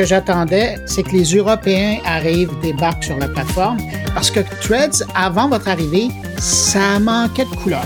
que 0.00 0.06
j'attendais, 0.06 0.76
c'est 0.86 1.02
que 1.02 1.10
les 1.10 1.34
Européens 1.36 1.98
arrivent, 2.06 2.58
débarquent 2.62 3.04
sur 3.04 3.18
la 3.18 3.28
plateforme, 3.28 3.76
parce 4.14 4.30
que 4.30 4.40
Threads, 4.62 5.04
avant 5.14 5.50
votre 5.50 5.68
arrivée, 5.68 6.08
ça 6.38 6.98
manquait 6.98 7.44
de 7.44 7.54
couleur. 7.54 7.84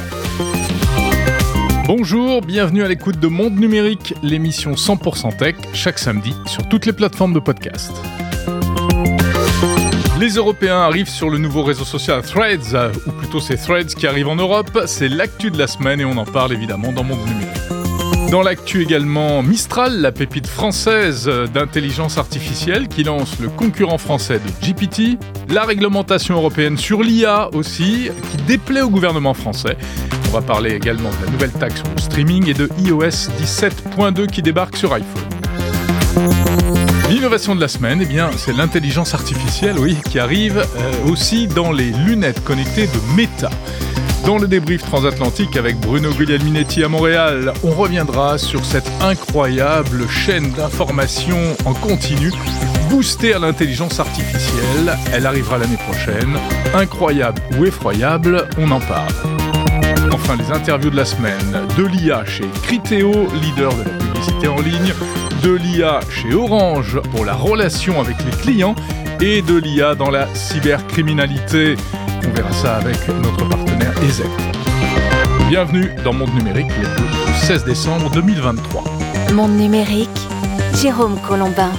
Bonjour, 1.88 2.40
bienvenue 2.40 2.84
à 2.84 2.88
l'écoute 2.88 3.18
de 3.18 3.26
Monde 3.26 3.58
Numérique, 3.58 4.14
l'émission 4.22 4.74
100% 4.74 5.36
tech, 5.38 5.56
chaque 5.72 5.98
samedi 5.98 6.32
sur 6.46 6.68
toutes 6.68 6.86
les 6.86 6.92
plateformes 6.92 7.32
de 7.32 7.40
podcast. 7.40 7.90
Les 10.20 10.34
Européens 10.34 10.82
arrivent 10.82 11.08
sur 11.08 11.30
le 11.30 11.38
nouveau 11.38 11.64
réseau 11.64 11.84
social 11.84 12.22
Threads, 12.22 12.92
ou 13.08 13.10
plutôt 13.10 13.40
c'est 13.40 13.56
Threads 13.56 13.96
qui 13.96 14.06
arrive 14.06 14.28
en 14.28 14.36
Europe, 14.36 14.84
c'est 14.86 15.08
l'actu 15.08 15.50
de 15.50 15.58
la 15.58 15.66
semaine 15.66 16.00
et 16.00 16.04
on 16.04 16.16
en 16.16 16.26
parle 16.26 16.52
évidemment 16.52 16.92
dans 16.92 17.02
Monde 17.02 17.26
Numérique. 17.26 17.73
Dans 18.34 18.42
l'actu 18.42 18.82
également, 18.82 19.44
Mistral, 19.44 20.00
la 20.00 20.10
pépite 20.10 20.48
française 20.48 21.30
d'intelligence 21.54 22.18
artificielle 22.18 22.88
qui 22.88 23.04
lance 23.04 23.38
le 23.38 23.48
concurrent 23.48 23.96
français 23.96 24.40
de 24.40 24.66
GPT, 24.66 25.20
la 25.50 25.62
réglementation 25.62 26.34
européenne 26.34 26.76
sur 26.76 27.04
l'IA 27.04 27.48
aussi, 27.52 28.10
qui 28.32 28.36
déplaît 28.38 28.80
au 28.80 28.90
gouvernement 28.90 29.34
français. 29.34 29.76
On 30.30 30.32
va 30.32 30.42
parler 30.42 30.72
également 30.72 31.10
de 31.10 31.26
la 31.26 31.30
nouvelle 31.30 31.52
taxe 31.52 31.76
sur 31.76 31.88
le 31.94 32.00
streaming 32.00 32.48
et 32.48 32.54
de 32.54 32.68
iOS 32.80 33.30
17.2 33.40 34.26
qui 34.26 34.42
débarque 34.42 34.76
sur 34.78 34.92
iPhone. 34.92 35.22
L'innovation 37.10 37.54
de 37.54 37.60
la 37.60 37.68
semaine, 37.68 38.00
eh 38.02 38.06
bien, 38.06 38.30
c'est 38.36 38.56
l'intelligence 38.56 39.14
artificielle, 39.14 39.78
oui, 39.78 39.96
qui 40.10 40.18
arrive 40.18 40.58
euh, 40.58 41.12
aussi 41.12 41.46
dans 41.46 41.70
les 41.70 41.92
lunettes 41.92 42.42
connectées 42.42 42.88
de 42.88 43.14
Meta. 43.14 43.50
Dans 44.26 44.38
le 44.38 44.48
débrief 44.48 44.82
transatlantique 44.82 45.54
avec 45.56 45.78
Bruno 45.80 46.10
Guglielminetti 46.10 46.82
à 46.82 46.88
Montréal, 46.88 47.52
on 47.62 47.72
reviendra 47.72 48.38
sur 48.38 48.64
cette 48.64 48.90
incroyable 49.02 50.08
chaîne 50.08 50.50
d'information 50.52 51.36
en 51.66 51.74
continu 51.74 52.32
boostée 52.88 53.34
à 53.34 53.38
l'intelligence 53.38 54.00
artificielle. 54.00 54.96
Elle 55.12 55.26
arrivera 55.26 55.58
l'année 55.58 55.76
prochaine. 55.76 56.38
Incroyable 56.74 57.42
ou 57.58 57.66
effroyable, 57.66 58.48
on 58.56 58.70
en 58.70 58.80
parle. 58.80 59.12
Enfin, 60.10 60.36
les 60.36 60.50
interviews 60.50 60.90
de 60.90 60.96
la 60.96 61.04
semaine. 61.04 61.66
De 61.76 61.84
l'IA 61.84 62.24
chez 62.24 62.44
Criteo, 62.62 63.28
leader 63.42 63.74
de 63.74 63.82
la 63.82 63.90
publicité 63.90 64.48
en 64.48 64.60
ligne. 64.60 64.94
De 65.42 65.52
l'IA 65.52 66.00
chez 66.08 66.32
Orange 66.32 66.98
pour 67.10 67.26
la 67.26 67.34
relation 67.34 68.00
avec 68.00 68.16
les 68.24 68.30
clients. 68.30 68.74
Et 69.20 69.42
de 69.42 69.58
l'IA 69.58 69.94
dans 69.94 70.10
la 70.10 70.34
cybercriminalité. 70.34 71.76
On 72.26 72.32
verra 72.32 72.52
ça 72.52 72.76
avec 72.76 72.96
notre 73.08 73.48
partenaire 73.48 73.92
EZEC. 74.02 74.26
Bienvenue 75.48 75.90
dans 76.04 76.12
Monde 76.12 76.34
Numérique, 76.34 76.70
le 76.80 77.46
16 77.46 77.64
décembre 77.64 78.10
2023. 78.10 78.84
Monde 79.34 79.56
Numérique, 79.56 80.08
Jérôme 80.80 81.18
Colombin. 81.20 81.70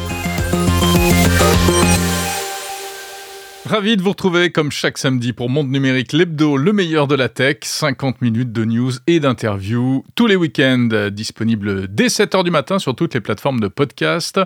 Ravi 3.68 3.98
de 3.98 4.04
vous 4.04 4.12
retrouver 4.12 4.52
comme 4.52 4.70
chaque 4.70 5.00
samedi 5.00 5.34
pour 5.34 5.50
Monde 5.50 5.72
Numérique, 5.72 6.14
l'hebdo, 6.14 6.56
le 6.56 6.72
meilleur 6.72 7.08
de 7.08 7.16
la 7.16 7.30
tech, 7.30 7.58
50 7.64 8.22
minutes 8.22 8.52
de 8.52 8.64
news 8.64 8.92
et 9.08 9.20
d'interviews 9.20 10.06
tous 10.14 10.28
les 10.28 10.36
week-ends, 10.36 11.10
disponibles 11.12 11.88
dès 11.88 12.06
7h 12.06 12.44
du 12.44 12.52
matin 12.52 12.78
sur 12.78 12.96
toutes 12.96 13.16
les 13.16 13.22
plateformes 13.22 13.60
de 13.60 13.68
podcast. 13.68 14.40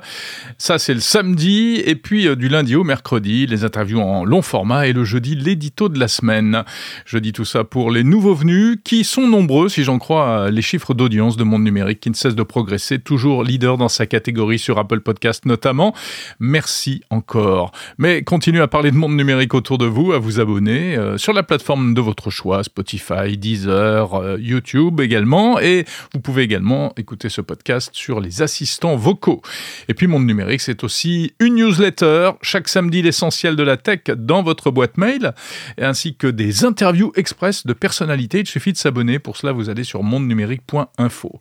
Ça, 0.58 0.80
c'est 0.80 0.94
le 0.94 1.02
samedi, 1.02 1.82
et 1.86 1.96
puis 1.96 2.30
euh, 2.30 2.38
du 2.38 2.48
lundi 2.48 2.78
au 2.78 2.86
mercredi, 2.86 3.46
les 3.46 3.66
interviews 3.66 4.00
en 4.00 4.24
long 4.24 4.42
format, 4.42 4.88
et 4.88 4.94
le 4.94 5.04
jeudi, 5.04 5.36
l'édito 5.36 5.90
de 5.90 6.00
la 6.00 6.08
semaine. 6.08 6.64
Je 7.06 7.18
dis 7.18 7.34
tout 7.34 7.44
ça 7.44 7.66
pour 7.66 7.92
les 7.92 8.06
nouveaux 8.06 8.36
venus, 8.36 8.78
qui 8.86 9.04
sont 9.04 9.28
nombreux, 9.28 9.68
si 9.68 9.84
j'en 9.84 10.00
crois 10.00 10.50
les 10.50 10.62
chiffres 10.62 10.94
d'audience 10.94 11.36
de 11.36 11.44
Monde 11.44 11.66
Numérique, 11.66 12.00
qui 12.00 12.10
ne 12.10 12.16
cessent 12.16 12.36
de 12.36 12.44
progresser, 12.44 13.00
toujours 13.00 13.44
leader 13.44 13.78
dans 13.78 13.90
sa 13.90 14.06
catégorie 14.06 14.60
sur 14.60 14.80
Apple 14.80 15.02
Podcast 15.02 15.46
notamment. 15.46 15.94
Merci 16.40 17.02
encore. 17.10 17.74
Mais 17.98 18.24
continuez 18.24 18.62
à 18.62 18.70
parler 18.70 18.92
de 18.92 18.96
Monde 18.96 19.09
numérique 19.16 19.54
autour 19.54 19.78
de 19.78 19.86
vous, 19.86 20.14
à 20.14 20.20
vous 20.20 20.40
abonner 20.40 20.96
euh, 20.98 21.18
sur 21.18 21.34
la 21.34 21.44
plateforme 21.44 21.94
de 21.94 22.02
votre 22.02 22.30
choix, 22.30 22.64
Spotify, 22.64 23.38
Deezer, 23.38 24.14
euh, 24.14 24.38
YouTube 24.40 25.02
également. 25.02 25.60
Et 25.60 25.86
vous 26.14 26.20
pouvez 26.20 26.44
également 26.44 26.94
écouter 26.98 27.30
ce 27.30 27.42
podcast 27.42 27.90
sur 27.94 28.20
les 28.20 28.42
assistants 28.42 28.96
vocaux. 28.96 29.42
Et 29.88 29.94
puis 29.94 30.08
Monde 30.08 30.26
Numérique, 30.26 30.62
c'est 30.62 30.84
aussi 30.84 31.34
une 31.40 31.56
newsletter, 31.56 32.32
chaque 32.42 32.68
samedi 32.68 33.02
l'essentiel 33.02 33.56
de 33.56 33.64
la 33.64 33.78
tech 33.78 34.02
dans 34.16 34.44
votre 34.44 34.72
boîte 34.72 34.98
mail, 34.98 35.34
ainsi 35.80 36.16
que 36.16 36.28
des 36.28 36.66
interviews 36.66 37.12
express 37.16 37.66
de 37.66 37.74
personnalités. 37.74 38.40
Il 38.40 38.48
suffit 38.48 38.74
de 38.74 38.78
s'abonner. 38.78 39.20
Pour 39.20 39.38
cela, 39.38 39.52
vous 39.52 39.70
allez 39.70 39.84
sur 39.84 40.04
mondenumérique.info. 40.04 41.40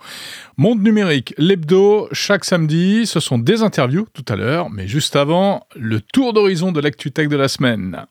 Monde 0.57 0.83
Numérique, 0.83 1.34
l'hebdo, 1.39 2.09
chaque 2.12 2.45
samedi, 2.45 3.07
ce 3.07 3.21
sont 3.21 3.39
des 3.39 3.62
interviews 3.62 4.07
tout 4.12 4.25
à 4.28 4.37
l'heure, 4.37 4.71
mais 4.71 4.89
juste 4.89 5.17
avant, 5.17 5.67
le 5.77 6.01
tour 6.01 6.33
d'horizon 6.33 6.73
de 6.73 6.81
l'actu 6.81 7.12
tech 7.12 7.28
de 7.28 7.37
la 7.37 7.49
semaine 7.49 7.58
semaine. 7.59 8.07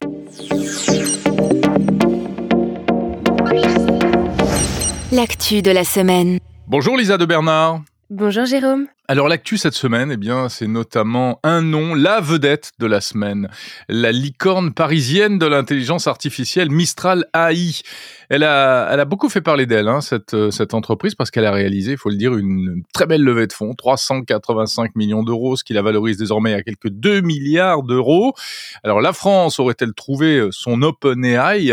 L'actu 5.12 5.62
de 5.62 5.72
la 5.72 5.84
semaine. 5.86 6.40
Bonjour 6.68 6.98
Lisa 6.98 7.18
de 7.18 7.26
Bernard. 7.26 7.82
Bonjour 8.10 8.46
Jérôme. 8.46 8.88
Alors 9.10 9.30
l'actu 9.30 9.58
cette 9.58 9.74
semaine, 9.74 10.12
eh 10.12 10.18
bien, 10.18 10.50
c'est 10.50 10.68
notamment 10.68 11.40
un 11.42 11.62
nom, 11.62 11.96
la 11.96 12.20
vedette 12.20 12.74
de 12.78 12.88
la 12.88 13.00
semaine, 13.00 13.48
la 13.88 14.12
licorne 14.12 14.74
parisienne 14.74 15.40
de 15.40 15.46
l'intelligence 15.46 16.08
artificielle 16.08 16.70
Mistral 16.70 17.26
AI. 17.34 17.84
Elle 18.28 18.44
a, 18.44 18.90
elle 18.92 19.00
a 19.00 19.06
beaucoup 19.06 19.30
fait 19.30 19.40
parler 19.40 19.66
d'elle, 19.66 19.88
hein, 19.88 20.02
cette, 20.02 20.34
euh, 20.34 20.52
cette 20.52 20.74
entreprise, 20.74 21.16
parce 21.16 21.32
qu'elle 21.32 21.46
a 21.46 21.54
réalisé, 21.54 21.94
il 21.94 21.98
faut 21.98 22.10
le 22.10 22.18
dire, 22.18 22.36
une 22.36 22.84
très 22.94 23.06
belle 23.06 23.24
levée 23.24 23.48
de 23.48 23.54
fonds, 23.54 23.74
385 23.76 24.94
millions 24.98 25.24
d'euros, 25.24 25.56
ce 25.56 25.64
qui 25.64 25.72
la 25.72 25.82
valorise 25.82 26.18
désormais 26.18 26.54
à 26.54 26.62
quelques 26.62 26.90
2 26.90 27.22
milliards 27.22 27.84
d'euros. 27.84 28.34
Alors 28.84 29.00
la 29.00 29.14
France 29.14 29.58
aurait-elle 29.62 29.94
trouvé 29.94 30.50
son 30.52 30.82
OpenAI, 30.82 31.72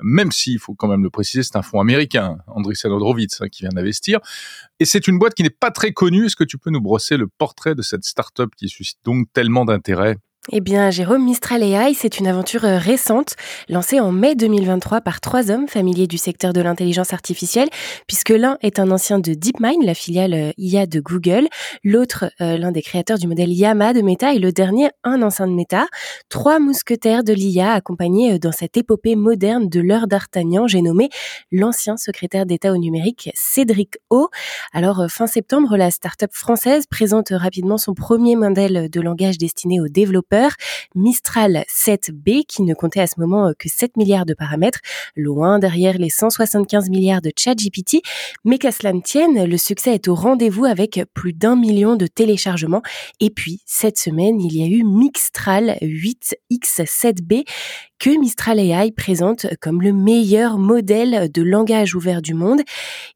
même 0.00 0.32
s'il 0.32 0.58
faut 0.58 0.72
quand 0.72 0.88
même 0.88 1.02
le 1.02 1.10
préciser, 1.10 1.42
c'est 1.42 1.56
un 1.56 1.62
fonds 1.62 1.82
américain, 1.82 2.38
Andreessen 2.46 2.90
Horowitz, 2.90 3.42
hein, 3.42 3.48
qui 3.52 3.64
vient 3.64 3.72
d'investir. 3.74 4.20
Et 4.80 4.86
c'est 4.86 5.06
une 5.06 5.18
boîte 5.18 5.34
qui 5.34 5.42
n'est 5.42 5.50
pas 5.50 5.70
très 5.70 5.92
connue. 5.92 6.24
Est-ce 6.24 6.36
que 6.36 6.44
tu 6.44 6.56
peux 6.56 6.69
nous 6.70 6.80
brosser 6.80 7.16
le 7.16 7.26
portrait 7.26 7.74
de 7.74 7.82
cette 7.82 8.04
start-up 8.04 8.50
qui 8.56 8.68
suscite 8.68 8.98
donc 9.04 9.26
tellement 9.32 9.64
d'intérêt? 9.64 10.16
Eh 10.48 10.62
bien, 10.62 10.90
Jérôme, 10.90 11.22
Mistral 11.22 11.62
AI, 11.62 11.92
c'est 11.92 12.18
une 12.18 12.26
aventure 12.26 12.64
euh, 12.64 12.78
récente, 12.78 13.34
lancée 13.68 14.00
en 14.00 14.10
mai 14.10 14.34
2023 14.34 15.02
par 15.02 15.20
trois 15.20 15.50
hommes 15.50 15.68
familiers 15.68 16.06
du 16.06 16.16
secteur 16.16 16.54
de 16.54 16.62
l'intelligence 16.62 17.12
artificielle, 17.12 17.68
puisque 18.06 18.30
l'un 18.30 18.56
est 18.62 18.78
un 18.78 18.90
ancien 18.90 19.18
de 19.18 19.34
DeepMind, 19.34 19.84
la 19.84 19.92
filiale 19.92 20.32
euh, 20.32 20.52
IA 20.56 20.86
de 20.86 20.98
Google, 21.00 21.46
l'autre 21.84 22.32
euh, 22.40 22.56
l'un 22.56 22.72
des 22.72 22.80
créateurs 22.80 23.18
du 23.18 23.26
modèle 23.26 23.52
Yama 23.52 23.92
de 23.92 24.00
Meta, 24.00 24.32
et 24.32 24.38
le 24.38 24.50
dernier 24.50 24.88
un 25.04 25.20
ancien 25.20 25.46
de 25.46 25.52
Meta. 25.52 25.88
Trois 26.30 26.58
mousquetaires 26.58 27.22
de 27.22 27.34
l'IA 27.34 27.74
accompagnés 27.74 28.38
dans 28.38 28.52
cette 28.52 28.78
épopée 28.78 29.16
moderne 29.16 29.68
de 29.68 29.80
l'heure 29.80 30.06
d'Artagnan, 30.06 30.66
j'ai 30.66 30.80
nommé 30.80 31.10
l'ancien 31.52 31.98
secrétaire 31.98 32.46
d'État 32.46 32.72
au 32.72 32.78
numérique 32.78 33.30
Cédric 33.34 33.98
O. 34.08 34.30
Alors, 34.72 35.04
fin 35.10 35.26
septembre, 35.26 35.76
la 35.76 35.90
start-up 35.90 36.30
française 36.32 36.86
présente 36.86 37.28
rapidement 37.30 37.76
son 37.76 37.92
premier 37.92 38.36
modèle 38.36 38.88
de 38.88 39.00
langage 39.02 39.36
destiné 39.36 39.82
aux 39.82 39.88
développeurs 39.88 40.29
Mistral 40.94 41.64
7B 41.68 42.44
qui 42.46 42.62
ne 42.62 42.74
comptait 42.74 43.00
à 43.00 43.06
ce 43.06 43.18
moment 43.18 43.48
euh, 43.48 43.52
que 43.58 43.68
7 43.68 43.96
milliards 43.96 44.26
de 44.26 44.34
paramètres, 44.34 44.80
loin 45.16 45.58
derrière 45.58 45.98
les 45.98 46.10
175 46.10 46.90
milliards 46.90 47.22
de 47.22 47.32
ChatGPT. 47.36 48.02
Mais 48.44 48.58
qu'à 48.58 48.72
cela 48.72 48.92
ne 48.92 49.00
tienne, 49.00 49.44
le 49.44 49.56
succès 49.56 49.94
est 49.94 50.08
au 50.08 50.14
rendez-vous 50.14 50.64
avec 50.64 51.00
plus 51.14 51.32
d'un 51.32 51.56
million 51.56 51.96
de 51.96 52.06
téléchargements. 52.06 52.82
Et 53.20 53.30
puis, 53.30 53.60
cette 53.66 53.98
semaine, 53.98 54.40
il 54.40 54.56
y 54.56 54.62
a 54.62 54.66
eu 54.66 54.84
Mixtral 54.84 55.78
8X7B 55.82 57.44
que 58.00 58.18
Mistral 58.18 58.58
AI 58.58 58.92
présente 58.92 59.46
comme 59.60 59.82
le 59.82 59.92
meilleur 59.92 60.56
modèle 60.56 61.30
de 61.30 61.42
langage 61.42 61.94
ouvert 61.94 62.22
du 62.22 62.32
monde 62.32 62.62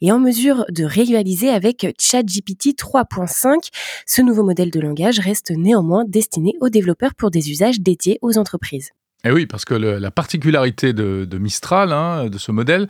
et 0.03 0.13
en 0.13 0.19
mesure 0.19 0.67
de 0.69 0.85
rivaliser 0.85 1.49
avec 1.49 1.87
ChatGPT 1.99 2.77
3.5. 2.79 3.71
Ce 4.07 4.21
nouveau 4.21 4.45
modèle 4.45 4.71
de 4.71 4.81
langage 4.81 5.19
reste 5.21 5.53
néanmoins 5.57 6.05
destiné 6.07 6.53
aux 6.61 6.69
développeurs 6.69 7.15
pour 7.15 7.31
des 7.31 7.51
usages 7.51 7.81
dédiés 7.81 8.19
aux 8.21 8.37
entreprises. 8.37 8.91
Et 9.25 9.29
eh 9.29 9.33
oui, 9.33 9.47
parce 9.47 9.65
que 9.65 9.73
la 9.73 10.11
particularité 10.11 10.93
de, 10.93 11.39
Mistral, 11.39 11.91
hein, 11.91 12.27
de 12.27 12.37
ce 12.37 12.53
modèle, 12.53 12.87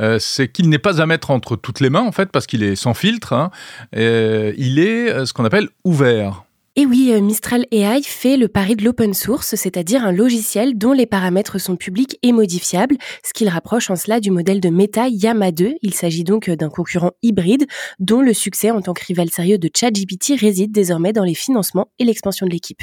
euh, 0.00 0.18
c'est 0.18 0.48
qu'il 0.48 0.68
n'est 0.68 0.80
pas 0.80 1.00
à 1.00 1.06
mettre 1.06 1.30
entre 1.30 1.54
toutes 1.54 1.78
les 1.78 1.90
mains, 1.90 2.02
en 2.02 2.10
fait, 2.10 2.32
parce 2.32 2.48
qu'il 2.48 2.64
est 2.64 2.74
sans 2.74 2.92
filtre. 2.92 3.32
Hein, 3.32 3.52
il 3.92 4.80
est 4.80 5.12
euh, 5.12 5.26
ce 5.26 5.32
qu'on 5.32 5.44
appelle 5.44 5.68
ouvert. 5.84 6.45
Et 6.78 6.84
oui, 6.84 7.10
euh, 7.10 7.22
Mistral 7.22 7.64
AI 7.70 8.02
fait 8.02 8.36
le 8.36 8.48
pari 8.48 8.76
de 8.76 8.84
l'open 8.84 9.14
source, 9.14 9.54
c'est-à-dire 9.54 10.04
un 10.04 10.12
logiciel 10.12 10.76
dont 10.76 10.92
les 10.92 11.06
paramètres 11.06 11.58
sont 11.58 11.74
publics 11.74 12.18
et 12.22 12.32
modifiables, 12.32 12.98
ce 13.24 13.32
qui 13.32 13.44
le 13.44 13.50
rapproche 13.50 13.88
en 13.88 13.96
cela 13.96 14.20
du 14.20 14.30
modèle 14.30 14.60
de 14.60 14.68
Meta 14.68 15.08
Yama 15.08 15.52
2. 15.52 15.76
Il 15.80 15.94
s'agit 15.94 16.22
donc 16.22 16.50
d'un 16.50 16.68
concurrent 16.68 17.12
hybride 17.22 17.64
dont 17.98 18.20
le 18.20 18.34
succès 18.34 18.70
en 18.70 18.82
tant 18.82 18.92
que 18.92 19.06
rival 19.06 19.30
sérieux 19.30 19.56
de 19.56 19.70
ChatGPT 19.74 20.38
réside 20.38 20.70
désormais 20.70 21.14
dans 21.14 21.24
les 21.24 21.34
financements 21.34 21.90
et 21.98 22.04
l'expansion 22.04 22.44
de 22.44 22.52
l'équipe. 22.52 22.82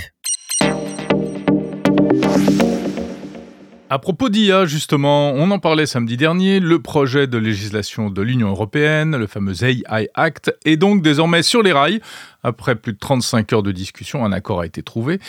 À 3.94 4.00
propos 4.00 4.30
d'IA, 4.30 4.66
justement, 4.66 5.34
on 5.34 5.52
en 5.52 5.60
parlait 5.60 5.86
samedi 5.86 6.18
dernier, 6.18 6.60
le 6.60 6.80
projet 6.80 7.28
de 7.28 7.38
législation 7.38 8.10
de 8.10 8.24
l'Union 8.24 8.50
européenne, 8.50 9.16
le 9.16 9.28
fameux 9.28 9.64
AI 9.64 10.10
Act, 10.16 10.52
est 10.66 10.78
donc 10.78 11.04
désormais 11.04 11.44
sur 11.44 11.62
les 11.62 11.74
rails. 11.74 12.02
Après 12.42 12.74
plus 12.74 12.94
de 12.94 12.98
35 12.98 13.54
heures 13.54 13.62
de 13.62 13.72
discussion, 13.72 14.26
un 14.26 14.32
accord 14.32 14.62
a 14.62 14.66
été 14.66 14.82
trouvé. 14.82 15.20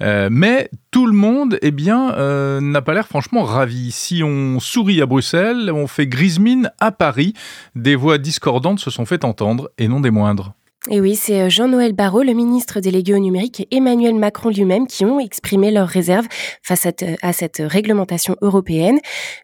Euh, 0.00 0.30
mais 0.32 0.70
tout 0.90 1.04
le 1.04 1.12
monde, 1.12 1.58
eh 1.60 1.70
bien, 1.70 2.14
euh, 2.14 2.62
n'a 2.62 2.80
pas 2.80 2.94
l'air 2.94 3.06
franchement 3.06 3.42
ravi. 3.42 3.90
Si 3.90 4.22
on 4.24 4.58
sourit 4.58 5.02
à 5.02 5.06
Bruxelles, 5.06 5.70
on 5.70 5.86
fait 5.86 6.06
grise 6.06 6.38
mine 6.38 6.70
à 6.80 6.92
Paris. 6.92 7.34
Des 7.74 7.94
voix 7.94 8.16
discordantes 8.16 8.80
se 8.80 8.90
sont 8.90 9.04
fait 9.04 9.26
entendre, 9.26 9.70
et 9.76 9.86
non 9.86 10.00
des 10.00 10.10
moindres. 10.10 10.54
Et 10.90 11.00
oui, 11.00 11.16
c'est 11.16 11.40
euh, 11.40 11.48
Jean-Noël 11.48 11.94
Barrot, 11.94 12.22
le 12.22 12.34
ministre 12.34 12.78
délégué 12.78 13.14
au 13.14 13.18
numérique, 13.18 13.62
et 13.62 13.76
Emmanuel 13.76 14.16
Macron 14.16 14.50
lui-même 14.50 14.86
qui 14.86 15.06
ont 15.06 15.18
exprimé 15.18 15.70
leurs 15.70 15.88
réserves 15.88 16.26
face 16.62 16.86
à, 16.86 17.32
cette 17.32 17.62
réglementation 17.64 18.36
européenne. 18.42 18.98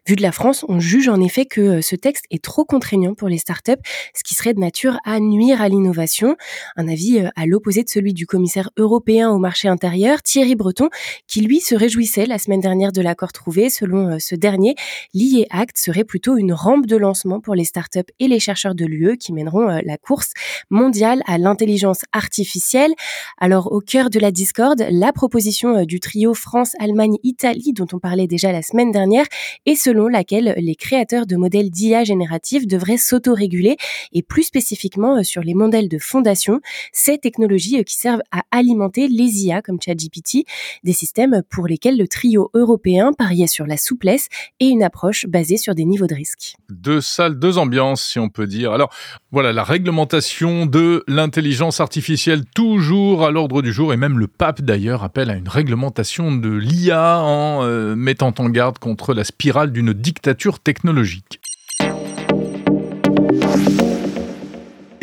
Vu 0.05 0.15
de 0.15 0.21
la 0.21 0.31
France, 0.31 0.63
on 0.69 0.79
juge 0.79 1.09
en 1.09 1.19
effet 1.19 1.47
que 1.47 1.61
euh, 1.61 1.81
ce 1.81 1.95
texte 1.95 2.25
est 2.29 2.43
trop 2.43 2.63
contraignant 2.63 3.15
pour 3.15 3.27
les 3.27 3.39
startups, 3.39 3.81
ce 4.13 4.23
qui 4.23 4.35
serait 4.35 4.53
de 4.53 4.59
nature 4.59 4.99
à 5.03 5.19
nuire 5.19 5.63
à 5.63 5.69
l'innovation. 5.69 6.35
Un 6.75 6.87
avis 6.87 7.17
euh, 7.17 7.29
à 7.35 7.47
l'opposé 7.47 7.81
de 7.81 7.89
celui 7.89 8.13
du 8.13 8.27
commissaire 8.27 8.69
européen 8.77 9.31
au 9.31 9.39
marché 9.39 9.67
intérieur, 9.67 10.21
Thierry 10.21 10.53
Breton, 10.53 10.89
qui 11.25 11.41
lui 11.41 11.59
se 11.59 11.73
réjouissait 11.73 12.27
la 12.27 12.37
semaine 12.37 12.61
dernière 12.61 12.91
de 12.91 13.01
l'accord 13.01 13.33
trouvé. 13.33 13.71
Selon 13.71 14.19
ce 14.19 14.35
dernier, 14.35 14.75
l'IE 15.15 15.47
Act 15.49 15.79
serait 15.79 16.03
plutôt 16.03 16.37
une 16.37 16.53
rampe 16.53 16.85
de 16.85 16.97
lancement 16.97 17.39
pour 17.39 17.55
les 17.55 17.65
startups 17.65 17.99
et 18.19 18.27
les 18.27 18.39
chercheurs 18.39 18.75
de 18.75 18.85
l'UE 18.85 19.17
qui 19.17 19.33
mèneront 19.33 19.81
la 19.83 19.97
course 19.97 20.33
mondiale 20.69 21.23
l'intelligence 21.37 22.01
artificielle. 22.11 22.91
Alors 23.37 23.71
au 23.71 23.79
cœur 23.79 24.09
de 24.09 24.19
la 24.19 24.31
discorde, 24.31 24.85
la 24.89 25.13
proposition 25.13 25.77
euh, 25.77 25.85
du 25.85 25.99
trio 25.99 26.33
France-Allemagne-Italie 26.33 27.73
dont 27.73 27.87
on 27.93 27.99
parlait 27.99 28.27
déjà 28.27 28.51
la 28.51 28.61
semaine 28.61 28.91
dernière 28.91 29.25
et 29.65 29.75
selon 29.75 30.07
laquelle 30.07 30.55
les 30.57 30.75
créateurs 30.75 31.25
de 31.25 31.35
modèles 31.35 31.69
d'IA 31.69 32.03
génératifs 32.03 32.67
devraient 32.67 32.97
s'autoréguler 32.97 33.77
et 34.13 34.23
plus 34.23 34.43
spécifiquement 34.43 35.17
euh, 35.17 35.23
sur 35.23 35.41
les 35.41 35.53
modèles 35.53 35.89
de 35.89 35.97
fondation, 35.97 36.61
ces 36.91 37.17
technologies 37.17 37.79
euh, 37.79 37.83
qui 37.83 37.95
servent 37.95 38.21
à 38.31 38.43
alimenter 38.51 39.07
les 39.07 39.45
IA 39.45 39.61
comme 39.61 39.79
ChatGPT, 39.83 40.45
des 40.83 40.93
systèmes 40.93 41.41
pour 41.49 41.67
lesquels 41.67 41.97
le 41.97 42.07
trio 42.07 42.49
européen 42.53 43.13
pariait 43.13 43.47
sur 43.47 43.65
la 43.65 43.77
souplesse 43.77 44.27
et 44.59 44.67
une 44.67 44.83
approche 44.83 45.25
basée 45.27 45.57
sur 45.57 45.75
des 45.75 45.85
niveaux 45.85 46.07
de 46.07 46.15
risque. 46.15 46.55
Deux 46.69 47.01
salles, 47.01 47.39
deux 47.39 47.57
ambiances 47.57 48.03
si 48.03 48.19
on 48.19 48.29
peut 48.29 48.47
dire. 48.47 48.71
Alors 48.71 48.93
voilà, 49.31 49.53
la 49.53 49.63
réglementation 49.63 50.65
de 50.65 51.03
l'intelligence 51.21 51.79
artificielle 51.79 52.45
toujours 52.55 53.23
à 53.23 53.29
l'ordre 53.29 53.61
du 53.61 53.71
jour 53.71 53.93
et 53.93 53.97
même 53.97 54.17
le 54.17 54.25
pape 54.25 54.61
d'ailleurs 54.61 55.03
appelle 55.03 55.29
à 55.29 55.35
une 55.35 55.47
réglementation 55.47 56.31
de 56.31 56.49
l'IA 56.49 57.19
en 57.19 57.63
euh, 57.63 57.95
mettant 57.95 58.33
en 58.39 58.49
garde 58.49 58.79
contre 58.79 59.13
la 59.13 59.23
spirale 59.23 59.71
d'une 59.71 59.93
dictature 59.93 60.59
technologique. 60.59 61.39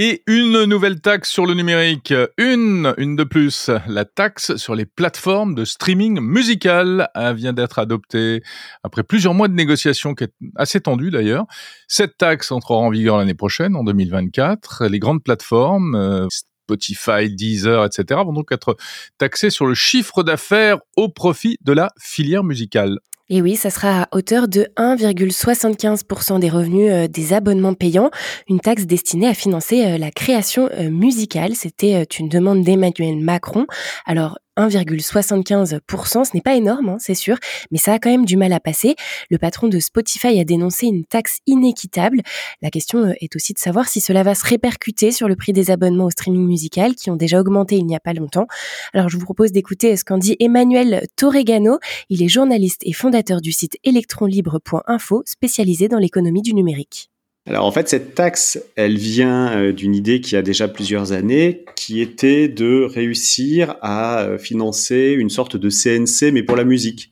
Et 0.01 0.23
une 0.29 0.63
nouvelle 0.63 1.01
taxe 1.01 1.29
sur 1.29 1.45
le 1.45 1.55
numérique. 1.55 2.15
Une, 2.37 2.95
une 2.99 3.17
de 3.17 3.25
plus. 3.25 3.69
La 3.89 4.05
taxe 4.05 4.55
sur 4.55 4.77
les 4.77 4.87
plateformes 4.87 5.57
de 5.57 5.65
streaming 5.65 6.21
musical 6.21 7.11
vient 7.35 7.53
d'être 7.53 7.81
adoptée 7.81 8.45
après 8.85 9.03
plusieurs 9.03 9.35
mois 9.35 9.49
de 9.49 9.55
négociations 9.55 10.15
assez 10.55 10.81
tendue 10.81 11.11
d'ailleurs. 11.11 11.47
Cette 11.89 12.17
taxe 12.17 12.53
entrera 12.53 12.79
en 12.79 12.91
vigueur 12.91 13.19
l'année 13.19 13.35
prochaine, 13.35 13.75
en 13.75 13.83
2024. 13.83 14.87
Les 14.87 15.01
grandes 15.01 15.25
plateformes, 15.25 15.97
euh, 15.97 16.29
Spotify, 16.31 17.29
Deezer, 17.29 17.85
etc., 17.85 18.21
vont 18.25 18.33
donc 18.33 18.53
être 18.53 18.77
taxées 19.19 19.51
sur 19.51 19.67
le 19.67 19.75
chiffre 19.75 20.23
d'affaires 20.23 20.79
au 20.97 21.09
profit 21.09 21.59
de 21.63 21.73
la 21.73 21.91
filière 21.99 22.45
musicale. 22.45 23.01
Et 23.31 23.43
oui, 23.43 23.57
ça 23.57 23.71
sera 23.71 24.03
à 24.03 24.09
hauteur 24.13 24.49
de 24.49 24.69
1,75% 24.77 26.39
des 26.39 26.49
revenus 26.49 26.91
euh, 26.91 27.09
des 27.09 27.35
abonnements 27.35 27.75
payants, 27.75 28.11
une 28.49 28.61
taxe 28.61 28.87
destinée 28.87 29.29
à 29.29 29.35
financer 29.35 29.85
euh, 29.85 29.99
la 29.99 30.11
création 30.11 30.71
euh, 30.73 30.91
musicale. 30.91 31.55
C'était 31.55 32.03
une 32.05 32.29
demande 32.29 32.63
d'Emmanuel 32.63 33.19
Macron. 33.19 33.67
Alors, 34.07 34.39
1,75%. 34.59 36.25
Ce 36.25 36.31
n'est 36.35 36.41
pas 36.41 36.55
énorme, 36.55 36.91
hein, 36.91 36.97
c'est 36.99 37.15
sûr, 37.15 37.37
mais 37.71 37.79
ça 37.79 37.95
a 37.95 37.99
quand 37.99 38.11
même 38.11 38.25
du 38.25 38.37
mal 38.37 38.53
à 38.53 38.61
passer. 38.61 38.97
Le 39.31 39.39
patron 39.39 39.69
de 39.69 39.79
Spotify 39.79 40.39
a 40.41 40.45
dénoncé 40.45 40.87
une 40.87 41.05
taxe 41.05 41.39
inéquitable. 41.47 42.21
La 42.63 42.71
question 42.71 42.99
euh, 43.01 43.13
est 43.21 43.35
aussi 43.37 43.53
de 43.53 43.59
savoir 43.59 43.89
si 43.89 44.01
cela 44.01 44.23
va 44.23 44.35
se 44.35 44.45
répercuter 44.47 45.13
sur 45.13 45.29
le 45.29 45.37
prix 45.37 45.53
des 45.53 45.71
abonnements 45.71 46.07
au 46.07 46.11
streaming 46.11 46.47
musical 46.47 46.95
qui 46.95 47.11
ont 47.11 47.17
déjà 47.17 47.41
augmenté 47.41 47.77
il 47.77 47.87
n'y 47.87 47.97
a 47.97 48.01
pas 48.01 48.13
longtemps. 48.13 48.47
Alors 48.93 49.09
je 49.09 49.17
vous 49.17 49.25
propose 49.25 49.53
d'écouter 49.53 49.97
ce 49.97 50.05
qu'en 50.05 50.19
dit 50.19 50.37
Emmanuel 50.41 51.07
Torregano. 51.17 51.79
Il 52.11 52.23
est 52.23 52.29
journaliste 52.29 52.81
et 52.83 52.93
fondateur 52.93 53.41
du 53.41 53.53
site 53.53 53.79
électronlibre.info 53.85 55.23
spécialisé 55.27 55.89
dans 55.89 55.99
l'économie 55.99 56.43
du 56.43 56.55
numérique. 56.55 57.11
Alors 57.49 57.65
en 57.65 57.73
fait, 57.73 57.89
cette 57.89 58.15
taxe, 58.15 58.63
elle 58.77 58.99
vient 58.99 59.57
euh, 59.57 59.73
d'une 59.73 59.95
idée 59.95 60.21
qui 60.21 60.37
a 60.37 60.43
déjà 60.43 60.69
plusieurs 60.69 61.13
années, 61.13 61.65
qui 61.77 62.03
était 62.03 62.47
de 62.47 62.83
réussir 62.83 63.77
à 63.81 64.21
euh, 64.21 64.37
financer 64.37 65.17
une 65.19 65.31
sorte 65.31 65.57
de 65.57 65.71
CNC, 65.71 66.31
mais 66.31 66.43
pour 66.43 66.57
la 66.57 66.65
musique. 66.65 67.11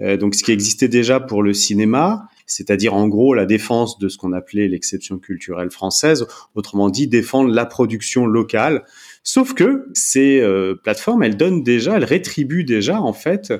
Euh, 0.00 0.16
donc 0.16 0.34
ce 0.34 0.42
qui 0.42 0.50
existait 0.50 0.88
déjà 0.88 1.20
pour 1.20 1.42
le 1.42 1.52
cinéma, 1.52 2.26
c'est-à-dire 2.46 2.94
en 2.94 3.06
gros 3.06 3.34
la 3.34 3.44
défense 3.44 3.98
de 3.98 4.08
ce 4.08 4.16
qu'on 4.16 4.32
appelait 4.32 4.66
l'exception 4.66 5.18
culturelle 5.18 5.70
française, 5.70 6.26
autrement 6.54 6.88
dit 6.88 7.06
défendre 7.06 7.52
la 7.52 7.66
production 7.66 8.24
locale. 8.24 8.82
Sauf 9.28 9.54
que 9.54 9.88
ces 9.92 10.40
plateformes, 10.84 11.24
elles 11.24 11.36
donnent 11.36 11.64
déjà, 11.64 11.96
elles 11.96 12.04
rétribuent 12.04 12.62
déjà 12.62 13.00
en 13.02 13.12
fait 13.12 13.52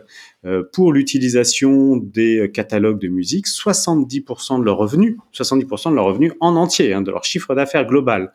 euh, 0.47 0.63
pour 0.73 0.93
l'utilisation 0.93 1.97
des 1.97 2.49
catalogues 2.55 3.01
de 3.01 3.09
musique 3.09 3.49
70% 3.49 4.61
de 4.61 4.65
leurs 4.65 4.77
revenus, 4.77 5.17
70% 5.35 5.91
de 5.91 5.97
leurs 5.97 6.05
revenus 6.05 6.33
en 6.41 6.55
entier, 6.55 6.93
hein, 6.93 7.03
de 7.03 7.11
leur 7.11 7.25
chiffre 7.25 7.55
d'affaires 7.57 7.85
global 7.85 8.33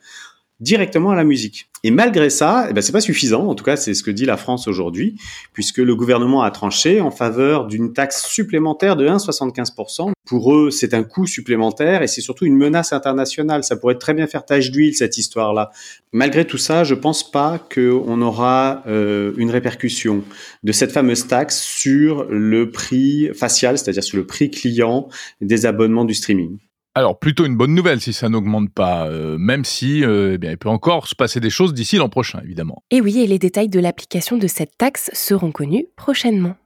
directement 0.61 1.11
à 1.11 1.15
la 1.15 1.23
musique. 1.23 1.67
Et 1.83 1.89
malgré 1.89 2.29
ça, 2.29 2.67
eh 2.69 2.73
ben, 2.73 2.81
c'est 2.81 2.91
pas 2.91 3.01
suffisant. 3.01 3.47
En 3.47 3.55
tout 3.55 3.63
cas, 3.63 3.75
c'est 3.75 3.95
ce 3.95 4.03
que 4.03 4.11
dit 4.11 4.25
la 4.25 4.37
France 4.37 4.67
aujourd'hui, 4.67 5.15
puisque 5.51 5.79
le 5.79 5.95
gouvernement 5.95 6.43
a 6.43 6.51
tranché 6.51 7.01
en 7.01 7.09
faveur 7.09 7.65
d'une 7.65 7.91
taxe 7.91 8.27
supplémentaire 8.27 8.95
de 8.95 9.07
1,75%. 9.07 10.11
Pour 10.27 10.55
eux, 10.55 10.69
c'est 10.69 10.93
un 10.93 11.03
coût 11.03 11.25
supplémentaire 11.25 12.03
et 12.03 12.07
c'est 12.07 12.21
surtout 12.21 12.45
une 12.45 12.55
menace 12.55 12.93
internationale. 12.93 13.63
Ça 13.63 13.75
pourrait 13.75 13.97
très 13.97 14.13
bien 14.13 14.27
faire 14.27 14.45
tache 14.45 14.69
d'huile 14.69 14.95
cette 14.95 15.17
histoire-là. 15.17 15.71
Malgré 16.13 16.45
tout 16.45 16.59
ça, 16.59 16.83
je 16.83 16.93
pense 16.93 17.29
pas 17.29 17.57
qu'on 17.73 18.21
aura 18.21 18.83
euh, 18.85 19.33
une 19.37 19.49
répercussion 19.49 20.23
de 20.63 20.71
cette 20.71 20.91
fameuse 20.91 21.27
taxe 21.27 21.59
sur 21.59 22.25
le 22.29 22.69
prix 22.69 23.29
facial, 23.33 23.79
c'est-à-dire 23.79 24.03
sur 24.03 24.17
le 24.17 24.27
prix 24.27 24.51
client 24.51 25.09
des 25.41 25.65
abonnements 25.65 26.05
du 26.05 26.13
streaming. 26.13 26.59
Alors 26.93 27.17
plutôt 27.17 27.45
une 27.45 27.55
bonne 27.55 27.73
nouvelle 27.73 28.01
si 28.01 28.11
ça 28.11 28.27
n'augmente 28.27 28.69
pas, 28.69 29.07
euh, 29.07 29.37
même 29.37 29.63
si 29.63 30.03
euh, 30.03 30.33
eh 30.33 30.37
bien, 30.37 30.51
il 30.51 30.57
peut 30.57 30.67
encore 30.67 31.07
se 31.07 31.15
passer 31.15 31.39
des 31.39 31.49
choses 31.49 31.73
d'ici 31.73 31.95
l'an 31.95 32.09
prochain 32.09 32.41
évidemment. 32.43 32.83
Et 32.91 32.99
oui, 32.99 33.19
et 33.19 33.27
les 33.27 33.39
détails 33.39 33.69
de 33.69 33.79
l'application 33.79 34.37
de 34.37 34.47
cette 34.47 34.77
taxe 34.77 35.09
seront 35.13 35.53
connus 35.53 35.85
prochainement. 35.95 36.57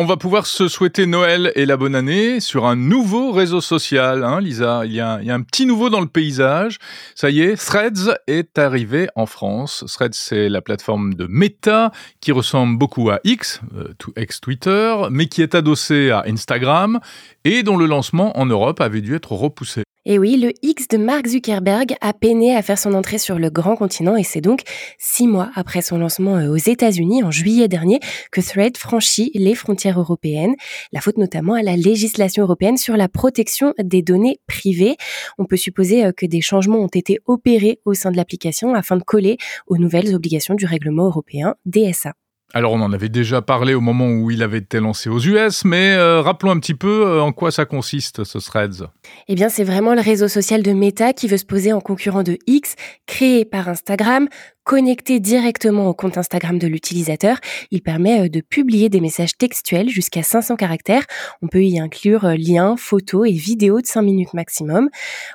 On 0.00 0.04
va 0.04 0.16
pouvoir 0.16 0.46
se 0.46 0.68
souhaiter 0.68 1.06
Noël 1.06 1.50
et 1.56 1.66
la 1.66 1.76
bonne 1.76 1.96
année 1.96 2.38
sur 2.38 2.66
un 2.66 2.76
nouveau 2.76 3.32
réseau 3.32 3.60
social, 3.60 4.22
hein, 4.22 4.40
Lisa. 4.40 4.82
Il 4.84 4.92
y, 4.92 5.00
a, 5.00 5.14
un 5.14 5.42
petit 5.42 5.66
nouveau 5.66 5.90
dans 5.90 6.00
le 6.00 6.06
paysage. 6.06 6.78
Ça 7.16 7.30
y 7.30 7.40
est, 7.40 7.56
Threads 7.56 8.16
est 8.28 8.58
arrivé 8.58 9.08
en 9.16 9.26
France. 9.26 9.84
Threads, 9.88 10.14
c'est 10.14 10.48
la 10.48 10.60
plateforme 10.62 11.14
de 11.14 11.26
Meta 11.28 11.90
qui 12.20 12.30
ressemble 12.30 12.78
beaucoup 12.78 13.10
à 13.10 13.18
X, 13.24 13.60
euh, 13.76 13.92
ex-Twitter, 14.14 14.94
mais 15.10 15.26
qui 15.26 15.42
est 15.42 15.56
adossée 15.56 16.12
à 16.12 16.22
Instagram 16.28 17.00
et 17.44 17.64
dont 17.64 17.76
le 17.76 17.86
lancement 17.86 18.38
en 18.38 18.46
Europe 18.46 18.80
avait 18.80 19.00
dû 19.00 19.16
être 19.16 19.32
repoussé. 19.32 19.82
Et 20.04 20.18
oui, 20.18 20.36
le 20.36 20.52
X 20.62 20.88
de 20.88 20.96
Mark 20.96 21.26
Zuckerberg 21.26 21.94
a 22.00 22.12
peiné 22.12 22.56
à 22.56 22.62
faire 22.62 22.78
son 22.78 22.94
entrée 22.94 23.18
sur 23.18 23.38
le 23.38 23.50
grand 23.50 23.76
continent 23.76 24.16
et 24.16 24.22
c'est 24.22 24.40
donc 24.40 24.62
six 24.98 25.26
mois 25.26 25.50
après 25.54 25.82
son 25.82 25.98
lancement 25.98 26.36
euh, 26.36 26.48
aux 26.48 26.56
États-Unis 26.56 27.22
en 27.22 27.30
juillet 27.30 27.68
dernier 27.68 28.00
que 28.30 28.40
Thread 28.40 28.76
franchit 28.76 29.30
les 29.34 29.54
frontières 29.54 29.98
européennes. 29.98 30.54
La 30.92 31.00
faute 31.00 31.18
notamment 31.18 31.54
à 31.54 31.62
la 31.62 31.76
législation 31.76 32.44
européenne 32.44 32.76
sur 32.76 32.96
la 32.96 33.08
protection 33.08 33.74
des 33.82 34.02
données 34.02 34.40
privées. 34.46 34.96
On 35.36 35.44
peut 35.44 35.56
supposer 35.56 36.04
euh, 36.04 36.12
que 36.12 36.26
des 36.26 36.40
changements 36.40 36.78
ont 36.78 36.86
été 36.86 37.18
opérés 37.26 37.80
au 37.84 37.94
sein 37.94 38.10
de 38.10 38.16
l'application 38.16 38.74
afin 38.74 38.96
de 38.96 39.02
coller 39.02 39.36
aux 39.66 39.78
nouvelles 39.78 40.14
obligations 40.14 40.54
du 40.54 40.64
règlement 40.64 41.06
européen 41.06 41.56
DSA. 41.66 42.14
Alors 42.54 42.72
on 42.72 42.80
en 42.80 42.94
avait 42.94 43.10
déjà 43.10 43.42
parlé 43.42 43.74
au 43.74 43.82
moment 43.82 44.08
où 44.08 44.30
il 44.30 44.42
avait 44.42 44.58
été 44.58 44.80
lancé 44.80 45.10
aux 45.10 45.18
US, 45.18 45.66
mais 45.66 45.92
euh, 45.92 46.22
rappelons 46.22 46.52
un 46.52 46.58
petit 46.58 46.74
peu 46.74 47.06
euh, 47.06 47.20
en 47.20 47.30
quoi 47.30 47.50
ça 47.50 47.66
consiste 47.66 48.24
ce 48.24 48.38
Threads. 48.38 48.88
Eh 49.28 49.34
bien 49.34 49.50
c'est 49.50 49.64
vraiment 49.64 49.94
le 49.94 50.00
réseau 50.00 50.28
social 50.28 50.62
de 50.62 50.72
Meta 50.72 51.12
qui 51.12 51.28
veut 51.28 51.36
se 51.36 51.44
poser 51.44 51.74
en 51.74 51.80
concurrent 51.80 52.22
de 52.22 52.38
X, 52.46 52.74
créé 53.06 53.44
par 53.44 53.68
Instagram, 53.68 54.28
Connecté 54.68 55.18
directement 55.18 55.88
au 55.88 55.94
compte 55.94 56.18
Instagram 56.18 56.58
de 56.58 56.66
l'utilisateur, 56.66 57.38
il 57.70 57.80
permet 57.80 58.26
euh, 58.26 58.28
de 58.28 58.42
publier 58.42 58.90
des 58.90 59.00
messages 59.00 59.34
textuels 59.38 59.88
jusqu'à 59.88 60.22
500 60.22 60.56
caractères. 60.56 61.06
On 61.40 61.48
peut 61.48 61.64
y 61.64 61.78
inclure 61.78 62.26
euh, 62.26 62.34
liens, 62.36 62.76
photos 62.76 63.26
et 63.26 63.32
vidéos 63.32 63.80
de 63.80 63.86
5 63.86 64.02
minutes 64.02 64.34
maximum. 64.34 64.90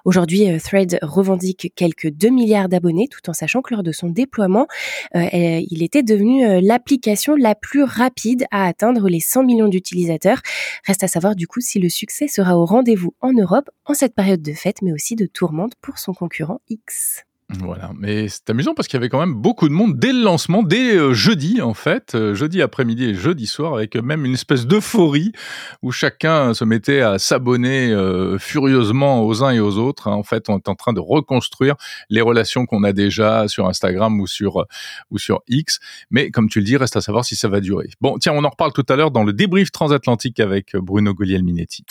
Aujourd'hui, 0.05 0.51
euh, 0.51 0.59
Thread 0.59 0.99
revendique 1.01 1.73
quelques 1.75 2.11
2 2.11 2.29
milliards 2.29 2.69
d'abonnés 2.69 3.07
tout 3.09 3.27
en 3.27 3.33
sachant 3.33 3.63
que 3.63 3.73
lors 3.73 3.81
de 3.81 3.91
son 3.91 4.07
déploiement, 4.07 4.67
il 5.15 5.81
était 5.81 6.03
devenu 6.03 6.61
l'application 6.61 7.35
la 7.35 7.55
plus 7.55 7.81
rapide 7.81 8.45
à 8.51 8.67
atteindre 8.67 9.09
les 9.09 9.19
100 9.19 9.45
millions 9.45 9.67
d'utilisateurs. 9.67 10.41
Reste 10.85 11.03
à 11.03 11.07
savoir 11.07 11.35
du 11.35 11.47
coup 11.47 11.59
si 11.59 11.79
le 11.79 11.89
succès 11.89 12.27
sera 12.27 12.55
au 12.55 12.65
rendez-vous 12.65 13.15
en 13.19 13.33
Europe 13.33 13.71
en 13.85 13.95
cette 13.95 14.13
période 14.13 14.43
de 14.43 14.53
fête 14.53 14.83
mais 14.83 14.93
aussi 14.93 15.15
de 15.15 15.25
tourmente 15.25 15.73
pour 15.81 15.97
son 15.97 16.13
concurrent 16.13 16.61
X. 16.69 17.23
Voilà, 17.59 17.91
mais 17.97 18.27
c'est 18.29 18.49
amusant 18.49 18.73
parce 18.73 18.87
qu'il 18.87 18.97
y 18.97 19.01
avait 19.01 19.09
quand 19.09 19.19
même 19.19 19.33
beaucoup 19.33 19.67
de 19.67 19.73
monde 19.73 19.97
dès 19.97 20.11
le 20.11 20.21
lancement, 20.21 20.63
dès 20.63 20.95
euh, 20.95 21.13
jeudi 21.13 21.61
en 21.61 21.73
fait, 21.73 22.15
euh, 22.15 22.33
jeudi 22.33 22.61
après-midi 22.61 23.05
et 23.05 23.15
jeudi 23.15 23.47
soir, 23.47 23.75
avec 23.75 23.95
même 23.95 24.25
une 24.25 24.33
espèce 24.33 24.65
d'euphorie 24.65 25.31
où 25.81 25.91
chacun 25.91 26.53
se 26.53 26.63
mettait 26.65 27.01
à 27.01 27.19
s'abonner 27.19 27.91
euh, 27.91 28.37
furieusement 28.37 29.25
aux 29.25 29.43
uns 29.43 29.51
et 29.51 29.59
aux 29.59 29.77
autres. 29.77 30.07
En 30.07 30.23
fait, 30.23 30.49
on 30.49 30.57
est 30.57 30.69
en 30.69 30.75
train 30.75 30.93
de 30.93 30.99
reconstruire 30.99 31.75
les 32.09 32.21
relations 32.21 32.65
qu'on 32.65 32.83
a 32.83 32.93
déjà 32.93 33.47
sur 33.47 33.67
Instagram 33.67 34.19
ou 34.19 34.27
sur 34.27 34.65
ou 35.11 35.17
sur 35.17 35.41
X. 35.47 35.79
Mais 36.09 36.31
comme 36.31 36.49
tu 36.49 36.59
le 36.59 36.65
dis, 36.65 36.77
reste 36.77 36.95
à 36.95 37.01
savoir 37.01 37.25
si 37.25 37.35
ça 37.35 37.47
va 37.47 37.59
durer. 37.59 37.89
Bon, 38.01 38.17
tiens, 38.17 38.33
on 38.33 38.43
en 38.43 38.49
reparle 38.49 38.73
tout 38.73 38.85
à 38.89 38.95
l'heure 38.95 39.11
dans 39.11 39.23
le 39.23 39.33
débrief 39.33 39.71
transatlantique 39.71 40.39
avec 40.39 40.75
Bruno 40.75 41.13
Minetti. 41.17 41.85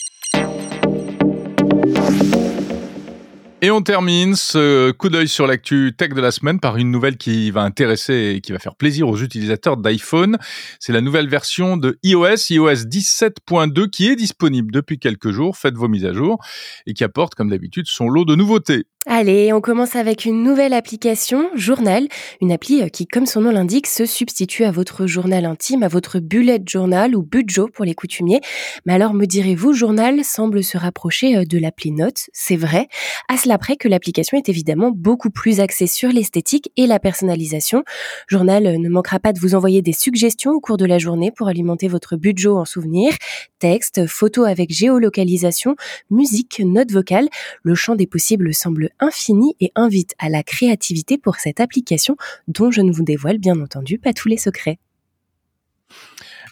Et 3.64 3.70
on 3.70 3.80
termine 3.80 4.34
ce 4.34 4.90
coup 4.90 5.08
d'œil 5.08 5.28
sur 5.28 5.46
l'actu 5.46 5.94
tech 5.96 6.08
de 6.08 6.20
la 6.20 6.32
semaine 6.32 6.58
par 6.58 6.78
une 6.78 6.90
nouvelle 6.90 7.16
qui 7.16 7.52
va 7.52 7.62
intéresser 7.62 8.34
et 8.34 8.40
qui 8.40 8.50
va 8.50 8.58
faire 8.58 8.74
plaisir 8.74 9.08
aux 9.08 9.16
utilisateurs 9.16 9.76
d'iPhone. 9.76 10.36
C'est 10.80 10.92
la 10.92 11.00
nouvelle 11.00 11.28
version 11.28 11.76
de 11.76 11.96
iOS, 12.02 12.50
iOS 12.50 12.88
17.2, 12.88 13.88
qui 13.88 14.08
est 14.08 14.16
disponible 14.16 14.72
depuis 14.72 14.98
quelques 14.98 15.30
jours. 15.30 15.56
Faites 15.56 15.76
vos 15.76 15.86
mises 15.86 16.04
à 16.04 16.12
jour 16.12 16.44
et 16.88 16.92
qui 16.92 17.04
apporte, 17.04 17.36
comme 17.36 17.50
d'habitude, 17.50 17.86
son 17.86 18.08
lot 18.08 18.24
de 18.24 18.34
nouveautés. 18.34 18.86
Allez, 19.08 19.52
on 19.52 19.60
commence 19.60 19.96
avec 19.96 20.26
une 20.26 20.44
nouvelle 20.44 20.72
application, 20.72 21.50
Journal, 21.56 22.06
une 22.40 22.52
appli 22.52 22.82
euh, 22.82 22.86
qui, 22.86 23.08
comme 23.08 23.26
son 23.26 23.40
nom 23.40 23.50
l'indique, 23.50 23.88
se 23.88 24.06
substitue 24.06 24.62
à 24.62 24.70
votre 24.70 25.08
journal 25.08 25.44
intime, 25.44 25.82
à 25.82 25.88
votre 25.88 26.20
bullet 26.20 26.62
journal 26.64 27.16
ou 27.16 27.24
budjo 27.24 27.66
pour 27.66 27.84
les 27.84 27.96
coutumiers. 27.96 28.40
Mais 28.86 28.92
alors, 28.92 29.12
me 29.12 29.26
direz-vous, 29.26 29.72
Journal 29.72 30.22
semble 30.24 30.62
se 30.62 30.78
rapprocher 30.78 31.36
euh, 31.36 31.44
de 31.44 31.58
l'appli 31.58 31.90
Notes, 31.90 32.30
c'est 32.32 32.54
vrai, 32.54 32.86
à 33.28 33.36
cela 33.36 33.58
près 33.58 33.74
que 33.74 33.88
l'application 33.88 34.38
est 34.38 34.48
évidemment 34.48 34.92
beaucoup 34.94 35.30
plus 35.30 35.58
axée 35.58 35.88
sur 35.88 36.10
l'esthétique 36.10 36.70
et 36.76 36.86
la 36.86 37.00
personnalisation. 37.00 37.82
Journal 38.28 38.64
euh, 38.68 38.78
ne 38.78 38.88
manquera 38.88 39.18
pas 39.18 39.32
de 39.32 39.40
vous 39.40 39.56
envoyer 39.56 39.82
des 39.82 39.94
suggestions 39.94 40.52
au 40.52 40.60
cours 40.60 40.76
de 40.76 40.86
la 40.86 40.98
journée 40.98 41.32
pour 41.32 41.48
alimenter 41.48 41.88
votre 41.88 42.14
budjo 42.14 42.56
en 42.56 42.64
souvenirs, 42.64 43.14
texte, 43.58 44.06
photos 44.06 44.46
avec 44.46 44.70
géolocalisation, 44.70 45.74
musique, 46.08 46.60
notes 46.64 46.92
vocales. 46.92 47.28
Le 47.64 47.74
champ 47.74 47.96
des 47.96 48.06
possibles 48.06 48.54
semble 48.54 48.91
infini 49.00 49.56
et 49.60 49.72
invite 49.74 50.14
à 50.18 50.28
la 50.28 50.42
créativité 50.42 51.18
pour 51.18 51.36
cette 51.36 51.60
application 51.60 52.16
dont 52.48 52.70
je 52.70 52.80
ne 52.80 52.92
vous 52.92 53.04
dévoile 53.04 53.38
bien 53.38 53.60
entendu 53.60 53.98
pas 53.98 54.12
tous 54.12 54.28
les 54.28 54.38
secrets. 54.38 54.78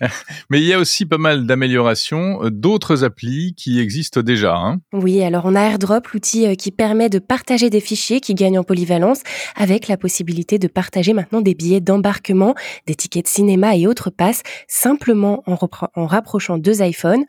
Mais 0.50 0.60
il 0.60 0.66
y 0.66 0.72
a 0.72 0.78
aussi 0.78 1.06
pas 1.06 1.18
mal 1.18 1.46
d'améliorations 1.46 2.44
euh, 2.44 2.50
d'autres 2.50 3.04
applis 3.04 3.54
qui 3.54 3.80
existent 3.80 4.22
déjà. 4.22 4.56
Hein. 4.56 4.80
Oui, 4.92 5.22
alors 5.22 5.44
on 5.44 5.54
a 5.54 5.60
AirDrop, 5.60 6.08
l'outil 6.08 6.46
euh, 6.46 6.54
qui 6.54 6.70
permet 6.70 7.08
de 7.08 7.18
partager 7.18 7.70
des 7.70 7.80
fichiers 7.80 8.20
qui 8.20 8.34
gagnent 8.34 8.58
en 8.58 8.64
polyvalence, 8.64 9.22
avec 9.56 9.88
la 9.88 9.96
possibilité 9.96 10.58
de 10.58 10.68
partager 10.68 11.12
maintenant 11.12 11.40
des 11.40 11.54
billets 11.54 11.80
d'embarquement, 11.80 12.54
des 12.86 12.94
tickets 12.94 13.26
de 13.26 13.30
cinéma 13.30 13.76
et 13.76 13.86
autres 13.86 14.10
passes, 14.10 14.42
simplement 14.68 15.42
en, 15.46 15.58
en 15.94 16.06
rapprochant 16.06 16.58
deux 16.58 16.82
iPhones. 16.82 17.24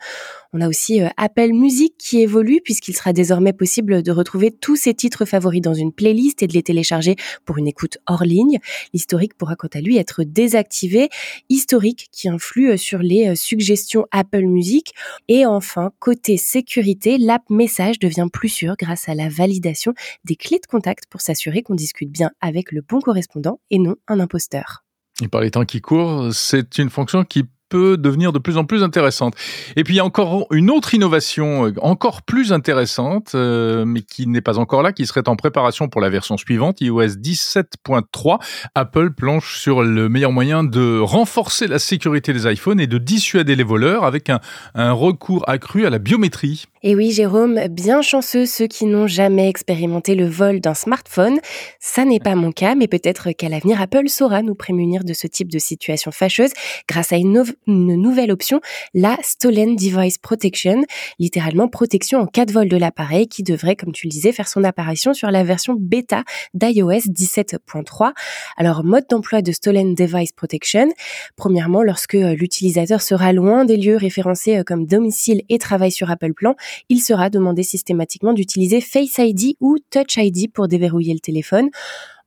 On 0.54 0.60
a 0.60 0.68
aussi 0.68 1.00
euh, 1.00 1.08
Apple 1.16 1.52
Music 1.52 1.94
qui 1.96 2.20
évolue 2.20 2.60
puisqu'il 2.62 2.94
sera 2.94 3.14
désormais 3.14 3.54
possible 3.54 4.02
de 4.02 4.12
retrouver 4.12 4.50
tous 4.50 4.76
ses 4.76 4.92
titres 4.92 5.24
favoris 5.24 5.62
dans 5.62 5.72
une 5.72 5.92
playlist 5.92 6.42
et 6.42 6.46
de 6.46 6.52
les 6.52 6.62
télécharger 6.62 7.16
pour 7.46 7.56
une 7.56 7.66
écoute 7.66 7.96
hors 8.06 8.24
ligne. 8.24 8.58
L'historique 8.92 9.34
pourra 9.34 9.56
quant 9.56 9.70
à 9.72 9.80
lui 9.80 9.96
être 9.96 10.24
désactivé, 10.24 11.08
historique 11.48 12.08
qui 12.12 12.28
influe 12.28 12.72
euh, 12.72 12.76
sur 12.76 12.98
les 12.98 13.28
euh, 13.28 13.34
suggestions 13.34 14.04
Apple 14.10 14.44
Music. 14.44 14.92
Et 15.28 15.46
enfin, 15.46 15.90
côté 16.00 16.36
sécurité, 16.36 17.16
l'app 17.16 17.48
Message 17.48 17.98
devient 17.98 18.28
plus 18.30 18.50
sûre 18.50 18.74
grâce 18.78 19.08
à 19.08 19.14
la 19.14 19.30
validation 19.30 19.94
des 20.24 20.36
clés 20.36 20.58
de 20.58 20.66
contact 20.66 21.04
pour 21.08 21.22
s'assurer 21.22 21.62
qu'on 21.62 21.74
discute 21.74 22.10
bien 22.10 22.30
avec 22.42 22.72
le 22.72 22.82
bon 22.82 23.00
correspondant 23.00 23.58
et 23.70 23.78
non 23.78 23.96
un 24.06 24.20
imposteur. 24.20 24.84
Et 25.22 25.28
par 25.28 25.40
les 25.40 25.50
temps 25.50 25.64
qui 25.64 25.80
courent, 25.80 26.34
c'est 26.34 26.76
une 26.76 26.90
fonction 26.90 27.24
qui 27.24 27.44
devenir 27.76 28.32
de 28.32 28.38
plus 28.38 28.56
en 28.56 28.64
plus 28.64 28.82
intéressante. 28.82 29.34
Et 29.76 29.84
puis 29.84 29.94
il 29.94 29.96
y 29.98 30.00
a 30.00 30.04
encore 30.04 30.46
une 30.50 30.70
autre 30.70 30.94
innovation 30.94 31.66
euh, 31.66 31.72
encore 31.80 32.22
plus 32.22 32.52
intéressante, 32.52 33.32
euh, 33.34 33.84
mais 33.84 34.02
qui 34.02 34.26
n'est 34.26 34.40
pas 34.40 34.58
encore 34.58 34.82
là, 34.82 34.92
qui 34.92 35.06
serait 35.06 35.28
en 35.28 35.36
préparation 35.36 35.88
pour 35.88 36.00
la 36.00 36.10
version 36.10 36.36
suivante, 36.36 36.80
iOS 36.80 37.02
17.3. 37.02 38.38
Apple 38.74 39.10
planche 39.12 39.58
sur 39.58 39.82
le 39.82 40.08
meilleur 40.08 40.32
moyen 40.32 40.64
de 40.64 40.98
renforcer 40.98 41.66
la 41.66 41.78
sécurité 41.78 42.32
des 42.32 42.50
iPhones 42.50 42.80
et 42.80 42.86
de 42.86 42.98
dissuader 42.98 43.56
les 43.56 43.64
voleurs 43.64 44.04
avec 44.04 44.30
un, 44.30 44.40
un 44.74 44.92
recours 44.92 45.48
accru 45.48 45.86
à 45.86 45.90
la 45.90 45.98
biométrie. 45.98 46.66
Et 46.84 46.96
oui, 46.96 47.12
Jérôme, 47.12 47.60
bien 47.68 48.02
chanceux 48.02 48.44
ceux 48.44 48.66
qui 48.66 48.86
n'ont 48.86 49.06
jamais 49.06 49.48
expérimenté 49.48 50.16
le 50.16 50.26
vol 50.26 50.60
d'un 50.60 50.74
smartphone. 50.74 51.38
Ça 51.78 52.04
n'est 52.04 52.18
pas 52.18 52.34
mon 52.34 52.50
cas, 52.50 52.74
mais 52.74 52.88
peut-être 52.88 53.30
qu'à 53.32 53.48
l'avenir, 53.48 53.80
Apple 53.80 54.08
saura 54.08 54.42
nous 54.42 54.56
prémunir 54.56 55.04
de 55.04 55.12
ce 55.12 55.28
type 55.28 55.50
de 55.50 55.60
situation 55.60 56.10
fâcheuse 56.10 56.52
grâce 56.88 57.12
à 57.12 57.16
une, 57.16 57.44
une, 57.66 57.94
nouvelle 57.94 58.30
option, 58.30 58.60
la 58.94 59.16
Stolen 59.22 59.76
Device 59.76 60.18
Protection, 60.18 60.82
littéralement 61.18 61.68
protection 61.68 62.20
en 62.20 62.26
cas 62.26 62.44
de 62.44 62.52
vol 62.52 62.68
de 62.68 62.76
l'appareil 62.76 63.28
qui 63.28 63.42
devrait, 63.42 63.76
comme 63.76 63.92
tu 63.92 64.06
le 64.06 64.10
disais, 64.10 64.32
faire 64.32 64.48
son 64.48 64.64
apparition 64.64 65.14
sur 65.14 65.30
la 65.30 65.44
version 65.44 65.74
bêta 65.78 66.24
d'iOS 66.54 67.08
17.3. 67.08 68.12
Alors, 68.56 68.84
mode 68.84 69.04
d'emploi 69.08 69.42
de 69.42 69.52
Stolen 69.52 69.94
Device 69.94 70.32
Protection. 70.32 70.88
Premièrement, 71.36 71.82
lorsque 71.82 72.14
euh, 72.14 72.34
l'utilisateur 72.34 73.02
sera 73.02 73.32
loin 73.32 73.64
des 73.64 73.76
lieux 73.76 73.96
référencés 73.96 74.58
euh, 74.58 74.62
comme 74.64 74.86
domicile 74.86 75.42
et 75.48 75.58
travail 75.58 75.90
sur 75.90 76.10
Apple 76.10 76.34
Plan, 76.34 76.54
il 76.88 77.00
sera 77.00 77.30
demandé 77.30 77.62
systématiquement 77.62 78.32
d'utiliser 78.32 78.80
Face 78.80 79.18
ID 79.18 79.56
ou 79.60 79.78
Touch 79.90 80.16
ID 80.16 80.52
pour 80.52 80.68
déverrouiller 80.68 81.14
le 81.14 81.20
téléphone. 81.20 81.70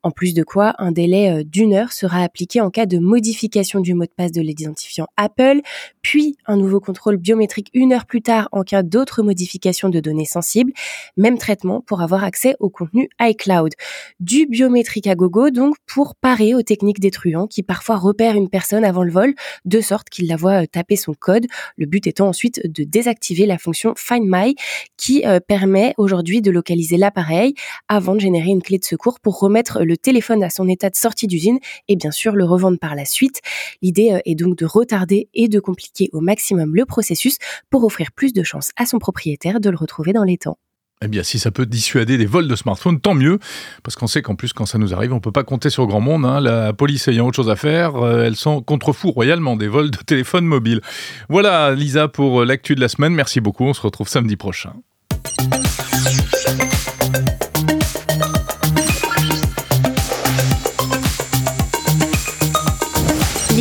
En 0.06 0.12
plus 0.12 0.36
de 0.36 0.44
quoi, 0.44 0.76
un 0.78 0.92
délai 0.92 1.32
euh, 1.32 1.44
d'une 1.44 1.74
heure 1.74 1.92
sera 1.92 2.22
appliqué 2.22 2.62
en 2.62 2.70
cas 2.70 2.86
de 2.86 3.00
modification 3.00 3.80
du 3.80 3.96
mot 3.96 4.04
de 4.04 4.12
passe 4.16 4.32
de 4.32 4.40
l'identifiant 4.40 5.08
Apple, 5.18 5.62
puis 6.04 6.38
un 6.46 6.58
nouveau 6.58 6.80
contrôle 6.80 7.18
biométrique 7.18 7.72
une 7.74 7.92
heure 7.92 8.06
plus 8.06 8.22
tard 8.22 8.48
en 8.52 8.62
cas 8.62 8.84
d'autres 8.84 9.24
modifications 9.24 9.90
de 9.90 10.00
données 10.00 10.26
sensibles. 10.26 10.72
Même 11.18 11.40
traitement 11.40 11.82
pour 11.82 12.02
avoir 12.02 12.24
accès 12.24 12.56
au 12.60 12.70
contenu 12.70 13.10
iCloud. 13.20 13.72
Du 14.20 14.46
biométrique 14.46 15.08
à 15.08 15.16
gogo 15.16 15.50
donc 15.50 15.76
pour 15.88 16.14
parer 16.14 16.54
aux 16.54 16.62
techniques 16.62 17.00
des 17.00 17.10
truands 17.10 17.48
qui 17.48 17.64
parfois 17.64 17.96
repèrent 17.96 18.36
une 18.36 18.50
personne 18.50 18.86
avant 18.86 19.02
le 19.02 19.12
vol 19.12 19.34
de 19.66 19.82
sorte 19.82 20.12
qu'ils 20.12 20.28
la 20.28 20.36
voient 20.36 20.62
euh, 20.62 20.68
taper 20.68 20.98
son 20.98 21.16
code. 21.16 21.48
Le 21.78 21.88
but 21.88 22.06
étant 22.06 22.28
ensuite 22.28 22.62
de 22.64 22.84
désactiver 22.84 23.48
la 23.48 23.58
fonction 23.58 23.96
Find 23.98 24.26
My 24.28 24.54
qui 24.98 25.26
euh, 25.26 25.40
permet 25.40 25.96
aujourd'hui 25.98 26.44
de 26.44 26.52
localiser 26.52 26.98
l'appareil 26.98 27.56
avant 27.88 28.14
de 28.14 28.20
générer 28.20 28.52
une 28.52 28.62
clé 28.62 28.78
de 28.78 28.86
secours 28.86 29.20
pour 29.20 29.40
remettre 29.40 29.82
le 29.82 29.95
téléphone 29.96 30.44
à 30.44 30.50
son 30.50 30.68
état 30.68 30.90
de 30.90 30.96
sortie 30.96 31.28
d'usine 31.28 31.60
et 31.88 31.96
bien 31.96 32.12
sûr 32.12 32.34
le 32.34 32.46
revendre 32.46 32.80
par 32.80 32.96
la 32.96 33.06
suite. 33.06 33.42
L'idée 33.82 34.12
euh, 34.14 34.20
est 34.26 34.36
donc 34.36 34.58
de 34.58 34.66
retarder 34.66 35.30
et 35.34 35.48
de 35.48 35.60
compliquer 35.60 36.10
au 36.14 36.22
maximum 36.22 36.76
le 36.76 36.86
processus 36.86 37.38
pour 37.70 37.84
offrir 37.84 38.12
plus 38.12 38.34
de 38.34 38.44
chances 38.44 38.72
à 38.76 38.86
son 38.86 39.00
propriétaire 39.00 39.60
de 39.60 39.70
le 39.70 39.78
retrouver 39.78 40.14
dans 40.14 40.24
les 40.24 40.38
temps. 40.38 40.58
Eh 41.02 41.08
bien, 41.08 41.24
si 41.24 41.40
ça 41.40 41.52
peut 41.52 41.66
dissuader 41.66 42.18
des 42.18 42.26
vols 42.26 42.48
de 42.48 42.56
smartphones, 42.56 43.02
tant 43.02 43.16
mieux, 43.16 43.38
parce 43.84 43.96
qu'on 43.98 44.08
sait 44.08 44.22
qu'en 44.22 44.36
plus, 44.36 44.54
quand 44.54 44.66
ça 44.66 44.78
nous 44.78 44.94
arrive, 44.94 45.14
on 45.14 45.20
peut 45.20 45.32
pas 45.32 45.44
compter 45.44 45.70
sur 45.70 45.86
grand 45.88 46.00
monde. 46.00 46.26
Hein. 46.26 46.40
La 46.40 46.72
police 46.72 47.08
ayant 47.10 47.28
autre 47.28 47.36
chose 47.36 47.50
à 47.50 47.58
faire, 47.58 47.98
euh, 47.98 48.24
elles 48.24 48.38
sont 48.38 48.62
contrefous 48.62 49.12
royalement 49.12 49.58
des 49.58 49.68
vols 49.68 49.92
de 49.92 49.98
téléphone 50.06 50.46
mobile. 50.46 50.82
Voilà, 51.28 51.76
Lisa, 51.76 52.08
pour 52.08 52.42
euh, 52.42 52.46
l'actu 52.46 52.76
de 52.76 52.82
la 52.82 52.88
semaine. 52.88 53.14
Merci 53.14 53.42
beaucoup. 53.42 53.66
On 53.66 53.74
se 53.74 53.82
retrouve 53.82 54.08
samedi 54.08 54.38
prochain. 54.38 54.74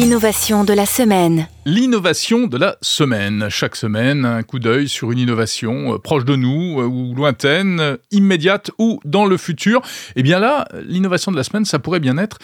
L'innovation 0.05 0.65
de 0.65 0.75
la 0.75 0.85
semaine. 0.85 1.49
L'innovation 1.65 2.47
de 2.47 2.59
la 2.59 2.77
semaine. 2.83 3.47
Chaque 3.49 3.75
semaine, 3.75 4.27
un 4.27 4.43
coup 4.43 4.59
d'œil 4.59 4.87
sur 4.87 5.11
une 5.13 5.19
innovation 5.19 5.95
euh, 5.95 5.99
proche 5.99 6.27
de 6.27 6.37
nous 6.37 6.79
euh, 6.79 6.85
ou 6.85 7.15
lointaine, 7.15 7.81
euh, 7.81 7.97
immédiate 8.11 8.71
ou 8.79 9.01
dans 9.07 9.25
le 9.25 9.39
futur. 9.39 9.79
Et 10.09 10.13
eh 10.17 10.23
bien 10.23 10.41
là, 10.41 10.69
l'innovation 10.87 11.33
de 11.33 11.39
la 11.39 11.43
semaine, 11.43 11.65
ça 11.65 11.79
pourrait 11.79 12.01
bien 12.01 12.19
être 12.19 12.37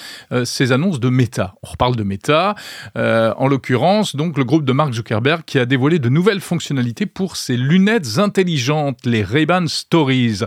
ces 0.44 0.72
annonces 0.72 1.00
de 1.00 1.10
Meta. 1.10 1.54
On 1.62 1.68
reparle 1.68 1.96
de 1.96 2.02
Meta, 2.02 2.54
en 2.94 3.46
l'occurrence, 3.46 4.16
donc 4.16 4.38
le 4.38 4.44
groupe 4.44 4.64
de 4.64 4.72
Mark 4.72 4.94
Zuckerberg 4.94 5.42
qui 5.44 5.58
a 5.58 5.66
dévoilé 5.66 5.98
de 5.98 6.08
nouvelles 6.08 6.40
fonctionnalités 6.40 7.06
pour 7.06 7.36
ses 7.36 7.56
lunettes 7.56 8.18
intelligentes, 8.18 9.00
les 9.04 9.22
Ray-Ban 9.22 9.66
Stories. 9.66 10.40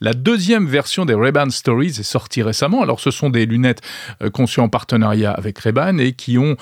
La 0.00 0.12
deuxième 0.12 0.66
version 0.66 1.04
des 1.04 1.14
Ray-Ban 1.14 1.50
Stories 1.50 1.96
est 1.98 2.02
sortie 2.02 2.42
récemment. 2.42 2.82
Alors 2.82 3.00
ce 3.00 3.10
sont 3.10 3.30
des 3.30 3.46
lunettes 3.46 3.80
conçues 4.32 4.60
en 4.60 4.68
partenariat 4.68 5.30
avec 5.30 5.58
Ray-Ban 5.58 5.98
et 5.98 6.12
qui 6.12 6.36
ont 6.36 6.56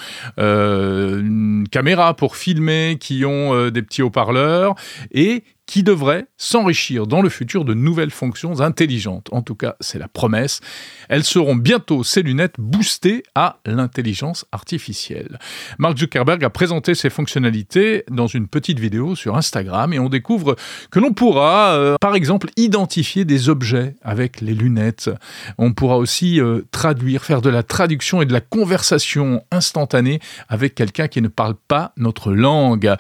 caméras 1.71 2.15
pour 2.15 2.37
filmer, 2.37 2.97
qui 3.01 3.25
ont 3.25 3.55
euh, 3.55 3.71
des 3.71 3.83
petits 3.83 4.03
haut-parleurs 4.03 4.75
et 5.13 5.45
qui 5.67 5.83
devrait 5.83 6.27
s'enrichir 6.37 7.07
dans 7.07 7.23
le 7.23 7.29
futur 7.29 7.65
de 7.65 7.75
nouvelles 7.75 8.11
fonctions 8.11 8.61
intelligentes. 8.61 9.29
En 9.33 9.43
tout 9.43 9.57
cas, 9.57 9.75
c'est 9.81 9.99
la 9.99 10.09
promesse. 10.09 10.61
Elles 11.09 11.25
seront 11.25 11.57
bientôt, 11.57 12.05
ces 12.05 12.23
lunettes, 12.23 12.57
boostées 12.59 13.23
à 13.35 13.59
l'intelligence 13.65 14.45
artificielle. 14.53 15.39
Mark 15.79 15.99
Zuckerberg 15.99 16.43
a 16.45 16.51
présenté 16.51 16.95
ces 16.95 17.11
fonctionnalités 17.11 18.05
dans 18.11 18.27
une 18.27 18.49
petite 18.49 18.79
vidéo 18.79 19.15
sur 19.15 19.37
Instagram 19.37 19.93
et 19.93 19.99
on 19.99 20.09
découvre 20.09 20.57
que 20.91 20.99
l'on 20.99 21.13
pourra, 21.13 21.75
euh, 21.75 21.97
par 22.01 22.15
exemple, 22.15 22.49
identifier 22.57 23.25
des 23.25 23.49
objets 23.49 23.95
avec 24.03 24.41
les 24.41 24.55
lunettes. 24.55 25.11
On 25.59 25.73
pourra 25.73 25.97
aussi 25.99 26.41
euh, 26.41 26.63
traduire, 26.71 27.25
faire 27.25 27.43
de 27.43 27.51
la 27.51 27.63
traduction 27.63 28.23
et 28.23 28.27
de 28.27 28.33
la 28.33 28.41
conversation 28.41 29.43
instantanée 29.51 30.21
avec 30.49 30.75
quelqu'un 30.75 31.09
qui 31.09 31.23
ne 31.23 31.29
parle 31.29 31.55
pas 31.69 31.93
notre 31.97 32.33
langue. 32.33 32.95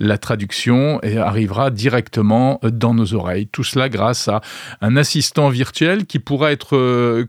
La 0.00 0.18
traduction 0.18 1.00
arrivera 1.02 1.70
directement 1.70 2.60
dans 2.62 2.94
nos 2.94 3.14
oreilles. 3.14 3.46
Tout 3.46 3.64
cela 3.64 3.88
grâce 3.88 4.28
à 4.28 4.40
un 4.80 4.96
assistant 4.96 5.48
virtuel 5.48 6.06
qui 6.06 6.18
pourra 6.18 6.52
être 6.52 6.76
euh, 6.76 7.26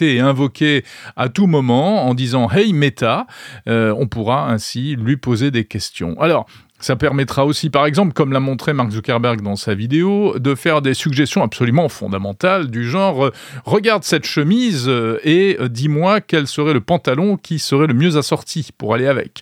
et 0.00 0.20
invoqué 0.20 0.84
à 1.16 1.28
tout 1.28 1.46
moment 1.46 2.06
en 2.06 2.14
disant 2.14 2.50
Hey 2.50 2.72
Meta, 2.72 3.26
euh, 3.68 3.94
on 3.98 4.06
pourra 4.06 4.50
ainsi 4.50 4.96
lui 4.96 5.16
poser 5.16 5.50
des 5.50 5.64
questions. 5.64 6.20
Alors, 6.20 6.46
ça 6.80 6.96
permettra 6.96 7.46
aussi, 7.46 7.70
par 7.70 7.86
exemple, 7.86 8.12
comme 8.12 8.32
l'a 8.32 8.40
montré 8.40 8.72
Mark 8.72 8.90
Zuckerberg 8.90 9.40
dans 9.40 9.56
sa 9.56 9.74
vidéo, 9.74 10.38
de 10.38 10.54
faire 10.54 10.82
des 10.82 10.92
suggestions 10.92 11.42
absolument 11.42 11.88
fondamentales 11.88 12.70
du 12.70 12.88
genre 12.88 13.30
regarde 13.64 14.04
cette 14.04 14.26
chemise 14.26 14.86
euh, 14.88 15.18
et 15.24 15.56
dis-moi 15.70 16.20
quel 16.20 16.46
serait 16.46 16.74
le 16.74 16.80
pantalon 16.80 17.36
qui 17.36 17.58
serait 17.58 17.86
le 17.86 17.94
mieux 17.94 18.16
assorti 18.16 18.70
pour 18.76 18.94
aller 18.94 19.06
avec. 19.06 19.40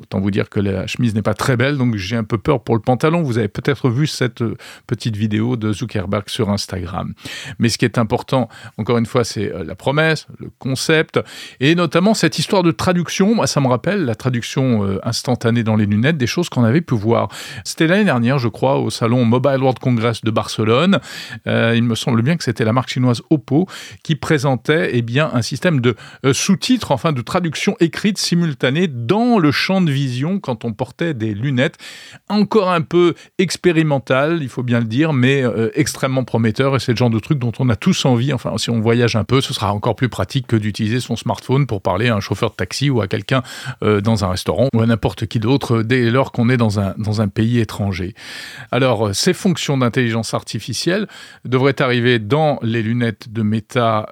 Autant 0.00 0.20
vous 0.20 0.30
dire 0.30 0.48
que 0.48 0.60
la 0.60 0.86
chemise 0.86 1.14
n'est 1.14 1.22
pas 1.22 1.34
très 1.34 1.56
belle, 1.56 1.76
donc 1.76 1.96
j'ai 1.96 2.16
un 2.16 2.24
peu 2.24 2.38
peur 2.38 2.62
pour 2.62 2.76
le 2.76 2.80
pantalon. 2.80 3.22
Vous 3.22 3.38
avez 3.38 3.48
peut-être 3.48 3.90
vu 3.90 4.06
cette 4.06 4.42
euh, 4.42 4.56
petite 4.86 5.16
vidéo 5.16 5.56
de 5.56 5.72
Zuckerberg 5.72 6.28
sur 6.28 6.50
Instagram. 6.50 7.14
Mais 7.58 7.68
ce 7.68 7.78
qui 7.78 7.84
est 7.84 7.98
important, 7.98 8.48
encore 8.76 8.98
une 8.98 9.06
fois, 9.06 9.24
c'est 9.24 9.52
euh, 9.52 9.64
la 9.64 9.74
promesse, 9.74 10.26
le 10.38 10.50
concept, 10.58 11.20
et 11.58 11.74
notamment 11.74 12.14
cette 12.14 12.38
histoire 12.38 12.62
de 12.62 12.70
traduction. 12.70 13.34
Moi, 13.34 13.46
ça 13.46 13.60
me 13.60 13.66
rappelle 13.66 14.04
la 14.04 14.14
traduction 14.14 14.84
euh, 14.84 15.00
instantanée 15.02 15.64
dans 15.64 15.74
les 15.74 15.86
lunettes, 15.86 16.16
des 16.16 16.26
choses 16.26 16.48
qu'on 16.48 16.64
avait 16.64 16.80
pu 16.80 16.94
voir. 16.94 17.28
C'était 17.64 17.86
l'année 17.86 18.04
dernière, 18.04 18.38
je 18.38 18.48
crois, 18.48 18.78
au 18.78 18.90
salon 18.90 19.24
Mobile 19.24 19.58
World 19.60 19.80
Congress 19.80 20.22
de 20.22 20.30
Barcelone. 20.30 21.00
il 21.46 21.82
me 21.82 21.94
semble 21.94 22.22
bien 22.22 22.36
que 22.36 22.44
c'était 22.44 22.64
la 22.64 22.72
marque 22.72 22.90
chinoise 22.90 23.22
Oppo 23.30 23.66
qui 24.02 24.14
présentait 24.14 24.90
eh 24.92 25.02
bien, 25.02 25.30
un 25.32 25.42
système 25.42 25.80
de 25.80 25.96
sous-titres, 26.32 26.92
enfin 26.92 27.12
de 27.12 27.22
traduction 27.22 27.76
écrite 27.80 28.18
simultanée 28.18 28.88
dans 28.88 29.38
le 29.38 29.50
champ 29.50 29.80
de 29.80 29.87
vision 29.90 30.40
quand 30.40 30.64
on 30.64 30.72
portait 30.72 31.14
des 31.14 31.34
lunettes. 31.34 31.76
Encore 32.28 32.70
un 32.70 32.80
peu 32.80 33.14
expérimental, 33.38 34.38
il 34.42 34.48
faut 34.48 34.62
bien 34.62 34.80
le 34.80 34.86
dire, 34.86 35.12
mais 35.12 35.42
euh, 35.42 35.70
extrêmement 35.74 36.24
prometteur. 36.24 36.76
Et 36.76 36.78
c'est 36.78 36.92
le 36.92 36.96
genre 36.96 37.10
de 37.10 37.18
truc 37.18 37.38
dont 37.38 37.52
on 37.58 37.68
a 37.68 37.76
tous 37.76 38.04
envie. 38.04 38.32
Enfin, 38.32 38.56
si 38.58 38.70
on 38.70 38.80
voyage 38.80 39.16
un 39.16 39.24
peu, 39.24 39.40
ce 39.40 39.54
sera 39.54 39.72
encore 39.72 39.96
plus 39.96 40.08
pratique 40.08 40.46
que 40.46 40.56
d'utiliser 40.56 41.00
son 41.00 41.16
smartphone 41.16 41.66
pour 41.66 41.82
parler 41.82 42.08
à 42.08 42.16
un 42.16 42.20
chauffeur 42.20 42.50
de 42.50 42.56
taxi 42.56 42.90
ou 42.90 43.00
à 43.00 43.08
quelqu'un 43.08 43.42
euh, 43.82 44.00
dans 44.00 44.24
un 44.24 44.30
restaurant 44.30 44.68
ou 44.74 44.80
à 44.80 44.86
n'importe 44.86 45.26
qui 45.26 45.38
d'autre 45.38 45.82
dès 45.82 46.10
lors 46.10 46.32
qu'on 46.32 46.48
est 46.48 46.56
dans 46.56 46.80
un, 46.80 46.94
dans 46.98 47.20
un 47.20 47.28
pays 47.28 47.58
étranger. 47.58 48.14
Alors, 48.70 49.08
euh, 49.08 49.12
ces 49.12 49.34
fonctions 49.34 49.78
d'intelligence 49.78 50.34
artificielle 50.34 51.06
devraient 51.44 51.80
arriver 51.80 52.18
dans 52.18 52.58
les 52.62 52.82
lunettes 52.82 53.32
de 53.32 53.42
Meta 53.42 54.08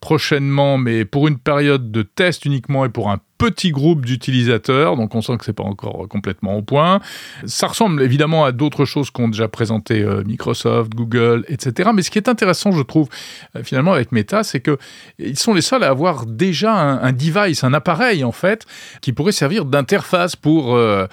prochainement, 0.00 0.78
mais 0.78 1.04
pour 1.04 1.28
une 1.28 1.38
période 1.38 1.90
de 1.90 2.02
test 2.02 2.44
uniquement 2.44 2.84
et 2.84 2.88
pour 2.88 3.10
un 3.10 3.18
petit 3.40 3.70
groupe 3.70 4.04
d'utilisateurs, 4.04 4.96
donc 4.96 5.14
on 5.14 5.22
sent 5.22 5.38
que 5.38 5.46
c'est 5.46 5.54
pas 5.54 5.64
encore 5.64 6.06
complètement 6.08 6.56
au 6.56 6.62
point. 6.62 7.00
Ça 7.46 7.68
ressemble 7.68 8.02
évidemment 8.02 8.44
à 8.44 8.52
d'autres 8.52 8.84
choses 8.84 9.10
qu'ont 9.10 9.28
déjà 9.28 9.48
présenté 9.48 10.02
euh, 10.02 10.22
Microsoft, 10.24 10.94
Google, 10.94 11.46
etc. 11.48 11.88
Mais 11.94 12.02
ce 12.02 12.10
qui 12.10 12.18
est 12.18 12.28
intéressant, 12.28 12.70
je 12.70 12.82
trouve, 12.82 13.08
euh, 13.56 13.62
finalement 13.64 13.94
avec 13.94 14.12
Meta, 14.12 14.44
c'est 14.44 14.60
que 14.60 14.76
ils 15.18 15.38
sont 15.38 15.54
les 15.54 15.62
seuls 15.62 15.82
à 15.82 15.88
avoir 15.88 16.26
déjà 16.26 16.74
un, 16.74 17.12
device, 17.12 17.64
un 17.64 17.72
appareil 17.72 18.24
en 18.24 18.32
fait, 18.32 18.66
qui 19.00 19.14
pourrait 19.14 19.32
servir 19.32 19.64
d'interface 19.64 20.36
pour 20.36 20.74
euh, 20.74 21.06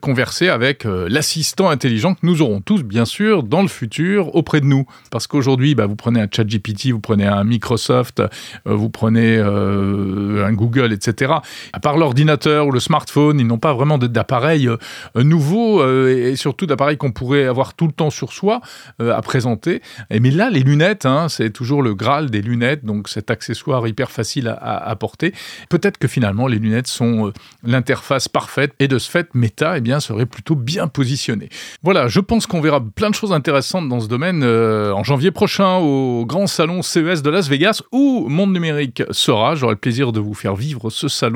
converser 0.00 0.48
avec 0.48 0.84
l'assistant 0.84 1.68
intelligent 1.68 2.14
que 2.14 2.20
nous 2.22 2.40
aurons 2.40 2.62
tous, 2.62 2.82
bien 2.82 3.04
sûr, 3.04 3.42
dans 3.42 3.60
le 3.60 3.68
futur 3.68 4.34
auprès 4.34 4.62
de 4.62 4.66
nous. 4.66 4.86
Parce 5.10 5.26
qu'aujourd'hui, 5.26 5.74
bah, 5.74 5.84
vous 5.84 5.96
prenez 5.96 6.20
un 6.20 6.28
ChatGPT, 6.30 6.92
vous 6.92 7.00
prenez 7.00 7.26
un 7.26 7.44
Microsoft, 7.44 8.22
vous 8.64 8.88
prenez 8.88 9.38
un 9.38 10.52
Google, 10.52 10.92
etc 10.92 11.41
à 11.72 11.80
part 11.80 11.96
l'ordinateur 11.96 12.66
ou 12.66 12.72
le 12.72 12.80
smartphone, 12.80 13.40
ils 13.40 13.46
n'ont 13.46 13.58
pas 13.58 13.72
vraiment 13.72 13.98
d'appareil 13.98 14.68
euh, 14.68 14.76
nouveau 15.22 15.80
euh, 15.80 16.30
et 16.30 16.36
surtout 16.36 16.66
d'appareil 16.66 16.96
qu'on 16.96 17.12
pourrait 17.12 17.46
avoir 17.46 17.74
tout 17.74 17.86
le 17.86 17.92
temps 17.92 18.10
sur 18.10 18.32
soi 18.32 18.60
euh, 19.00 19.16
à 19.16 19.22
présenter. 19.22 19.82
Et, 20.10 20.20
mais 20.20 20.30
là, 20.30 20.50
les 20.50 20.60
lunettes, 20.60 21.06
hein, 21.06 21.28
c'est 21.28 21.50
toujours 21.50 21.82
le 21.82 21.94
Graal 21.94 22.30
des 22.30 22.42
lunettes, 22.42 22.84
donc 22.84 23.08
cet 23.08 23.30
accessoire 23.30 23.86
hyper 23.86 24.10
facile 24.10 24.56
à, 24.60 24.94
porter. 24.96 25.32
Peut-être 25.68 25.98
que 25.98 26.08
finalement, 26.08 26.46
les 26.46 26.58
lunettes 26.58 26.86
sont 26.86 27.32
l'interface 27.64 28.28
parfaite 28.28 28.72
et 28.78 28.88
de 28.88 28.98
ce 28.98 29.10
fait, 29.10 29.34
Meta 29.34 29.78
eh 29.78 29.80
bien, 29.80 30.00
serait 30.00 30.26
plutôt 30.26 30.54
bien 30.54 30.86
positionné. 30.86 31.48
Voilà, 31.82 32.08
je 32.08 32.20
pense 32.20 32.46
qu'on 32.46 32.60
verra 32.60 32.80
plein 32.80 33.10
de 33.10 33.14
choses 33.14 33.32
intéressantes 33.32 33.88
dans 33.88 34.00
ce 34.00 34.08
domaine 34.08 34.44
en 34.44 35.02
janvier 35.02 35.30
prochain 35.30 35.76
au 35.76 36.24
grand 36.26 36.46
salon 36.46 36.82
CES 36.82 37.22
de 37.22 37.30
Las 37.30 37.48
Vegas 37.48 37.82
où 37.90 38.28
Monde 38.28 38.52
Numérique 38.52 39.02
sera. 39.10 39.54
J'aurai 39.54 39.74
le 39.74 39.80
plaisir 39.80 40.12
de 40.12 40.20
vous 40.20 40.34
faire 40.34 40.54
vivre 40.54 40.90
ce 40.90 41.08
salon 41.08 41.31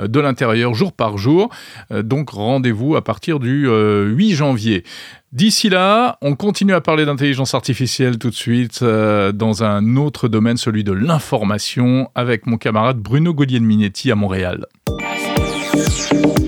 euh, 0.00 0.08
de 0.08 0.20
l'intérieur 0.20 0.74
jour 0.74 0.92
par 0.92 1.18
jour. 1.18 1.50
Euh, 1.90 2.02
donc 2.02 2.30
rendez-vous 2.30 2.96
à 2.96 3.02
partir 3.02 3.38
du 3.38 3.62
8 3.62 3.68
euh, 3.68 4.34
janvier. 4.34 4.84
D'ici 5.32 5.68
là, 5.68 6.18
on 6.22 6.34
continue 6.34 6.72
à 6.72 6.80
parler 6.80 7.04
d'intelligence 7.04 7.54
artificielle 7.54 8.18
tout 8.18 8.30
de 8.30 8.34
suite 8.34 8.82
dans 8.82 9.64
un 9.64 9.96
autre 9.96 10.28
domaine, 10.28 10.56
celui 10.56 10.82
de 10.82 10.92
l'information, 10.92 12.10
avec 12.14 12.46
mon 12.46 12.56
camarade 12.56 12.98
Bruno 12.98 13.34
Gaudier-Minetti 13.34 14.10
à 14.10 14.14
Montréal. 14.14 14.66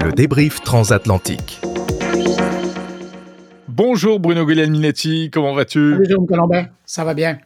Le 0.03 0.13
débrief 0.13 0.63
transatlantique. 0.63 1.61
Bonjour 3.79 4.19
Bruno 4.19 4.45
Guglielminetti, 4.45 5.31
comment 5.31 5.55
vas-tu? 5.55 5.97
Bonjour 5.99 6.27
Colombin, 6.27 6.67
ça 6.85 7.05
va 7.05 7.15
bien? 7.15 7.39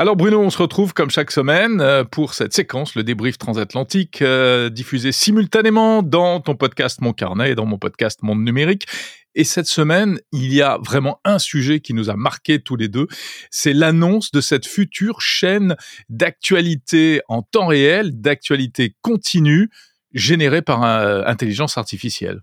Alors 0.00 0.16
Bruno, 0.16 0.40
on 0.40 0.48
se 0.48 0.56
retrouve 0.56 0.94
comme 0.94 1.10
chaque 1.10 1.30
semaine 1.30 1.82
euh, 1.82 2.04
pour 2.04 2.32
cette 2.32 2.54
séquence, 2.54 2.94
le 2.94 3.02
débrief 3.02 3.36
transatlantique, 3.36 4.22
euh, 4.22 4.70
diffusé 4.70 5.12
simultanément 5.12 6.02
dans 6.02 6.40
ton 6.40 6.54
podcast 6.56 7.02
Mon 7.02 7.12
Carnet 7.12 7.50
et 7.50 7.54
dans 7.54 7.66
mon 7.66 7.76
podcast 7.76 8.22
Monde 8.22 8.42
Numérique. 8.42 8.86
Et 9.34 9.44
cette 9.44 9.66
semaine, 9.66 10.18
il 10.32 10.54
y 10.54 10.62
a 10.62 10.78
vraiment 10.82 11.20
un 11.26 11.38
sujet 11.38 11.80
qui 11.80 11.92
nous 11.92 12.08
a 12.08 12.16
marqué 12.16 12.62
tous 12.62 12.76
les 12.76 12.88
deux, 12.88 13.08
c'est 13.50 13.74
l'annonce 13.74 14.30
de 14.30 14.40
cette 14.40 14.66
future 14.66 15.20
chaîne 15.20 15.76
d'actualité 16.08 17.20
en 17.28 17.42
temps 17.42 17.66
réel, 17.66 18.18
d'actualité 18.22 18.96
continue, 19.02 19.68
générée 20.14 20.62
par 20.62 20.82
euh, 20.82 21.24
intelligence 21.26 21.76
artificielle. 21.76 22.40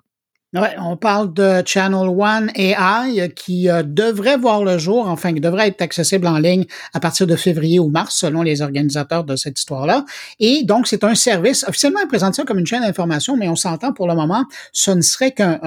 Ouais, 0.54 0.78
on 0.80 0.96
parle 0.96 1.34
de 1.34 1.62
Channel 1.66 2.08
One 2.08 2.50
AI 2.56 3.34
qui 3.36 3.70
euh, 3.70 3.84
devrait 3.84 4.38
voir 4.38 4.64
le 4.64 4.78
jour, 4.78 5.06
enfin 5.06 5.34
qui 5.34 5.42
devrait 5.42 5.68
être 5.68 5.82
accessible 5.82 6.26
en 6.26 6.38
ligne 6.38 6.64
à 6.94 7.02
partir 7.02 7.28
de 7.28 7.36
février 7.36 7.80
ou 7.80 7.90
mars 7.90 8.16
selon 8.16 8.44
les 8.44 8.62
organisateurs 8.62 9.26
de 9.26 9.36
cette 9.36 9.60
histoire-là. 9.60 10.06
Et 10.40 10.64
donc 10.64 10.88
c'est 10.88 11.04
un 11.04 11.16
service 11.16 11.66
officiellement 11.68 12.00
il 12.02 12.08
présente 12.08 12.34
ça 12.34 12.46
comme 12.46 12.60
une 12.60 12.66
chaîne 12.66 12.84
d'information, 12.84 13.36
mais 13.36 13.50
on 13.50 13.58
s'entend 13.58 13.92
pour 13.92 14.08
le 14.08 14.16
moment, 14.16 14.46
ce 14.72 14.92
ne 14.92 15.02
serait 15.02 15.34
qu'un 15.34 15.60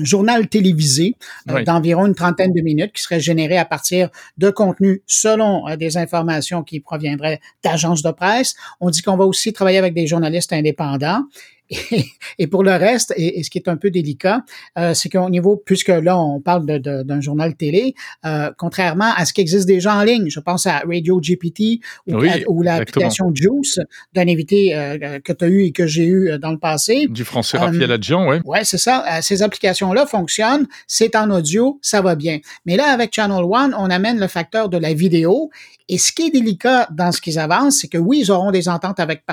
journal 0.00 0.48
télévisé 0.48 1.14
euh, 1.50 1.62
d'environ 1.62 2.06
une 2.06 2.16
trentaine 2.16 2.52
de 2.52 2.60
minutes 2.60 2.92
qui 2.92 3.04
serait 3.04 3.20
généré 3.20 3.56
à 3.56 3.64
partir 3.64 4.08
de 4.36 4.50
contenus 4.50 4.98
selon 5.06 5.68
euh, 5.68 5.76
des 5.76 5.96
informations 5.96 6.64
qui 6.64 6.80
proviendraient 6.80 7.40
d'agences 7.62 8.02
de 8.02 8.10
presse. 8.10 8.56
On 8.80 8.90
dit 8.90 9.00
qu'on 9.00 9.16
va 9.16 9.26
aussi 9.26 9.52
travailler 9.52 9.78
avec 9.78 9.94
des 9.94 10.08
journalistes 10.08 10.52
indépendants 10.52 11.22
Et, 12.38 12.46
pour 12.46 12.62
le 12.62 12.72
reste, 12.72 13.14
et, 13.16 13.42
ce 13.42 13.50
qui 13.50 13.58
est 13.58 13.68
un 13.68 13.76
peu 13.76 13.90
délicat, 13.90 14.42
euh, 14.78 14.92
c'est 14.94 15.08
qu'au 15.08 15.30
niveau, 15.30 15.56
puisque 15.56 15.88
là, 15.88 16.18
on 16.18 16.40
parle 16.40 16.66
d'un 16.66 17.20
journal 17.20 17.54
télé, 17.54 17.94
euh, 18.26 18.50
contrairement 18.58 19.12
à 19.16 19.24
ce 19.24 19.32
qui 19.32 19.40
existe 19.40 19.66
déjà 19.66 19.94
en 19.96 20.02
ligne, 20.02 20.28
je 20.28 20.40
pense 20.40 20.66
à 20.66 20.80
Radio 20.80 21.20
GPT 21.20 21.80
ou, 22.06 22.16
ou 22.48 22.62
l'application 22.62 23.30
Juice 23.34 23.80
d'un 24.12 24.28
invité 24.28 24.74
euh, 24.74 25.20
que 25.20 25.32
tu 25.32 25.44
as 25.44 25.48
eu 25.48 25.62
et 25.64 25.72
que 25.72 25.86
j'ai 25.86 26.06
eu 26.06 26.38
dans 26.38 26.50
le 26.50 26.58
passé. 26.58 27.06
Du 27.08 27.24
français 27.24 27.58
Raphaël 27.58 27.92
Adjian, 27.92 28.28
oui. 28.28 28.36
Oui, 28.44 28.58
c'est 28.62 28.78
ça. 28.78 29.04
ces 29.22 29.42
applications-là 29.42 30.06
fonctionnent, 30.06 30.66
c'est 30.86 31.16
en 31.16 31.30
audio, 31.30 31.78
ça 31.82 32.02
va 32.02 32.14
bien. 32.14 32.40
Mais 32.66 32.76
là, 32.76 32.92
avec 32.92 33.14
Channel 33.14 33.44
One, 33.44 33.74
on 33.78 33.90
amène 33.90 34.18
le 34.18 34.26
facteur 34.26 34.68
de 34.68 34.76
la 34.76 34.92
vidéo 34.92 35.50
et 35.88 35.98
ce 35.98 36.12
qui 36.12 36.22
est 36.22 36.30
délicat 36.30 36.88
dans 36.90 37.12
ce 37.12 37.20
qu'ils 37.20 37.38
avancent, 37.38 37.80
c'est 37.80 37.88
que 37.88 37.98
oui, 37.98 38.20
ils 38.20 38.30
auront 38.30 38.50
des 38.50 38.68
ententes 38.68 39.00
avec 39.00 39.24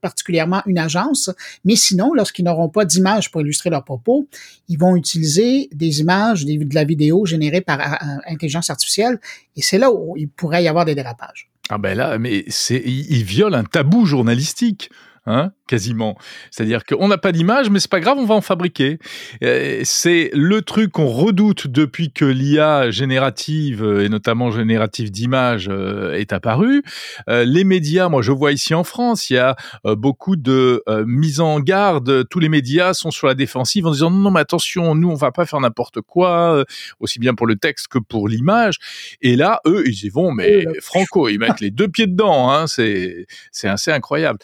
particulièrement 0.00 0.62
une 0.66 0.78
agence, 0.78 1.30
mais 1.64 1.76
sinon, 1.76 2.14
lorsqu'ils 2.14 2.44
n'auront 2.44 2.70
pas 2.70 2.84
d'images 2.86 3.30
pour 3.30 3.42
illustrer 3.42 3.68
leurs 3.68 3.84
propos, 3.84 4.26
ils 4.68 4.78
vont 4.78 4.96
utiliser 4.96 5.68
des 5.72 6.00
images, 6.00 6.46
de 6.46 6.74
la 6.74 6.84
vidéo 6.84 7.26
générée 7.26 7.60
par 7.60 7.80
euh, 7.80 8.06
intelligence 8.26 8.70
artificielle, 8.70 9.20
et 9.56 9.62
c'est 9.62 9.78
là 9.78 9.92
où 9.92 10.16
il 10.16 10.28
pourrait 10.28 10.64
y 10.64 10.68
avoir 10.68 10.86
des 10.86 10.94
dérapages. 10.94 11.50
Ah 11.68 11.76
ben 11.76 11.96
là, 11.96 12.18
mais 12.18 12.44
c'est, 12.48 12.82
ils 12.82 13.24
violent 13.24 13.58
un 13.58 13.64
tabou 13.64 14.06
journalistique. 14.06 14.90
Hein, 15.30 15.52
quasiment. 15.66 16.16
C'est-à-dire 16.50 16.84
qu'on 16.86 17.06
n'a 17.06 17.18
pas 17.18 17.32
d'image, 17.32 17.68
mais 17.68 17.80
c'est 17.80 17.90
pas 17.90 18.00
grave, 18.00 18.16
on 18.18 18.24
va 18.24 18.34
en 18.34 18.40
fabriquer. 18.40 18.98
Euh, 19.42 19.82
c'est 19.84 20.30
le 20.32 20.62
truc 20.62 20.92
qu'on 20.92 21.06
redoute 21.06 21.66
depuis 21.66 22.10
que 22.10 22.24
l'IA 22.24 22.90
générative 22.90 23.84
euh, 23.84 24.06
et 24.06 24.08
notamment 24.08 24.50
générative 24.50 25.10
d'images 25.10 25.68
euh, 25.70 26.14
est 26.14 26.32
apparue. 26.32 26.82
Les 27.26 27.64
médias, 27.64 28.08
moi 28.08 28.22
je 28.22 28.32
vois 28.32 28.52
ici 28.52 28.72
en 28.72 28.84
France, 28.84 29.28
il 29.28 29.34
y 29.34 29.38
a 29.38 29.54
beaucoup 29.84 30.36
de 30.36 30.82
mise 31.04 31.40
en 31.40 31.60
garde. 31.60 32.26
Tous 32.30 32.38
les 32.38 32.48
médias 32.48 32.94
sont 32.94 33.10
sur 33.10 33.26
la 33.26 33.34
défensive 33.34 33.86
en 33.86 33.90
disant 33.90 34.10
non, 34.10 34.16
non 34.18 34.30
mais 34.30 34.40
attention, 34.40 34.94
nous 34.94 35.10
on 35.10 35.14
va 35.14 35.30
pas 35.30 35.44
faire 35.44 35.60
n'importe 35.60 36.00
quoi, 36.00 36.64
aussi 37.00 37.18
bien 37.18 37.34
pour 37.34 37.46
le 37.46 37.56
texte 37.56 37.88
que 37.88 37.98
pour 37.98 38.28
l'image. 38.28 38.78
Et 39.20 39.36
là, 39.36 39.60
eux, 39.66 39.82
ils 39.86 40.06
y 40.06 40.08
vont, 40.08 40.32
mais 40.32 40.64
franco, 40.80 41.28
ils 41.28 41.38
mettent 41.38 41.60
les 41.60 41.70
deux 41.70 41.88
pieds 41.88 42.06
dedans. 42.06 42.50
Hein, 42.50 42.66
c'est 42.66 43.26
c'est 43.52 43.68
assez 43.68 43.90
incroyable. 43.90 44.38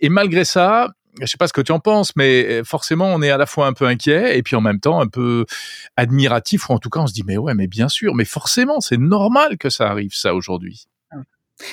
Et 0.00 0.08
malgré 0.08 0.44
ça, 0.44 0.88
je 1.20 1.26
sais 1.26 1.38
pas 1.38 1.48
ce 1.48 1.52
que 1.52 1.60
tu 1.60 1.72
en 1.72 1.80
penses, 1.80 2.14
mais 2.16 2.44
euh, 2.46 2.64
forcément, 2.64 3.06
on 3.06 3.22
est 3.22 3.30
à 3.30 3.38
la 3.38 3.46
fois 3.46 3.66
un 3.66 3.72
peu 3.72 3.86
inquiet 3.86 4.38
et 4.38 4.42
puis 4.42 4.56
en 4.56 4.60
même 4.60 4.80
temps 4.80 5.00
un 5.00 5.06
peu 5.06 5.46
admiratif, 5.96 6.68
ou 6.68 6.72
en 6.74 6.78
tout 6.78 6.90
cas, 6.90 7.00
on 7.00 7.06
se 7.06 7.14
dit, 7.14 7.24
mais 7.26 7.38
ouais, 7.38 7.54
mais 7.54 7.66
bien 7.66 7.88
sûr, 7.88 8.14
mais 8.14 8.24
forcément, 8.24 8.80
c'est 8.80 8.98
normal 8.98 9.56
que 9.58 9.70
ça 9.70 9.88
arrive, 9.88 10.14
ça, 10.14 10.34
aujourd'hui. 10.34 10.86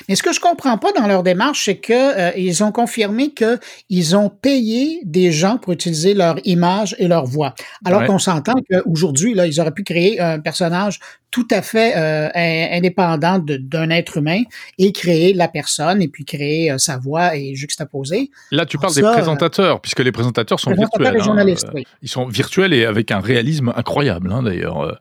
Mais 0.08 0.16
ce 0.16 0.24
que 0.24 0.32
je 0.32 0.40
comprends 0.40 0.78
pas 0.78 0.92
dans 0.94 1.08
leur 1.08 1.24
démarche, 1.24 1.66
c'est 1.66 1.78
que 1.78 1.94
euh, 1.94 2.32
ils 2.38 2.64
ont 2.64 2.72
confirmé 2.72 3.34
que 3.34 3.60
ils 3.90 4.16
ont 4.16 4.30
payé 4.30 5.02
des 5.04 5.32
gens 5.32 5.58
pour 5.58 5.74
utiliser 5.74 6.14
leur 6.14 6.36
image 6.46 6.96
et 7.00 7.08
leur 7.08 7.26
voix. 7.26 7.54
Alors 7.84 8.06
qu'on 8.06 8.20
s'entend 8.20 8.56
qu'aujourd'hui, 8.70 9.34
là, 9.34 9.46
ils 9.46 9.60
auraient 9.60 9.72
pu 9.72 9.84
créer 9.84 10.20
un 10.20 10.40
personnage 10.40 11.00
tout 11.32 11.48
à 11.50 11.64
fait 11.64 11.98
euh, 11.98 12.30
indépendant 12.36 13.40
d'un 13.40 13.90
être 13.90 14.18
humain 14.18 14.44
et 14.78 14.92
créer 14.92 15.34
la 15.34 15.48
personne 15.48 16.02
et 16.02 16.08
puis 16.08 16.26
créer 16.26 16.72
euh, 16.72 16.78
sa 16.78 16.98
voix 16.98 17.36
et 17.36 17.56
juxtaposer. 17.56 18.30
Là, 18.52 18.66
tu 18.68 18.78
parles 18.78 18.94
des 18.94 19.02
présentateurs, 19.02 19.82
puisque 19.82 20.00
les 20.00 20.12
présentateurs 20.12 20.60
sont 20.60 20.74
virtuels. 20.74 21.20
Hein, 21.20 21.86
ils 22.04 22.10
sont 22.10 22.28
virtuels 22.28 22.74
et 22.74 22.86
avec 22.86 23.12
un 23.12 23.20
réalisme 23.20 23.74
incroyable, 23.76 24.32
hein, 24.32 24.44
d'ailleurs. 24.44 24.98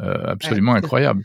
Absolument 0.00 0.74
incroyable. 0.74 1.22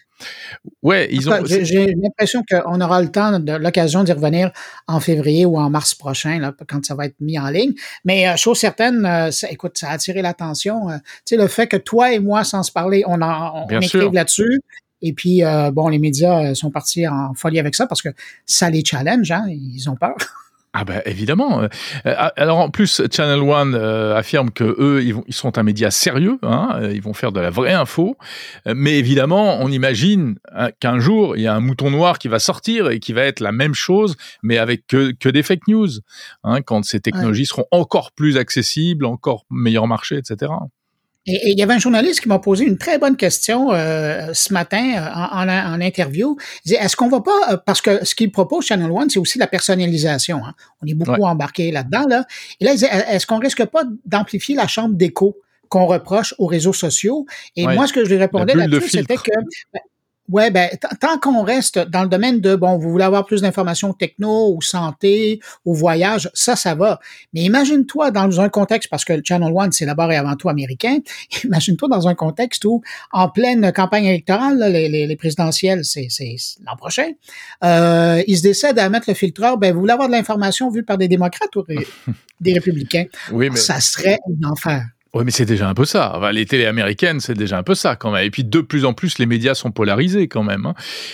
Ouais, 0.82 1.08
ils 1.12 1.30
ont. 1.30 1.46
J'ai 1.46 1.94
l'impression 2.02 2.44
qu'on 2.50 2.82
aura 2.82 3.02
le 3.02 3.10
temps, 3.10 3.40
l'occasion 3.60 4.04
d'y 4.04 4.12
revenir 4.12 4.52
en 4.88 5.00
février 5.00 5.46
ou 5.46 5.58
en 5.58 5.70
mars 5.70 5.94
prochain, 5.96 6.40
là, 6.40 6.54
quand 6.68 6.86
ça 6.86 6.96
va 6.96 7.06
être 7.06 7.20
mis 7.20 7.38
en 7.40 7.50
ligne. 7.50 7.74
Mais 8.06 8.28
euh, 8.28 8.36
chose 8.36 8.60
certaine, 8.60 9.06
euh, 9.06 9.30
écoute, 9.50 9.78
ça 9.78 9.90
a 9.90 9.94
attiré 9.94 10.22
l'attention. 10.22 10.90
Euh, 10.90 10.98
tu 10.98 11.36
sais, 11.36 11.38
le 11.38 11.48
fait 11.48 11.68
que 11.68 11.78
toi 11.78 12.14
et 12.14 12.20
moi, 12.20 12.44
sans 12.44 12.64
se 12.64 12.72
parler, 12.72 13.04
on, 13.08 13.22
en, 13.22 13.66
on 13.70 13.80
écrive 13.80 14.14
là-dessus. 14.14 14.62
Et 15.02 15.12
puis, 15.12 15.42
bon, 15.74 15.90
les 15.90 16.00
médias 16.00 16.56
sont 16.56 16.72
partis 16.72 17.06
en 17.06 17.34
folie 17.34 17.60
avec 17.60 17.76
ça 17.76 17.88
parce 17.88 18.02
que 18.02 18.08
ça 18.46 18.70
les 18.70 18.86
challenge, 18.86 19.32
hein, 19.32 19.46
ils 19.50 19.90
ont 19.90 19.98
peur. 19.98 20.16
Ah 20.76 20.86
ben 20.86 21.04
évidemment. 21.06 21.62
Euh, 21.62 21.68
ah, 22.06 22.34
alors 22.36 22.58
en 22.58 22.70
plus, 22.72 23.04
Channel 23.12 23.40
One 23.40 23.76
euh, 23.76 24.16
affirme 24.16 24.50
que 24.50 24.64
eux, 24.64 25.04
ils, 25.04 25.34
sont 25.34 25.60
un 25.60 25.64
média 25.64 25.92
sérieux. 25.92 26.40
Hein, 26.42 26.80
euh, 26.82 26.94
ils 26.94 27.02
vont 27.02 27.14
faire 27.14 27.32
de 27.32 27.40
la 27.40 27.52
vraie 27.52 27.74
info. 27.74 28.18
Mais 28.66 28.98
évidemment, 28.98 29.60
on 29.62 29.70
imagine 29.70 30.40
hein, 30.52 30.70
qu'un 30.80 30.98
jour, 30.98 31.38
il 31.38 31.44
y 31.44 31.48
a 31.48 31.54
un 31.54 31.60
mouton 31.60 31.92
noir 31.92 32.18
qui 32.18 32.28
va 32.28 32.40
sortir 32.40 32.90
et 32.90 33.00
qui 33.00 33.14
va 33.14 33.22
être 33.22 33.40
la 33.40 33.52
même 33.52 33.76
chose, 33.76 34.16
mais 34.42 34.58
avec 34.58 34.88
que, 34.88 35.12
que 35.12 35.30
des 35.30 35.44
fake 35.44 35.68
news. 35.68 35.90
Hein, 36.44 36.64
quand 36.64 36.84
ces 36.84 37.00
technologies 37.00 37.46
seront 37.46 37.66
encore 37.70 38.12
plus 38.12 38.38
accessibles, 38.38 39.06
encore 39.06 39.46
meilleur 39.52 39.86
marché, 39.86 40.18
etc. 40.18 40.54
Et 41.26 41.52
il 41.52 41.58
y 41.58 41.64
avait 41.64 41.74
un 41.74 41.80
journaliste 41.80 42.20
qui 42.20 42.28
m'a 42.28 42.40
posé 42.40 42.66
une 42.66 42.78
très 42.78 42.98
bonne 42.98 43.16
question 43.16 43.72
euh, 43.72 44.32
ce 44.34 44.52
matin 44.52 44.84
euh, 44.98 45.10
en, 45.16 45.48
en, 45.48 45.82
interview. 45.82 46.36
Il 46.66 46.70
disait, 46.70 46.84
est-ce 46.84 46.98
qu'on 46.98 47.08
va 47.08 47.22
pas, 47.22 47.54
euh, 47.54 47.58
parce 47.58 47.80
que 47.80 48.04
ce 48.04 48.14
qu'il 48.14 48.30
propose 48.30 48.66
Channel 48.66 48.92
One, 48.92 49.10
c'est 49.10 49.20
aussi 49.20 49.40
la 49.40 49.48
personnalisation. 49.48 50.42
Hein? 50.46 50.54
On 50.82 50.88
est 50.88 50.94
beaucoup 50.94 51.24
embarqué 51.24 51.72
là-dedans. 51.72 52.06
Là. 52.10 52.26
Et 52.60 52.66
là, 52.66 52.72
il 52.72 52.76
disait, 52.76 52.90
est-ce 53.10 53.26
qu'on 53.26 53.40
risque 53.40 53.64
pas 53.66 53.84
d'amplifier 54.06 54.56
la 54.56 54.68
chambre 54.68 54.96
d'écho 54.96 55.38
qu'on 55.70 55.86
reproche 55.86 56.36
aux 56.40 56.46
réseaux 56.46 56.74
sociaux? 56.74 57.26
Et 57.56 57.68
moi, 57.68 57.88
ce 57.88 57.94
que 57.94 58.04
je 58.04 58.10
lui 58.10 58.18
répondais 58.18 58.54
là-dessus, 58.54 58.90
c'était 58.90 59.16
que 59.16 59.32
ben, 59.74 59.80
Ouais, 60.30 60.52
ben 60.52 60.70
tant 61.02 61.20
qu'on 61.20 61.44
reste 61.44 61.78
dans 61.78 62.02
le 62.02 62.08
domaine 62.08 62.40
de 62.40 62.56
bon, 62.56 62.78
vous 62.78 62.90
voulez 62.90 63.04
avoir 63.04 63.26
plus 63.26 63.42
d'informations 63.42 63.92
techno 63.92 64.54
ou 64.56 64.62
santé 64.62 65.42
ou 65.66 65.76
voyage, 65.76 66.30
ça, 66.34 66.56
ça 66.56 66.76
va. 66.76 67.00
Mais 67.34 67.42
imagine-toi 67.42 68.10
dans 68.12 68.40
un 68.40 68.48
contexte, 68.48 68.90
parce 68.90 69.04
que 69.04 69.12
le 69.12 69.22
Channel 69.24 69.52
One, 69.54 69.74
c'est 69.74 69.86
d'abord 69.86 70.12
et 70.14 70.16
avant 70.16 70.36
tout 70.38 70.48
américain, 70.48 71.00
imagine-toi 71.44 71.90
dans 71.90 72.08
un 72.08 72.16
contexte 72.16 72.64
où, 72.64 72.82
en 73.12 73.28
pleine 73.28 73.74
campagne 73.74 74.06
électorale, 74.06 74.64
les, 74.72 74.88
les, 75.08 75.16
présidentielles, 75.18 75.84
c'est 75.84 76.08
l'an 76.66 76.78
prochain, 76.78 77.12
euh, 77.66 78.24
ils 78.26 78.38
se 78.38 78.44
décèdent 78.44 78.80
à 78.80 78.88
mettre 78.90 79.10
le 79.10 79.16
filtreur, 79.16 79.58
ben 79.58 79.74
vous 79.74 79.82
voulez 79.82 79.94
avoir 79.94 80.08
de 80.08 80.14
l'information 80.14 80.70
vue 80.70 80.84
par 80.84 80.98
des 80.98 81.10
démocrates 81.10 81.54
ou 81.58 81.66
des 82.40 82.54
républicains? 82.54 83.06
Oui, 83.32 83.50
mais... 83.50 83.58
Ça 83.58 83.82
serait 83.82 84.20
un 84.26 84.50
enfer. 84.50 84.86
Oui, 85.16 85.24
mais 85.26 85.30
c'est 85.30 85.46
déjà 85.46 85.70
un 85.70 85.76
peu 85.76 85.86
ça. 85.86 86.20
les 86.32 86.48
télés 86.48 86.66
américaines, 86.66 87.20
c'est 87.20 87.36
déjà 87.36 87.60
un 87.60 87.62
peu 87.62 87.76
ça 87.76 87.96
quand 87.96 88.10
même. 88.10 88.26
Et 88.26 88.32
puis 88.32 88.44
de 88.44 88.62
plus 88.62 88.84
en 88.84 88.94
plus, 88.94 89.20
les 89.20 89.28
médias 89.28 89.54
sont 89.54 89.70
polarisés 89.70 90.28
quand 90.28 90.42
même. 90.42 90.66
Hein. 90.66 90.74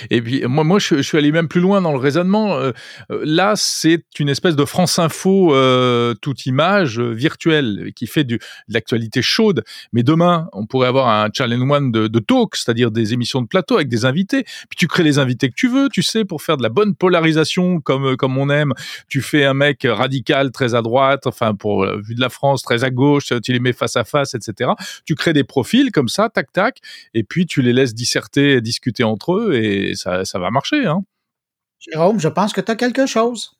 Et 0.09 0.21
puis 0.21 0.41
moi, 0.45 0.63
moi, 0.63 0.79
je, 0.79 1.01
suis 1.01 1.17
allé 1.17 1.33
même 1.33 1.49
plus 1.49 1.59
loin 1.59 1.81
dans 1.81 1.91
le 1.91 1.97
raisonnement. 1.97 2.55
Euh, 2.55 2.71
euh, 3.11 3.21
là, 3.25 3.55
c'est 3.57 4.05
une 4.17 4.29
espèce 4.29 4.55
de 4.55 4.63
France 4.63 4.99
Info 4.99 5.53
euh, 5.53 6.13
toute 6.21 6.45
image 6.45 7.01
virtuelle 7.01 7.91
qui 7.93 8.07
fait 8.07 8.23
de 8.23 8.39
l'actualité 8.69 9.21
chaude. 9.21 9.65
Mais 9.91 10.01
demain, 10.01 10.47
on 10.53 10.65
pourrait 10.65 10.87
avoir 10.87 11.09
un 11.09 11.27
challenge 11.33 11.69
one 11.69 11.91
de, 11.91 12.07
de 12.07 12.19
talk, 12.19 12.55
c'est-à-dire 12.55 12.91
des 12.91 13.11
émissions 13.11 13.41
de 13.41 13.47
plateau 13.47 13.75
avec 13.75 13.89
des 13.89 14.05
invités. 14.05 14.43
Puis 14.43 14.77
tu 14.77 14.87
crées 14.87 15.03
les 15.03 15.19
invités 15.19 15.49
que 15.49 15.55
tu 15.55 15.67
veux, 15.67 15.89
tu 15.89 16.03
sais, 16.03 16.23
pour 16.23 16.41
faire 16.41 16.55
de 16.55 16.63
la 16.63 16.69
bonne 16.69 16.95
polarisation 16.95 17.81
comme 17.81 18.15
comme 18.15 18.37
on 18.37 18.49
aime. 18.49 18.71
Tu 19.09 19.21
fais 19.21 19.43
un 19.43 19.53
mec 19.53 19.85
radical 19.85 20.51
très 20.51 20.73
à 20.73 20.81
droite, 20.81 21.27
enfin 21.27 21.53
pour 21.53 21.85
vu 21.85 22.15
de 22.15 22.21
la 22.21 22.29
France 22.29 22.63
très 22.63 22.85
à 22.85 22.91
gauche, 22.91 23.33
tu 23.43 23.51
les 23.51 23.59
mets 23.59 23.73
face 23.73 23.88
à 23.95 24.03
face, 24.03 24.35
etc. 24.35 24.71
Tu 25.05 25.15
crées 25.15 25.33
des 25.33 25.43
profils 25.43 25.91
comme 25.91 26.09
ça, 26.09 26.29
tac 26.29 26.51
tac, 26.51 26.79
et 27.13 27.23
puis 27.23 27.45
tu 27.45 27.61
les 27.61 27.73
laisses 27.73 27.93
disserter, 27.93 28.61
discuter 28.61 29.03
entre 29.03 29.33
eux, 29.33 29.55
et 29.55 29.95
ça, 29.95 30.25
ça 30.25 30.39
va 30.39 30.51
marcher. 30.51 30.85
Hein. 30.85 31.03
Jérôme, 31.79 32.19
je 32.19 32.27
pense 32.27 32.53
que 32.53 32.61
tu 32.61 32.71
as 32.71 32.75
quelque 32.75 33.05
chose. 33.05 33.53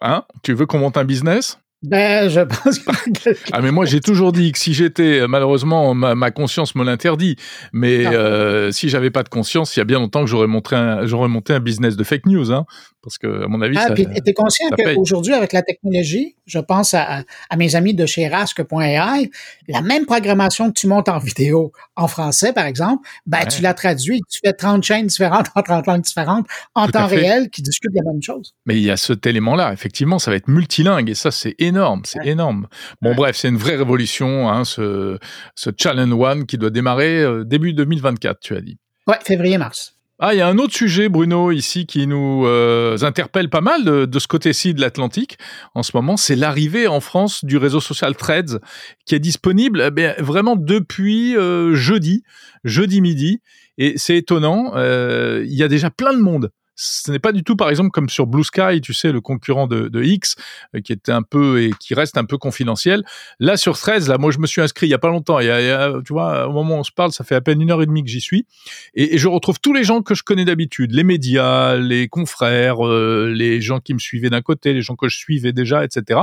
Hein? 0.00 0.24
Tu 0.42 0.54
veux 0.54 0.66
qu'on 0.66 0.78
monte 0.78 0.96
un 0.96 1.04
business? 1.04 1.58
Ben, 1.82 2.28
je 2.30 2.40
pense 2.40 2.78
que... 2.78 3.36
ah, 3.52 3.60
mais 3.60 3.70
moi, 3.70 3.84
j'ai 3.84 4.00
toujours 4.00 4.32
dit 4.32 4.50
que 4.50 4.58
si 4.58 4.72
j'étais, 4.72 5.20
euh, 5.20 5.28
malheureusement, 5.28 5.94
ma, 5.94 6.30
conscience 6.30 6.74
me 6.74 6.84
l'interdit, 6.84 7.36
mais 7.72 8.06
euh, 8.06 8.72
si 8.72 8.88
j'avais 8.88 9.10
pas 9.10 9.22
de 9.22 9.28
conscience, 9.28 9.76
il 9.76 9.80
y 9.80 9.82
a 9.82 9.84
bien 9.84 9.98
longtemps 9.98 10.22
que 10.22 10.30
j'aurais 10.30 10.46
monté 10.46 10.74
un, 10.74 11.06
j'aurais 11.06 11.28
monté 11.28 11.52
un 11.52 11.60
business 11.60 11.96
de 11.96 12.02
fake 12.02 12.26
news, 12.26 12.50
hein, 12.50 12.64
parce 13.06 13.18
que, 13.18 13.44
à 13.44 13.46
mon 13.46 13.62
avis, 13.62 13.76
ah, 13.78 13.86
ça. 13.86 13.94
Puis, 13.94 14.04
t'es 14.24 14.32
conscient 14.32 14.66
qu'aujourd'hui, 14.76 15.32
avec 15.32 15.52
la 15.52 15.62
technologie, 15.62 16.34
je 16.44 16.58
pense 16.58 16.92
à, 16.92 17.22
à 17.48 17.56
mes 17.56 17.76
amis 17.76 17.94
de 17.94 18.04
chez 18.04 18.26
Rask.ai, 18.26 19.30
la 19.68 19.80
même 19.80 20.06
programmation 20.06 20.72
que 20.72 20.80
tu 20.80 20.88
montes 20.88 21.08
en 21.08 21.18
vidéo 21.18 21.70
en 21.94 22.08
français, 22.08 22.52
par 22.52 22.66
exemple, 22.66 23.08
ben, 23.24 23.46
tu 23.46 23.62
la 23.62 23.74
traduis, 23.74 24.22
tu 24.28 24.40
fais 24.44 24.52
30 24.52 24.82
chaînes 24.82 25.06
différentes 25.06 25.46
en 25.54 25.62
30 25.62 25.86
langues 25.86 26.02
différentes 26.02 26.48
en 26.74 26.88
temps 26.88 27.06
réel 27.06 27.48
qui 27.48 27.62
discutent 27.62 27.94
la 27.94 28.02
même 28.02 28.20
chose. 28.20 28.56
Mais 28.66 28.74
il 28.74 28.82
y 28.82 28.90
a 28.90 28.96
cet 28.96 29.24
élément-là, 29.24 29.72
effectivement, 29.72 30.18
ça 30.18 30.32
va 30.32 30.36
être 30.36 30.48
multilingue 30.48 31.08
et 31.08 31.14
ça, 31.14 31.30
c'est 31.30 31.54
énorme, 31.60 32.02
c'est 32.04 32.26
énorme. 32.26 32.66
Bon, 33.02 33.14
bref, 33.14 33.36
c'est 33.36 33.48
une 33.48 33.56
vraie 33.56 33.76
révolution, 33.76 34.50
hein, 34.50 34.64
ce, 34.64 35.20
ce 35.54 35.70
Challenge 35.78 36.12
One 36.12 36.46
qui 36.46 36.58
doit 36.58 36.70
démarrer 36.70 37.22
euh, 37.22 37.44
début 37.44 37.72
2024, 37.72 38.40
tu 38.40 38.56
as 38.56 38.60
dit. 38.60 38.78
Ouais, 39.06 39.18
février-mars. 39.22 39.95
Ah, 40.18 40.32
il 40.32 40.38
y 40.38 40.40
a 40.40 40.48
un 40.48 40.56
autre 40.56 40.74
sujet, 40.74 41.10
Bruno, 41.10 41.52
ici, 41.52 41.84
qui 41.84 42.06
nous 42.06 42.46
euh, 42.46 42.96
interpelle 43.02 43.50
pas 43.50 43.60
mal 43.60 43.84
de, 43.84 44.18
ce 44.18 44.26
côté-ci 44.26 44.72
de 44.72 44.80
l'Atlantique 44.80 45.36
en 45.74 45.82
ce 45.82 45.90
moment, 45.92 46.16
c'est 46.16 46.36
l'arrivée 46.36 46.88
en 46.88 47.00
France 47.00 47.44
du 47.44 47.58
réseau 47.58 47.80
social 47.80 48.16
Threads, 48.16 48.58
qui 49.04 49.14
est 49.14 49.18
disponible 49.18 49.92
eh 49.94 50.22
vraiment 50.22 50.56
depuis 50.56 51.36
euh, 51.36 51.74
jeudi, 51.74 52.22
jeudi 52.64 53.02
midi. 53.02 53.42
Et 53.76 53.98
c'est 53.98 54.16
étonnant, 54.16 54.72
il 54.74 55.54
y 55.54 55.62
a 55.62 55.68
déjà 55.68 55.90
plein 55.90 56.14
de 56.14 56.20
monde 56.20 56.50
ce 56.76 57.10
n'est 57.10 57.18
pas 57.18 57.32
du 57.32 57.42
tout, 57.42 57.56
par 57.56 57.70
exemple, 57.70 57.90
comme 57.90 58.10
sur 58.10 58.26
Blue 58.26 58.44
Sky, 58.44 58.80
tu 58.82 58.92
sais, 58.92 59.10
le 59.10 59.22
concurrent 59.22 59.66
de, 59.66 59.88
de 59.88 60.02
X, 60.02 60.36
euh, 60.74 60.80
qui 60.80 60.92
était 60.92 61.12
un 61.12 61.22
peu 61.22 61.62
et 61.62 61.70
qui 61.80 61.94
reste 61.94 62.18
un 62.18 62.24
peu 62.24 62.36
confidentiel. 62.36 63.02
Là, 63.40 63.56
sur 63.56 63.78
13, 63.78 64.08
là, 64.08 64.18
moi, 64.18 64.30
je 64.30 64.38
me 64.38 64.46
suis 64.46 64.60
inscrit 64.60 64.86
il 64.86 64.90
y 64.90 64.94
a 64.94 64.98
pas 64.98 65.08
longtemps. 65.08 65.40
Il 65.40 65.46
y 65.46 65.50
a, 65.50 65.94
tu 66.04 66.12
vois, 66.12 66.46
au 66.46 66.52
moment 66.52 66.76
où 66.76 66.80
on 66.80 66.84
se 66.84 66.92
parle, 66.92 67.12
ça 67.12 67.24
fait 67.24 67.34
à 67.34 67.40
peine 67.40 67.62
une 67.62 67.70
heure 67.70 67.82
et 67.82 67.86
demie 67.86 68.04
que 68.04 68.10
j'y 68.10 68.20
suis, 68.20 68.46
et, 68.94 69.14
et, 69.14 69.18
je 69.18 69.28
retrouve 69.28 69.58
tous 69.58 69.72
les 69.72 69.84
gens 69.84 70.02
que 70.02 70.14
je 70.14 70.22
connais 70.22 70.44
d'habitude, 70.44 70.92
les 70.92 71.02
médias, 71.02 71.76
les 71.76 72.08
confrères, 72.08 72.86
euh, 72.86 73.32
les 73.34 73.62
gens 73.62 73.80
qui 73.80 73.94
me 73.94 73.98
suivaient 73.98 74.30
d'un 74.30 74.42
côté, 74.42 74.74
les 74.74 74.82
gens 74.82 74.96
que 74.96 75.08
je 75.08 75.16
suivais 75.16 75.52
déjà, 75.52 75.82
etc. 75.82 76.20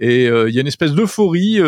Et 0.00 0.26
euh, 0.26 0.48
il 0.48 0.54
y 0.54 0.58
a 0.58 0.62
une 0.62 0.66
espèce 0.66 0.92
d'euphorie. 0.92 1.60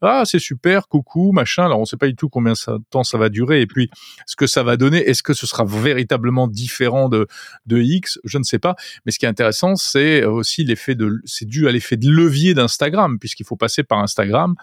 ah, 0.00 0.22
c'est 0.24 0.38
super, 0.38 0.88
coucou, 0.88 1.32
machin. 1.32 1.66
Alors, 1.66 1.80
on 1.80 1.84
sait 1.84 1.98
pas 1.98 2.06
du 2.06 2.16
tout 2.16 2.30
combien 2.30 2.52
de 2.52 2.78
temps 2.90 3.04
ça 3.04 3.18
va 3.18 3.28
durer, 3.28 3.60
et 3.60 3.66
puis 3.66 3.90
ce 4.24 4.34
que 4.34 4.46
ça 4.46 4.62
va 4.62 4.78
donner. 4.78 4.98
Est-ce 4.98 5.22
que 5.22 5.34
ce 5.34 5.46
sera 5.46 5.64
véritablement 5.64 6.48
différent 6.48 7.08
de 7.08 7.26
de 7.66 7.80
X, 7.80 8.18
je 8.24 8.38
ne 8.38 8.42
sais 8.42 8.58
pas. 8.58 8.76
Mais 9.04 9.12
ce 9.12 9.18
qui 9.18 9.26
est 9.26 9.28
intéressant, 9.28 9.76
c'est 9.76 10.24
aussi 10.24 10.64
l'effet 10.64 10.94
de, 10.94 11.20
c'est 11.24 11.46
dû 11.46 11.68
à 11.68 11.72
l'effet 11.72 11.96
de 11.96 12.10
levier 12.10 12.54
d'Instagram, 12.54 13.18
puisqu'il 13.18 13.46
faut 13.46 13.56
passer 13.56 13.82
par 13.82 13.98
Instagram. 14.00 14.54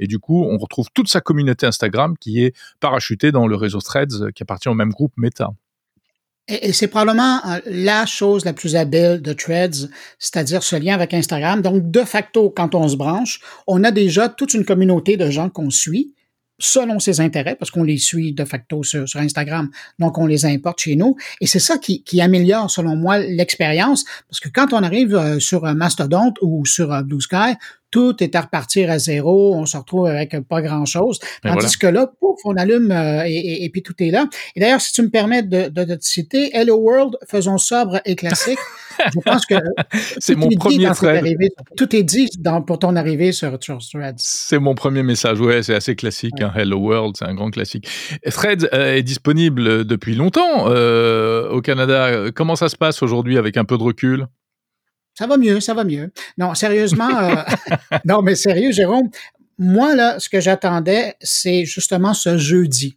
Et 0.00 0.06
du 0.06 0.18
coup, 0.18 0.44
on 0.44 0.58
retrouve 0.58 0.88
toute 0.94 1.08
sa 1.08 1.20
communauté 1.20 1.66
Instagram 1.66 2.16
qui 2.18 2.42
est 2.44 2.54
parachutée 2.80 3.32
dans 3.32 3.46
le 3.46 3.56
réseau 3.56 3.80
Threads 3.80 4.32
qui 4.34 4.42
appartient 4.42 4.68
au 4.68 4.74
même 4.74 4.90
groupe 4.90 5.12
Meta. 5.16 5.50
Et, 6.48 6.72
c'est 6.72 6.88
probablement 6.88 7.40
euh, 7.46 7.60
la 7.66 8.04
chose 8.04 8.44
la 8.44 8.52
plus 8.52 8.74
habile 8.74 9.20
de 9.22 9.32
Threads, 9.32 9.88
c'est-à-dire 10.18 10.62
ce 10.62 10.76
lien 10.76 10.94
avec 10.94 11.14
Instagram. 11.14 11.62
Donc, 11.62 11.90
de 11.90 12.02
facto, 12.02 12.50
quand 12.50 12.74
on 12.74 12.88
se 12.88 12.96
branche, 12.96 13.40
on 13.66 13.84
a 13.84 13.90
déjà 13.90 14.28
toute 14.28 14.54
une 14.54 14.64
communauté 14.64 15.16
de 15.16 15.30
gens 15.30 15.48
qu'on 15.48 15.70
suit 15.70 16.14
selon 16.62 17.00
ses 17.00 17.20
intérêts, 17.20 17.56
parce 17.56 17.70
qu'on 17.70 17.82
les 17.82 17.98
suit 17.98 18.32
de 18.32 18.44
facto 18.44 18.82
sur, 18.82 19.04
Instagram, 19.16 19.68
donc 19.98 20.16
on 20.16 20.26
les 20.26 20.46
importe 20.46 20.80
chez 20.80 20.96
nous. 20.96 21.16
Et 21.40 21.46
c'est 21.46 21.58
ça 21.58 21.76
qui, 21.76 22.02
qui, 22.04 22.20
améliore, 22.20 22.70
selon 22.70 22.94
moi, 22.94 23.18
l'expérience, 23.18 24.04
parce 24.28 24.40
que 24.40 24.48
quand 24.48 24.72
on 24.72 24.82
arrive 24.82 25.14
euh, 25.14 25.38
sur 25.40 25.62
Mastodon 25.74 26.32
ou 26.40 26.64
sur 26.64 26.92
euh, 26.92 27.02
Blue 27.02 27.20
Sky, 27.20 27.56
tout 27.90 28.22
est 28.22 28.34
à 28.36 28.42
repartir 28.42 28.90
à 28.90 28.98
zéro, 28.98 29.54
on 29.54 29.66
se 29.66 29.76
retrouve 29.76 30.06
avec 30.06 30.34
pas 30.48 30.62
grand-chose. 30.62 31.18
Tandis 31.42 31.76
que 31.76 31.88
là, 31.88 32.06
pouf, 32.06 32.38
on 32.44 32.56
allume 32.56 32.90
euh, 32.90 33.24
et, 33.26 33.64
et, 33.64 33.68
puis 33.68 33.82
tout 33.82 33.94
est 33.98 34.10
là. 34.10 34.26
Et 34.56 34.60
d'ailleurs, 34.60 34.80
si 34.80 34.92
tu 34.92 35.02
me 35.02 35.10
permets 35.10 35.42
de, 35.42 35.68
de, 35.68 35.84
de 35.84 35.94
te 35.96 36.04
citer, 36.04 36.56
Hello 36.56 36.76
World, 36.76 37.16
faisons 37.28 37.58
sobre 37.58 38.00
et 38.04 38.16
classique. 38.16 38.58
Je 39.14 39.20
pense 39.24 39.46
que 39.46 39.54
c'est 40.18 40.34
mon 40.34 40.48
premier 40.50 40.90
thread. 40.94 41.24
tout 41.76 41.94
est 41.94 42.02
dit 42.02 42.28
dans, 42.38 42.62
pour 42.62 42.78
ton 42.78 42.96
arrivée 42.96 43.32
sur, 43.32 43.58
Threads. 43.58 44.14
C'est 44.18 44.58
mon 44.58 44.74
premier 44.74 45.02
message. 45.02 45.40
Ouais, 45.40 45.62
c'est 45.62 45.74
assez 45.74 45.96
classique. 45.96 46.40
Hein. 46.40 46.52
Hello 46.54 46.78
World, 46.78 47.16
c'est 47.18 47.26
un 47.26 47.34
grand 47.34 47.50
classique. 47.50 47.88
Threads 48.30 48.68
euh, 48.72 48.94
est 48.94 49.02
disponible 49.02 49.84
depuis 49.84 50.14
longtemps 50.14 50.66
euh, 50.68 51.50
au 51.50 51.60
Canada. 51.60 52.30
Comment 52.34 52.56
ça 52.56 52.68
se 52.68 52.76
passe 52.76 53.02
aujourd'hui 53.02 53.38
avec 53.38 53.56
un 53.56 53.64
peu 53.64 53.78
de 53.78 53.82
recul? 53.82 54.26
Ça 55.14 55.26
va 55.26 55.36
mieux, 55.36 55.60
ça 55.60 55.74
va 55.74 55.84
mieux. 55.84 56.10
Non, 56.38 56.54
sérieusement, 56.54 57.10
euh, 57.18 57.34
non, 58.04 58.22
mais 58.22 58.34
sérieux, 58.34 58.72
Jérôme, 58.72 59.10
moi, 59.58 59.94
là, 59.94 60.18
ce 60.18 60.28
que 60.28 60.40
j'attendais, 60.40 61.14
c'est 61.20 61.64
justement 61.64 62.14
ce 62.14 62.38
jeudi 62.38 62.96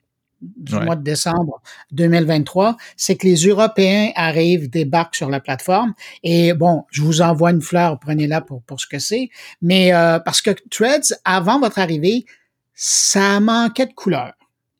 du 0.57 0.75
mois 0.75 0.95
de 0.95 1.03
décembre 1.03 1.61
2023, 1.91 2.77
c'est 2.97 3.15
que 3.15 3.27
les 3.27 3.47
Européens 3.47 4.11
arrivent, 4.15 4.69
débarquent 4.69 5.15
sur 5.15 5.29
la 5.29 5.39
plateforme. 5.39 5.93
Et 6.23 6.53
bon, 6.53 6.83
je 6.91 7.01
vous 7.01 7.21
envoie 7.21 7.51
une 7.51 7.61
fleur, 7.61 7.99
prenez-la 7.99 8.41
pour, 8.41 8.61
pour 8.63 8.79
ce 8.79 8.87
que 8.87 8.99
c'est. 8.99 9.29
Mais 9.61 9.93
euh, 9.93 10.19
parce 10.19 10.41
que 10.41 10.51
Threads, 10.69 11.15
avant 11.23 11.59
votre 11.59 11.79
arrivée, 11.79 12.25
ça 12.73 13.39
manquait 13.39 13.85
de 13.85 13.93
couleur. 13.93 14.33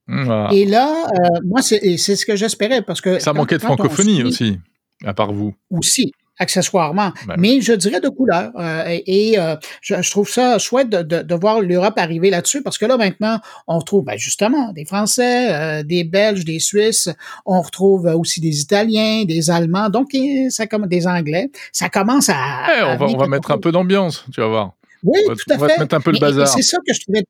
Mmh, 0.07 0.47
Et 0.51 0.65
là, 0.65 1.07
euh, 1.07 1.39
moi, 1.45 1.61
c'est 1.61 1.97
ce 1.97 2.25
que 2.25 2.35
j'espérais 2.35 2.81
parce 2.81 3.01
que... 3.01 3.19
Ça 3.19 3.33
manquait 3.33 3.57
de 3.57 3.63
francophonie 3.63 4.23
aussi, 4.23 4.59
à 5.03 5.13
part 5.13 5.33
vous. 5.33 5.55
Aussi, 5.71 6.11
accessoirement, 6.37 7.11
ben 7.27 7.35
mais 7.37 7.61
je 7.61 7.73
dirais 7.73 8.01
de 8.01 8.09
couleur. 8.09 8.51
Euh, 8.57 8.99
et, 9.05 9.39
euh, 9.39 9.55
je, 9.81 10.09
trouve 10.09 10.29
ça 10.29 10.57
chouette 10.59 10.89
de, 10.89 11.01
de, 11.01 11.21
de 11.21 11.35
voir 11.35 11.61
l'Europe 11.61 11.93
arriver 11.97 12.29
là-dessus 12.29 12.61
parce 12.61 12.77
que 12.77 12.85
là 12.85 12.97
maintenant, 12.97 13.39
on 13.67 13.79
retrouve 13.79 14.03
ben, 14.03 14.17
justement 14.17 14.71
des 14.73 14.85
Français, 14.85 15.53
euh, 15.53 15.83
des 15.83 16.03
Belges, 16.03 16.45
des 16.45 16.59
Suisses, 16.59 17.09
on 17.45 17.61
retrouve 17.61 18.05
aussi 18.05 18.41
des 18.41 18.61
Italiens, 18.61 19.23
des 19.25 19.49
Allemands, 19.49 19.89
donc 19.89 20.09
ça 20.49 20.67
comme 20.67 20.87
des 20.87 21.07
Anglais. 21.07 21.49
Ça 21.71 21.89
commence 21.89 22.29
à. 22.29 22.35
Eh, 22.35 22.83
on 22.83 22.97
va, 22.97 23.05
on 23.05 23.17
va 23.17 23.27
mettre 23.27 23.51
un 23.51 23.57
peu 23.57 23.71
d'ambiance, 23.71 24.25
tu 24.33 24.41
vas 24.41 24.47
voir. 24.47 24.71
Oui, 25.05 25.19
tout 25.27 25.53
à 25.53 25.57
fait. 25.57 25.63
On 25.63 25.67
va 25.67 25.75
te 25.75 25.79
mettre 25.79 25.95
un 25.95 26.01
peu 26.01 26.11
le 26.11 26.19
bazar. 26.19 26.47
C'est 26.47 26.63
ça 26.63 26.77
que 26.85 26.93
je 26.93 26.99
trouvais. 27.01 27.23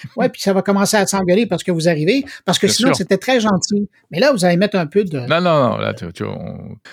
ouais, 0.16 0.28
puis 0.28 0.42
ça 0.42 0.52
va 0.52 0.62
commencer 0.62 0.96
à 0.96 1.06
s'engueuler 1.06 1.46
parce 1.46 1.62
que 1.62 1.70
vous 1.70 1.88
arrivez, 1.88 2.24
parce 2.44 2.58
que 2.58 2.66
sinon 2.66 2.92
c'était 2.94 3.18
très 3.18 3.40
gentil. 3.40 3.88
Mais 4.10 4.18
là, 4.18 4.32
vous 4.32 4.44
allez 4.44 4.56
mettre 4.56 4.76
un 4.76 4.86
peu 4.86 5.04
de. 5.04 5.20
Non, 5.20 5.40
non, 5.40 5.70
non. 5.70 5.76
Là, 5.78 5.94
tu, 5.94 6.06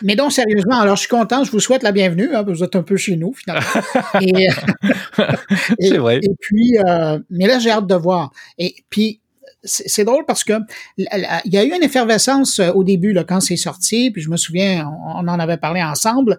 Mais 0.03 0.15
donc 0.15 0.31
sérieusement, 0.31 0.79
alors 0.79 0.95
je 0.95 1.01
suis 1.01 1.09
content. 1.09 1.43
Je 1.43 1.51
vous 1.51 1.59
souhaite 1.59 1.83
la 1.83 1.91
bienvenue. 1.91 2.35
Hein, 2.35 2.43
vous 2.43 2.63
êtes 2.63 2.75
un 2.75 2.83
peu 2.83 2.95
chez 2.95 3.15
nous 3.15 3.33
finalement. 3.33 3.65
c'est 5.79 5.97
vrai. 5.97 6.19
Et 6.21 6.35
puis, 6.39 6.77
euh, 6.77 7.19
mais 7.29 7.47
là, 7.47 7.59
j'ai 7.59 7.71
hâte 7.71 7.87
de 7.87 7.95
voir. 7.95 8.31
Et 8.57 8.75
puis 8.89 9.21
c'est 9.63 10.05
drôle 10.05 10.25
parce 10.25 10.45
que 10.45 10.53
il 10.97 11.07
y 11.45 11.57
a 11.57 11.65
eu 11.65 11.75
une 11.75 11.83
effervescence 11.83 12.59
euh, 12.59 12.71
au 12.71 12.85
début 12.85 13.11
là, 13.11 13.25
quand 13.25 13.41
c'est 13.41 13.57
sorti, 13.57 14.09
puis 14.09 14.21
je 14.21 14.29
me 14.29 14.37
souviens, 14.37 14.89
on 15.05 15.27
en 15.27 15.39
avait 15.39 15.57
parlé 15.57 15.83
ensemble. 15.83 16.37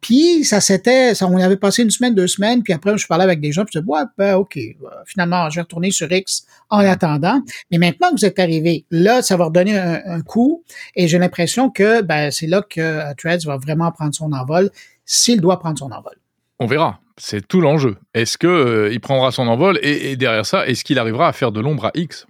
Puis 0.00 0.44
ça 0.44 0.60
s'était, 0.60 1.12
on 1.22 1.36
avait 1.38 1.56
passé 1.56 1.82
une 1.82 1.90
semaine, 1.90 2.14
deux 2.14 2.26
semaines, 2.26 2.62
puis 2.62 2.72
après 2.72 2.96
je 2.96 3.06
parlais 3.06 3.24
avec 3.24 3.40
des 3.40 3.52
gens, 3.52 3.64
puis 3.64 3.72
je 3.74 3.80
disais 3.80 3.90
ouais, 3.90 4.02
ben 4.16 4.36
ok, 4.36 4.58
finalement 5.06 5.50
je 5.50 5.56
vais 5.56 5.62
retourner 5.62 5.90
sur 5.90 6.10
X 6.10 6.46
en 6.70 6.78
attendant. 6.78 7.40
Mais 7.70 7.78
maintenant 7.78 8.10
que 8.10 8.16
vous 8.16 8.24
êtes 8.24 8.38
arrivé, 8.38 8.84
là 8.90 9.22
ça 9.22 9.36
va 9.36 9.46
redonner 9.46 9.76
un, 9.76 10.20
coup, 10.22 10.62
et 10.94 11.08
j'ai 11.08 11.18
l'impression 11.18 11.70
que 11.70 12.02
ben 12.02 12.30
c'est 12.30 12.46
là 12.46 12.62
que 12.62 12.80
euh, 12.80 13.14
Threads 13.16 13.44
va 13.46 13.56
vraiment 13.56 13.90
prendre 13.90 14.14
son 14.14 14.32
envol, 14.32 14.70
s'il 15.04 15.40
doit 15.40 15.58
prendre 15.58 15.78
son 15.78 15.90
envol. 15.90 16.14
On 16.60 16.66
verra. 16.66 17.00
C'est 17.20 17.46
tout 17.46 17.60
l'enjeu. 17.60 17.96
Est-ce 18.14 18.38
que 18.38 18.46
euh, 18.46 18.92
il 18.92 19.00
prendra 19.00 19.32
son 19.32 19.48
envol 19.48 19.78
et, 19.82 20.12
et 20.12 20.16
derrière 20.16 20.46
ça, 20.46 20.66
est-ce 20.68 20.84
qu'il 20.84 21.00
arrivera 21.00 21.26
à 21.26 21.32
faire 21.32 21.50
de 21.50 21.60
l'ombre 21.60 21.86
à 21.86 21.90
X? 21.94 22.26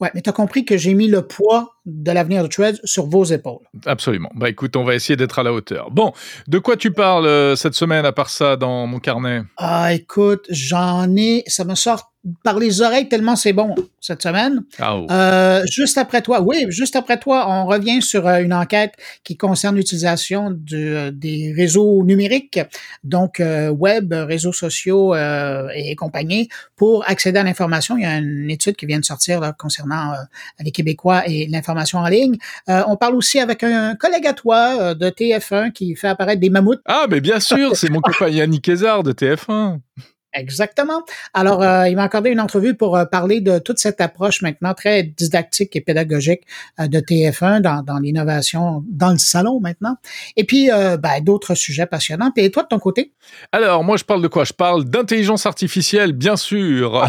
Ouais, 0.00 0.10
mais 0.14 0.20
tu 0.20 0.28
as 0.28 0.32
compris 0.32 0.64
que 0.64 0.76
j'ai 0.76 0.92
mis 0.92 1.06
le 1.06 1.22
poids 1.22 1.76
de 1.86 2.12
l'avenir 2.12 2.42
de 2.42 2.48
Threads 2.48 2.80
sur 2.84 3.06
vos 3.06 3.24
épaules. 3.24 3.66
Absolument. 3.84 4.30
Bah 4.34 4.48
écoute, 4.48 4.74
on 4.76 4.84
va 4.84 4.94
essayer 4.94 5.16
d'être 5.16 5.38
à 5.38 5.42
la 5.42 5.52
hauteur. 5.52 5.90
Bon, 5.90 6.12
de 6.48 6.58
quoi 6.58 6.76
tu 6.76 6.90
parles 6.90 7.26
euh, 7.26 7.56
cette 7.56 7.74
semaine 7.74 8.06
à 8.06 8.12
part 8.12 8.30
ça 8.30 8.56
dans 8.56 8.86
mon 8.86 8.98
carnet? 8.98 9.42
Ah 9.58 9.92
écoute, 9.92 10.46
j'en 10.48 11.14
ai, 11.16 11.44
ça 11.46 11.64
me 11.64 11.74
sort 11.74 12.10
par 12.42 12.58
les 12.58 12.80
oreilles 12.80 13.06
tellement 13.10 13.36
c'est 13.36 13.52
bon 13.52 13.74
cette 14.00 14.22
semaine. 14.22 14.62
Ah, 14.78 14.96
oh. 14.96 15.06
euh, 15.10 15.62
juste 15.70 15.98
après 15.98 16.22
toi, 16.22 16.40
oui, 16.40 16.64
juste 16.70 16.96
après 16.96 17.18
toi, 17.20 17.44
on 17.50 17.66
revient 17.66 18.00
sur 18.00 18.26
euh, 18.26 18.38
une 18.38 18.54
enquête 18.54 18.94
qui 19.24 19.36
concerne 19.36 19.76
l'utilisation 19.76 20.50
de, 20.50 21.10
des 21.10 21.52
réseaux 21.54 22.02
numériques, 22.02 22.60
donc 23.02 23.42
web, 23.78 24.14
réseaux 24.14 24.54
sociaux 24.54 25.14
et 25.14 25.94
compagnie, 25.96 26.48
pour 26.76 27.06
accéder 27.06 27.40
à 27.40 27.42
l'information. 27.42 27.98
Il 27.98 28.04
y 28.04 28.06
a 28.06 28.16
une 28.16 28.50
étude 28.50 28.76
qui 28.76 28.86
vient 28.86 28.98
de 28.98 29.04
sortir 29.04 29.40
là, 29.40 29.52
concernant 29.52 30.14
les 30.60 30.70
Québécois 30.70 31.24
et 31.26 31.46
l'information 31.46 31.73
en 31.94 32.08
ligne. 32.08 32.36
Euh, 32.68 32.82
on 32.86 32.96
parle 32.96 33.14
aussi 33.14 33.40
avec 33.40 33.62
un 33.62 33.94
collègue 33.94 34.26
à 34.26 34.32
toi 34.32 34.76
euh, 34.80 34.94
de 34.94 35.08
TF1 35.08 35.72
qui 35.72 35.94
fait 35.94 36.08
apparaître 36.08 36.40
des 36.40 36.50
mammouths. 36.50 36.80
Ah, 36.86 37.06
mais 37.10 37.20
bien 37.20 37.40
sûr, 37.40 37.76
c'est 37.76 37.90
mon 37.90 38.00
copain 38.02 38.28
Yannick 38.28 38.64
Kézard 38.64 39.02
de 39.02 39.12
TF1. 39.12 39.78
Exactement. 40.36 41.04
Alors, 41.32 41.62
euh, 41.62 41.88
il 41.88 41.94
m'a 41.94 42.02
accordé 42.02 42.30
une 42.30 42.40
entrevue 42.40 42.74
pour 42.74 42.98
parler 43.12 43.40
de 43.40 43.60
toute 43.60 43.78
cette 43.78 44.00
approche 44.00 44.42
maintenant 44.42 44.74
très 44.74 45.04
didactique 45.04 45.76
et 45.76 45.80
pédagogique 45.80 46.40
de 46.80 46.98
TF1 46.98 47.60
dans, 47.60 47.98
l'innovation 47.98 48.82
dans 48.88 49.12
le 49.12 49.18
salon 49.18 49.60
maintenant. 49.60 49.96
Et 50.34 50.42
puis, 50.42 50.70
ben, 50.70 51.22
d'autres 51.22 51.54
sujets 51.54 51.86
passionnants. 51.86 52.32
Et 52.36 52.50
toi, 52.50 52.64
de 52.64 52.68
ton 52.68 52.80
côté? 52.80 53.12
Alors, 53.52 53.84
moi, 53.84 53.96
je 53.96 54.02
parle 54.02 54.22
de 54.22 54.28
quoi? 54.28 54.42
Je 54.42 54.52
parle 54.52 54.84
d'intelligence 54.84 55.46
artificielle, 55.46 56.12
bien 56.12 56.34
sûr. 56.34 57.08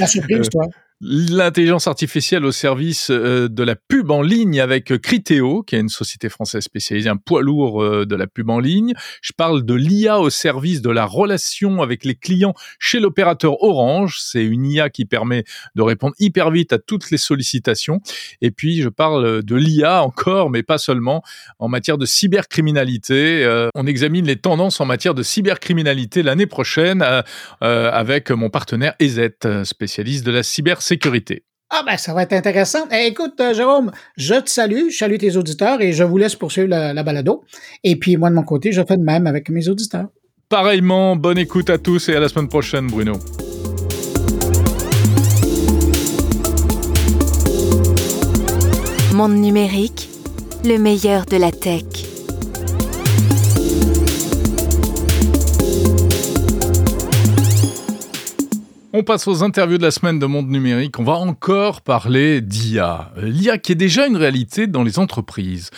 La 0.00 0.08
surprise, 0.08 0.48
toi 0.50 0.66
l'intelligence 1.06 1.86
artificielle 1.86 2.46
au 2.46 2.52
service 2.52 3.10
euh, 3.10 3.48
de 3.48 3.62
la 3.62 3.76
pub 3.76 4.10
en 4.10 4.22
ligne 4.22 4.60
avec 4.60 4.96
Criteo, 4.98 5.62
qui 5.62 5.76
est 5.76 5.80
une 5.80 5.90
société 5.90 6.30
française 6.30 6.62
spécialisée, 6.62 7.10
un 7.10 7.16
poids 7.16 7.42
lourd 7.42 7.82
euh, 7.82 8.06
de 8.06 8.16
la 8.16 8.26
pub 8.26 8.48
en 8.48 8.58
ligne. 8.58 8.94
Je 9.20 9.32
parle 9.36 9.64
de 9.64 9.74
l'IA 9.74 10.18
au 10.20 10.30
service 10.30 10.80
de 10.80 10.90
la 10.90 11.04
relation 11.04 11.82
avec 11.82 12.04
les 12.04 12.14
clients 12.14 12.54
chez 12.78 13.00
l'opérateur 13.00 13.62
Orange. 13.62 14.18
C'est 14.20 14.44
une 14.44 14.64
IA 14.64 14.88
qui 14.88 15.04
permet 15.04 15.44
de 15.74 15.82
répondre 15.82 16.14
hyper 16.18 16.50
vite 16.50 16.72
à 16.72 16.78
toutes 16.78 17.10
les 17.10 17.18
sollicitations. 17.18 18.00
Et 18.40 18.50
puis, 18.50 18.80
je 18.80 18.88
parle 18.88 19.42
de 19.42 19.56
l'IA 19.56 20.02
encore, 20.02 20.48
mais 20.48 20.62
pas 20.62 20.78
seulement, 20.78 21.22
en 21.58 21.68
matière 21.68 21.98
de 21.98 22.06
cybercriminalité. 22.06 23.44
Euh, 23.44 23.68
on 23.74 23.86
examine 23.86 24.26
les 24.26 24.36
tendances 24.36 24.80
en 24.80 24.86
matière 24.86 25.14
de 25.14 25.22
cybercriminalité 25.22 26.22
l'année 26.22 26.46
prochaine 26.46 27.04
avec 27.60 28.30
mon 28.30 28.48
partenaire 28.48 28.94
EZ, 29.00 29.30
spécialiste 29.64 30.24
de 30.24 30.32
la 30.32 30.42
cybersécurité 30.42 30.93
sécurité. 30.94 31.44
Ah 31.70 31.82
ben 31.84 31.96
ça 31.96 32.14
va 32.14 32.22
être 32.22 32.34
intéressant. 32.34 32.86
Eh, 32.92 33.06
écoute, 33.08 33.40
euh, 33.40 33.52
Jérôme, 33.52 33.90
je 34.16 34.34
te 34.34 34.48
salue, 34.48 34.90
je 34.90 34.96
salue 34.96 35.16
tes 35.16 35.36
auditeurs 35.36 35.80
et 35.80 35.92
je 35.92 36.04
vous 36.04 36.18
laisse 36.18 36.36
poursuivre 36.36 36.68
la, 36.68 37.02
balado. 37.02 37.42
Et 37.82 37.96
puis 37.96 38.16
moi 38.16 38.30
de 38.30 38.34
mon 38.34 38.44
côté, 38.44 38.70
je 38.70 38.82
fais 38.86 38.96
de 38.96 39.02
même 39.02 39.26
avec 39.26 39.48
mes 39.50 39.68
auditeurs. 39.68 40.08
Pareillement, 40.48 41.16
bonne 41.16 41.38
écoute 41.38 41.70
à 41.70 41.78
tous 41.78 42.08
et 42.08 42.14
à 42.14 42.20
la 42.20 42.28
semaine 42.28 42.48
prochaine, 42.48 42.86
Bruno. 42.86 43.14
Monde 49.12 49.34
numérique, 49.34 50.08
le 50.64 50.76
meilleur 50.78 51.24
de 51.24 51.36
la 51.36 51.50
tech. 51.50 52.13
On 58.96 59.02
passe 59.02 59.26
aux 59.26 59.42
interviews 59.42 59.76
de 59.76 59.82
la 59.82 59.90
semaine 59.90 60.20
de 60.20 60.26
Monde 60.26 60.48
Numérique. 60.48 61.00
On 61.00 61.02
va 61.02 61.14
encore 61.14 61.80
parler 61.80 62.40
d'IA. 62.40 63.10
L'IA 63.16 63.58
qui 63.58 63.72
est 63.72 63.74
déjà 63.74 64.06
une 64.06 64.16
réalité 64.16 64.68
dans 64.68 64.84
les 64.84 65.00
entreprises. 65.00 65.70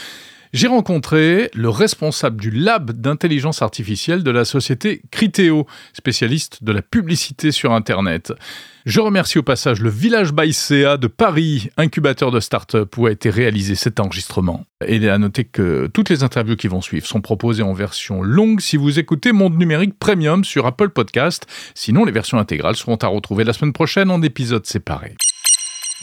J'ai 0.52 0.66
rencontré 0.66 1.50
le 1.54 1.70
responsable 1.70 2.38
du 2.38 2.50
lab 2.50 2.90
d'intelligence 2.92 3.62
artificielle 3.62 4.22
de 4.22 4.30
la 4.30 4.44
société 4.44 5.00
Criteo, 5.10 5.66
spécialiste 5.94 6.62
de 6.62 6.72
la 6.72 6.82
publicité 6.82 7.52
sur 7.52 7.72
Internet. 7.72 8.34
Je 8.86 9.00
remercie 9.00 9.36
au 9.36 9.42
passage 9.42 9.80
le 9.80 9.90
Village 9.90 10.32
by 10.32 10.52
CA 10.52 10.96
de 10.96 11.08
Paris, 11.08 11.70
incubateur 11.76 12.30
de 12.30 12.38
start-up 12.38 12.96
où 12.96 13.06
a 13.06 13.10
été 13.10 13.30
réalisé 13.30 13.74
cet 13.74 13.98
enregistrement. 13.98 14.64
Et 14.86 14.94
il 14.94 15.04
est 15.04 15.08
à 15.08 15.18
noter 15.18 15.42
que 15.42 15.88
toutes 15.92 16.08
les 16.08 16.22
interviews 16.22 16.54
qui 16.54 16.68
vont 16.68 16.80
suivre 16.80 17.04
sont 17.04 17.20
proposées 17.20 17.64
en 17.64 17.72
version 17.72 18.22
longue 18.22 18.60
si 18.60 18.76
vous 18.76 19.00
écoutez 19.00 19.32
Monde 19.32 19.58
Numérique 19.58 19.98
Premium 19.98 20.44
sur 20.44 20.66
Apple 20.66 20.90
Podcast. 20.90 21.48
Sinon, 21.74 22.04
les 22.04 22.12
versions 22.12 22.38
intégrales 22.38 22.76
seront 22.76 22.94
à 22.94 23.08
retrouver 23.08 23.42
la 23.42 23.52
semaine 23.52 23.72
prochaine 23.72 24.08
en 24.08 24.22
épisodes 24.22 24.66
séparés. 24.66 25.16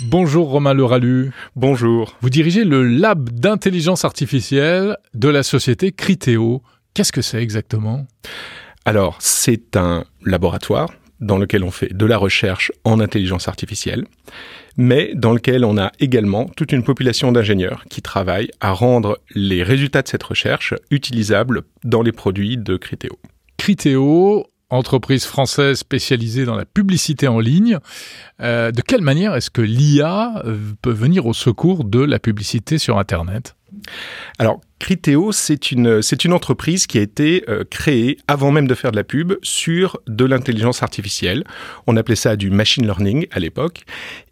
Bonjour 0.01 0.49
Romain 0.49 0.73
Leralu. 0.73 1.31
Bonjour. 1.55 2.17
Vous 2.19 2.29
dirigez 2.29 2.65
le 2.65 2.83
lab 2.83 3.29
d'intelligence 3.29 4.03
artificielle 4.03 4.97
de 5.13 5.29
la 5.29 5.43
société 5.43 5.93
Criteo. 5.93 6.61
Qu'est-ce 6.93 7.13
que 7.13 7.21
c'est 7.21 7.41
exactement? 7.41 8.07
Alors, 8.83 9.15
c'est 9.21 9.77
un 9.77 10.03
laboratoire 10.25 10.89
dans 11.23 11.37
lequel 11.37 11.63
on 11.63 11.71
fait 11.71 11.93
de 11.93 12.05
la 12.05 12.17
recherche 12.17 12.71
en 12.83 12.99
intelligence 12.99 13.47
artificielle, 13.47 14.05
mais 14.77 15.11
dans 15.15 15.33
lequel 15.33 15.65
on 15.65 15.77
a 15.77 15.91
également 15.99 16.45
toute 16.45 16.71
une 16.71 16.83
population 16.83 17.31
d'ingénieurs 17.31 17.85
qui 17.89 18.01
travaillent 18.01 18.51
à 18.59 18.71
rendre 18.71 19.19
les 19.33 19.63
résultats 19.63 20.01
de 20.01 20.07
cette 20.07 20.23
recherche 20.23 20.73
utilisables 20.91 21.63
dans 21.83 22.01
les 22.01 22.11
produits 22.11 22.57
de 22.57 22.77
Criteo. 22.77 23.17
Criteo, 23.57 24.47
entreprise 24.69 25.25
française 25.25 25.77
spécialisée 25.77 26.45
dans 26.45 26.55
la 26.55 26.65
publicité 26.65 27.27
en 27.27 27.39
ligne. 27.39 27.77
Euh, 28.41 28.71
de 28.71 28.81
quelle 28.81 29.01
manière 29.01 29.35
est-ce 29.35 29.49
que 29.49 29.61
l'IA 29.61 30.41
euh, 30.45 30.57
peut 30.81 30.91
venir 30.91 31.25
au 31.25 31.33
secours 31.33 31.83
de 31.83 31.99
la 31.99 32.19
publicité 32.19 32.77
sur 32.77 32.97
Internet? 32.97 33.55
Alors, 34.39 34.61
Criteo, 34.79 35.31
c'est 35.31 35.71
une, 35.71 36.01
entreprise 36.33 36.87
qui 36.87 36.97
a 36.97 37.01
été 37.01 37.43
euh, 37.47 37.63
créée 37.69 38.17
avant 38.27 38.51
même 38.51 38.67
de 38.67 38.75
faire 38.75 38.91
de 38.91 38.95
la 38.95 39.03
pub 39.03 39.33
sur 39.41 39.99
de 40.07 40.25
l'intelligence 40.25 40.83
artificielle. 40.83 41.43
On 41.87 41.95
appelait 41.97 42.15
ça 42.15 42.35
du 42.35 42.49
machine 42.49 42.85
learning 42.85 43.27
à 43.31 43.39
l'époque. 43.39 43.85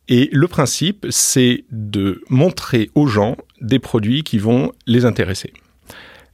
Et 0.07 0.29
le 0.31 0.47
principe, 0.47 1.05
c'est 1.09 1.63
de 1.71 2.21
montrer 2.29 2.89
aux 2.95 3.07
gens 3.07 3.37
des 3.61 3.79
produits 3.79 4.23
qui 4.23 4.39
vont 4.39 4.73
les 4.87 5.05
intéresser. 5.05 5.53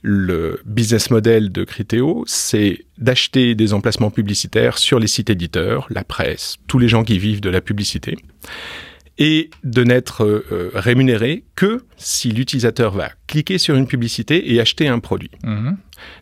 Le 0.01 0.61
business 0.65 1.09
model 1.11 1.51
de 1.51 1.63
Criteo, 1.63 2.23
c'est 2.27 2.85
d'acheter 2.97 3.55
des 3.55 3.73
emplacements 3.73 4.11
publicitaires 4.11 4.77
sur 4.77 4.99
les 4.99 5.07
sites 5.07 5.29
éditeurs, 5.29 5.87
la 5.89 6.03
presse, 6.03 6.57
tous 6.67 6.79
les 6.79 6.87
gens 6.87 7.03
qui 7.03 7.19
vivent 7.19 7.41
de 7.41 7.49
la 7.49 7.61
publicité 7.61 8.15
et 9.17 9.49
de 9.63 9.83
n'être 9.83 10.23
euh, 10.23 10.71
rémunéré 10.73 11.43
que 11.55 11.83
si 11.97 12.31
l'utilisateur 12.31 12.91
va 12.91 13.09
cliquer 13.27 13.57
sur 13.57 13.75
une 13.75 13.87
publicité 13.87 14.53
et 14.53 14.61
acheter 14.61 14.87
un 14.87 14.99
produit. 14.99 15.31
Mhm. 15.43 15.77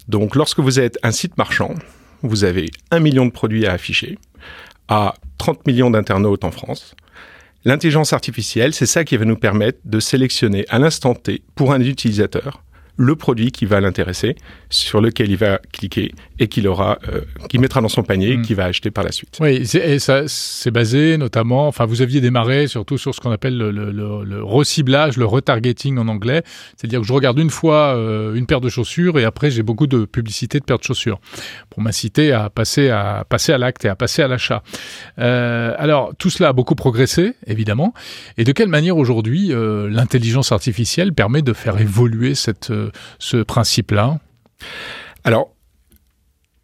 Donc 0.08 0.36
lorsque 0.36 0.60
vous 0.60 0.80
êtes 0.80 0.98
un 1.04 1.12
site 1.12 1.38
marchand, 1.38 1.74
vous 2.22 2.44
avez 2.44 2.70
un 2.92 3.00
million 3.00 3.26
de 3.26 3.32
produits 3.32 3.66
à 3.66 3.74
afficher 3.74 4.18
à 4.88 5.16
30 5.38 5.66
millions 5.68 5.92
d'internautes 5.92 6.44
en 6.44 6.52
France. 6.52 6.96
L'intelligence 7.66 8.14
artificielle, 8.14 8.74
c'est 8.74 8.86
ça 8.86 9.04
qui 9.04 9.18
va 9.18 9.26
nous 9.26 9.36
permettre 9.36 9.80
de 9.86 10.00
sélectionner 10.00 10.66
à 10.70 10.78
l'instant 10.78 11.16
T 11.16 11.42
pour 11.56 11.74
un 11.74 11.82
utilisateur 11.82 12.62
le 12.98 13.16
produit 13.16 13.52
qui 13.52 13.66
va 13.66 13.82
l'intéresser, 13.82 14.36
sur 14.70 15.02
lequel 15.02 15.30
il 15.30 15.38
va 15.38 15.60
cliquer 15.74 16.14
et 16.40 16.48
qu'il 16.48 16.68
aura, 16.68 17.00
euh, 17.08 17.22
qui 17.50 17.60
mettra 17.60 17.82
dans 17.82 17.90
son 17.90 18.04
panier 18.04 18.32
et 18.32 18.38
mm. 18.38 18.42
qu'il 18.42 18.56
va 18.56 18.66
acheter 18.66 18.92
par 18.92 19.04
la 19.04 19.12
suite. 19.12 19.38
Oui, 19.40 19.68
et 19.76 20.00
ça, 20.00 20.24
c'est 20.28 20.72
basé 20.72 21.18
notamment, 21.18 21.68
enfin, 21.68 21.86
vous 21.86 22.02
aviez 22.02 22.22
démarré 22.22 22.68
surtout 22.68 22.98
sur 22.98 23.16
ce 23.16 23.22
qu'on 23.22 23.32
appelle 23.32 23.58
le, 23.58 23.72
le, 23.72 23.92
le, 23.92 24.44
reciblage, 24.44 25.18
le 25.18 25.26
retargeting 25.26 25.98
en 25.98 26.08
anglais. 26.08 26.44
C'est-à-dire 26.76 27.02
que 27.02 27.08
je 27.08 27.14
regarde 27.14 27.40
une 27.40 27.50
fois 27.50 27.96
euh, 27.96 28.36
une 28.36 28.46
paire 28.46 28.62
de 28.62 28.70
chaussures 28.70 29.18
et 29.18 29.24
après 29.24 29.50
j'ai 29.50 29.64
beaucoup 29.64 29.88
de 29.88 30.06
publicité 30.06 30.60
de 30.60 30.66
paires 30.66 30.80
de 30.80 30.84
chaussures 30.84 31.20
pour 31.70 31.82
m'inciter 31.82 32.32
à 32.32 32.50
passer 32.50 32.90
à 32.90 33.26
passer 33.28 33.54
à 33.54 33.58
l'acte 33.58 33.86
et 33.86 33.90
à 33.90 33.96
passer 33.96 34.22
à 34.22 34.28
l'achat. 34.28 34.64
Euh, 35.20 35.74
alors 35.78 36.14
tout 36.18 36.30
cela 36.30 36.50
a 36.50 36.54
beaucoup 36.54 36.76
progressé, 36.76 37.34
évidemment. 37.48 37.94
Et 38.38 38.44
de 38.44 38.52
quelle 38.52 38.70
manière 38.70 38.98
aujourd'hui 38.98 39.54
euh, 39.54 39.90
l'intelligence 39.90 40.52
artificielle 40.52 41.14
permet 41.14 41.42
de 41.42 41.54
faire 41.54 41.80
évoluer 41.80 42.36
cette 42.36 42.72
ce 43.20 43.38
principe-là? 43.38 44.20
Alors, 45.24 45.55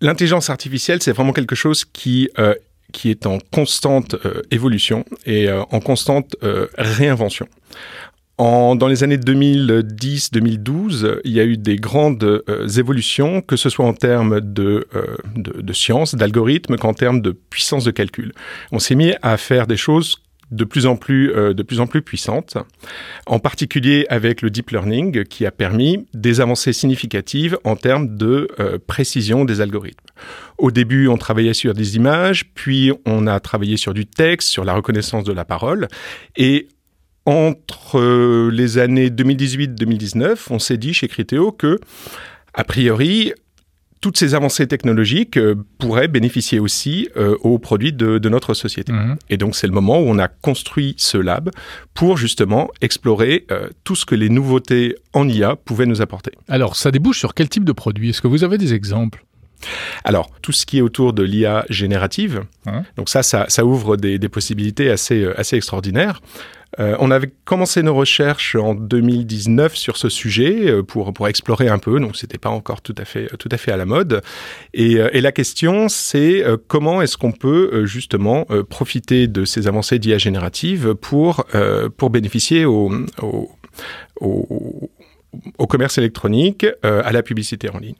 l'intelligence 0.01 0.49
artificielle, 0.49 1.01
c'est 1.01 1.13
vraiment 1.13 1.33
quelque 1.33 1.55
chose 1.55 1.85
qui 1.85 2.29
euh, 2.39 2.55
qui 2.91 3.09
est 3.09 3.25
en 3.25 3.37
constante 3.53 4.15
euh, 4.25 4.41
évolution 4.51 5.05
et 5.25 5.47
euh, 5.47 5.61
en 5.71 5.79
constante 5.79 6.35
réinvention. 6.77 7.47
En, 8.37 8.75
dans 8.75 8.87
les 8.87 9.03
années 9.03 9.17
2010-2012, 9.17 11.19
il 11.23 11.31
y 11.31 11.39
a 11.39 11.45
eu 11.45 11.57
des 11.57 11.75
grandes 11.75 12.43
évolutions, 12.75 13.41
que 13.41 13.55
ce 13.55 13.69
soit 13.69 13.85
en 13.85 13.93
termes 13.93 14.41
de, 14.41 14.87
de, 15.35 15.61
de 15.61 15.73
science, 15.73 16.15
d'algorithmes, 16.15 16.75
qu'en 16.77 16.95
termes 16.95 17.21
de 17.21 17.31
puissance 17.31 17.83
de 17.83 17.91
calcul. 17.91 18.33
On 18.71 18.79
s'est 18.79 18.95
mis 18.95 19.13
à 19.21 19.37
faire 19.37 19.67
des 19.67 19.77
choses 19.77 20.23
de 20.51 20.63
plus 20.65 20.85
en 20.85 20.95
plus, 20.95 21.31
euh, 21.31 21.53
de 21.53 21.63
plus 21.63 21.79
en 21.79 21.87
plus 21.87 22.01
puissante, 22.01 22.57
en 23.25 23.39
particulier 23.39 24.05
avec 24.09 24.41
le 24.41 24.49
deep 24.49 24.71
learning 24.71 25.23
qui 25.23 25.45
a 25.45 25.51
permis 25.51 26.05
des 26.13 26.41
avancées 26.41 26.73
significatives 26.73 27.57
en 27.63 27.75
termes 27.75 28.15
de 28.17 28.49
euh, 28.59 28.77
précision 28.85 29.45
des 29.45 29.61
algorithmes. 29.61 30.05
Au 30.57 30.71
début, 30.71 31.07
on 31.07 31.17
travaillait 31.17 31.53
sur 31.53 31.73
des 31.73 31.95
images, 31.95 32.51
puis 32.53 32.91
on 33.05 33.27
a 33.27 33.39
travaillé 33.39 33.77
sur 33.77 33.93
du 33.93 34.05
texte, 34.05 34.49
sur 34.49 34.65
la 34.65 34.73
reconnaissance 34.73 35.23
de 35.23 35.33
la 35.33 35.45
parole, 35.45 35.87
et 36.35 36.67
entre 37.25 37.99
euh, 37.99 38.49
les 38.51 38.77
années 38.77 39.09
2018-2019, 39.09 40.47
on 40.49 40.59
s'est 40.59 40.77
dit 40.77 40.93
chez 40.93 41.07
Criteo 41.07 41.51
que, 41.51 41.79
a 42.53 42.63
priori, 42.63 43.33
toutes 44.01 44.17
ces 44.17 44.33
avancées 44.33 44.67
technologiques 44.67 45.37
euh, 45.37 45.55
pourraient 45.77 46.07
bénéficier 46.07 46.59
aussi 46.59 47.07
euh, 47.15 47.37
aux 47.41 47.59
produits 47.59 47.93
de, 47.93 48.29
notre 48.29 48.53
société. 48.53 48.91
Mhm. 48.91 49.17
Et 49.29 49.37
donc 49.37 49.55
c'est 49.55 49.67
le 49.67 49.73
moment 49.73 49.99
où 49.99 50.05
on 50.05 50.17
a 50.17 50.27
construit 50.27 50.95
ce 50.97 51.17
lab 51.17 51.51
pour 51.93 52.17
justement 52.17 52.69
explorer 52.81 53.45
euh, 53.51 53.69
tout 53.83 53.95
ce 53.95 54.05
que 54.05 54.15
les 54.15 54.29
nouveautés 54.29 54.95
en 55.13 55.27
IA 55.27 55.55
pouvaient 55.55 55.85
nous 55.85 56.01
apporter. 56.01 56.31
Alors 56.47 56.75
ça 56.75 56.91
débouche 56.91 57.19
sur 57.19 57.33
quel 57.33 57.47
type 57.47 57.63
de 57.63 57.71
produit? 57.71 58.09
Est-ce 58.09 58.21
que 58.21 58.27
vous 58.27 58.43
avez 58.43 58.57
des 58.57 58.73
exemples? 58.73 59.23
Alors, 60.03 60.31
tout 60.41 60.51
ce 60.51 60.65
qui 60.65 60.79
est 60.79 60.81
autour 60.81 61.13
de 61.13 61.21
l'IA 61.21 61.65
générative, 61.69 62.45
hein? 62.65 62.81
donc 62.97 63.09
ça, 63.09 63.21
ça, 63.21 63.63
ouvre 63.63 63.95
des, 63.95 64.17
des, 64.17 64.27
possibilités 64.27 64.89
assez, 64.89 65.23
assez 65.37 65.55
extraordinaires. 65.55 66.19
Euh, 66.79 66.95
on 66.99 67.11
avait 67.11 67.31
commencé 67.43 67.83
nos 67.83 67.93
recherches 67.93 68.55
en 68.55 68.73
2019 68.75 69.75
sur 69.75 69.97
ce 69.97 70.07
sujet 70.07 70.69
euh, 70.69 70.83
pour 70.83 71.13
pour 71.13 71.27
explorer 71.27 71.67
un 71.67 71.79
peu, 71.79 71.99
donc 71.99 72.15
c'était 72.15 72.37
pas 72.37 72.49
encore 72.49 72.81
tout 72.81 72.95
à 72.97 73.03
fait 73.05 73.27
tout 73.37 73.49
à 73.51 73.57
fait 73.57 73.71
à 73.71 73.77
la 73.77 73.85
mode. 73.85 74.21
Et, 74.73 74.97
euh, 74.97 75.09
la 75.13 75.31
question 75.31 75.89
c'est 75.89 76.43
comment 76.67 77.01
est-ce 77.01 77.15
qu'on 77.15 77.31
peut 77.31 77.85
justement 77.85 78.47
profiter 78.69 79.27
de 79.27 79.45
ces 79.45 79.67
avancées 79.67 79.99
d'IA 79.99 80.17
générative 80.17 80.95
pour 80.95 81.45
pour 81.97 82.09
bénéficier 82.09 82.65
au, 82.65 82.91
au, 84.19 85.67
commerce 85.67 85.99
électronique, 85.99 86.65
à 86.81 87.11
la 87.11 87.21
publicité 87.21 87.69
en 87.69 87.77
ligne. 87.77 87.95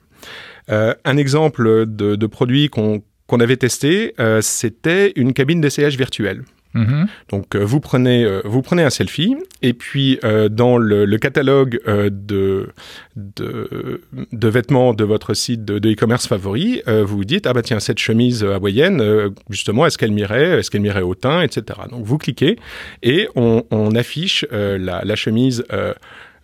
un 0.68 1.18
exemple 1.18 1.86
de, 1.86 2.26
produit 2.26 2.70
qu'on 2.70 3.04
qu'on 3.28 3.40
avait 3.40 3.58
testé, 3.58 4.16
c'était 4.42 5.14
une 5.16 5.34
cabine 5.34 5.62
d'essayage 5.62 5.96
virtuelle. 5.96 6.44
Mhm. 6.74 7.08
Donc 7.30 7.56
euh, 7.56 7.64
vous 7.64 7.80
prenez 7.80 8.24
euh, 8.24 8.42
vous 8.46 8.62
prenez 8.62 8.84
un 8.84 8.90
selfie 8.90 9.36
et 9.62 9.74
puis 9.74 10.20
euh, 10.24 10.48
dans 10.48 10.78
le, 10.78 11.06
catalogue 11.18 11.80
de, 11.86 12.70
de, 13.16 14.02
de 14.32 14.48
vêtements 14.48 14.94
de 14.94 15.04
votre 15.04 15.34
site 15.34 15.66
de 15.66 15.92
e-commerce 15.92 16.28
favori, 16.28 16.82
vous 16.88 17.18
vous 17.18 17.26
dites 17.26 17.46
ah 17.46 17.54
bah 17.54 17.62
tiens 17.62 17.80
cette 17.80 18.00
chemise 18.00 18.44
hawaïenne 18.44 19.32
justement 19.50 19.86
est-ce 19.86 19.98
qu'elle 19.98 20.12
m'irait 20.12 20.60
est-ce 20.60 20.72
qu'elle 20.72 20.82
m'irait 20.82 21.02
au 21.02 21.14
teint 21.14 21.42
etc. 21.42 21.80
Donc 21.92 22.06
vous 22.06 22.18
cliquez 22.18 22.58
et 23.04 23.28
on, 23.36 23.64
on 23.70 23.94
affiche 23.96 24.46
la, 24.52 25.02
la, 25.04 25.16
chemise 25.16 25.64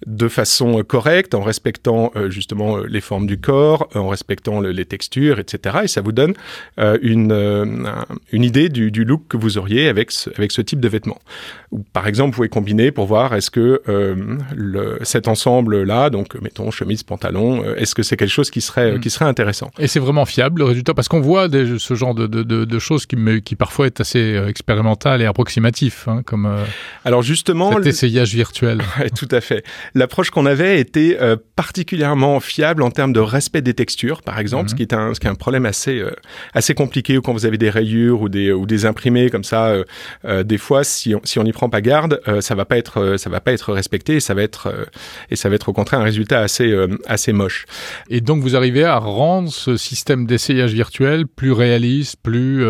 de 0.05 0.27
façon 0.27 0.83
correcte, 0.83 1.33
en 1.33 1.41
respectant 1.41 2.11
euh, 2.15 2.29
justement 2.29 2.77
euh, 2.77 2.85
les 2.87 3.01
formes 3.01 3.25
du 3.25 3.39
corps, 3.39 3.89
en 3.95 4.09
respectant 4.09 4.61
les 4.61 4.85
textures, 4.85 5.39
etc. 5.39 5.79
Et 5.83 5.87
ça 5.87 6.01
vous 6.01 6.11
donne 6.11 6.33
euh, 6.79 6.97
une, 7.01 7.87
une 8.31 8.43
idée 8.43 8.69
du, 8.69 8.91
du, 8.91 9.05
look 9.05 9.23
que 9.27 9.37
vous 9.37 9.57
auriez 9.57 9.87
avec 9.87 10.11
ce, 10.11 10.29
avec 10.37 10.51
ce 10.51 10.61
type 10.61 10.79
de 10.79 10.87
vêtements. 10.87 11.19
Par 11.93 12.07
exemple, 12.07 12.31
vous 12.31 12.37
pouvez 12.37 12.49
combiner 12.49 12.91
pour 12.91 13.07
voir 13.07 13.33
est-ce 13.33 13.49
que 13.49 13.81
le, 14.55 14.99
cet 15.01 15.27
ensemble-là, 15.27 16.09
donc 16.09 16.39
mettons 16.41 16.71
chemise, 16.71 17.03
pantalon, 17.03 17.63
est-ce 17.75 17.95
que 17.95 18.03
c'est 18.03 18.17
quelque 18.17 18.29
chose 18.29 18.51
qui 18.51 18.61
serait, 18.61 18.93
mm. 18.93 18.99
qui 18.99 19.09
serait 19.09 19.25
intéressant? 19.25 19.71
Et 19.79 19.87
c'est 19.87 19.99
vraiment 19.99 20.25
fiable 20.25 20.59
le 20.59 20.65
résultat? 20.65 20.93
Parce 20.93 21.07
qu'on 21.07 21.21
voit 21.21 21.47
des, 21.47 21.79
ce 21.79 21.95
genre 21.95 22.13
de, 22.13 22.27
de, 22.27 22.43
de, 22.43 22.79
choses 22.79 23.05
qui, 23.05 23.15
me, 23.15 23.39
qui 23.39 23.55
parfois 23.55 23.87
est 23.87 23.99
assez 23.99 24.41
expérimental 24.47 25.21
et 25.21 25.25
approximatif, 25.25 26.07
hein, 26.07 26.21
comme 26.25 26.49
Alors 27.03 27.21
justement, 27.21 27.73
cet 27.73 27.87
essayage 27.87 28.33
virtuel. 28.33 28.81
tout 29.17 29.27
à 29.31 29.41
fait. 29.41 29.63
L'approche 29.95 30.29
qu'on 30.29 30.45
avait 30.45 30.79
était 30.79 31.17
euh, 31.21 31.35
particulièrement 31.55 32.39
fiable 32.39 32.81
en 32.83 32.91
termes 32.91 33.13
de 33.13 33.19
respect 33.19 33.61
des 33.61 33.73
textures, 33.73 34.21
par 34.21 34.39
exemple, 34.39 34.69
ce, 34.69 34.73
Mhm. 34.73 34.77
qui 34.77 34.81
est 34.83 34.93
un, 34.93 35.13
ce 35.13 35.19
qui 35.19 35.27
est 35.27 35.29
un 35.29 35.35
problème 35.35 35.65
assez, 35.65 35.99
euh, 35.99 36.11
assez 36.53 36.73
compliqué 36.73 37.19
quand 37.23 37.33
vous 37.33 37.45
avez 37.45 37.57
des 37.57 37.69
rayures 37.69 38.21
ou 38.21 38.29
des, 38.29 38.51
ou 38.51 38.65
des 38.65 38.85
imprimés 38.85 39.29
comme 39.29 39.43
ça. 39.43 39.67
euh, 39.67 39.83
euh, 40.25 40.43
des 40.43 40.57
fois, 40.57 40.83
si 40.83 41.13
on 41.15 41.21
si 41.23 41.39
on 41.39 41.43
n'y 41.43 41.51
prend 41.51 41.69
pas 41.69 41.81
garde, 41.81 42.19
euh, 42.27 42.41
ça 42.41 42.55
va 42.55 42.65
pas 42.65 42.77
être 42.77 42.97
euh, 43.01 43.17
ça 43.17 43.29
va 43.29 43.41
pas 43.41 43.51
être 43.51 43.73
respecté 43.73 44.15
et 44.15 44.19
ça 44.19 44.33
va 44.33 44.41
être 44.43 44.67
euh, 44.67 44.85
et 45.29 45.35
ça 45.35 45.49
va 45.49 45.55
être 45.55 45.69
au 45.69 45.73
contraire 45.73 45.99
un 45.99 46.03
résultat 46.03 46.39
assez 46.39 46.71
euh, 46.71 46.87
assez 47.05 47.33
moche. 47.33 47.65
Et 48.09 48.21
donc 48.21 48.41
vous 48.41 48.55
arrivez 48.55 48.83
à 48.85 48.97
rendre 48.97 49.49
ce 49.51 49.77
système 49.77 50.25
d'essayage 50.25 50.73
virtuel 50.73 51.27
plus 51.27 51.51
réaliste, 51.51 52.17
plus 52.23 52.63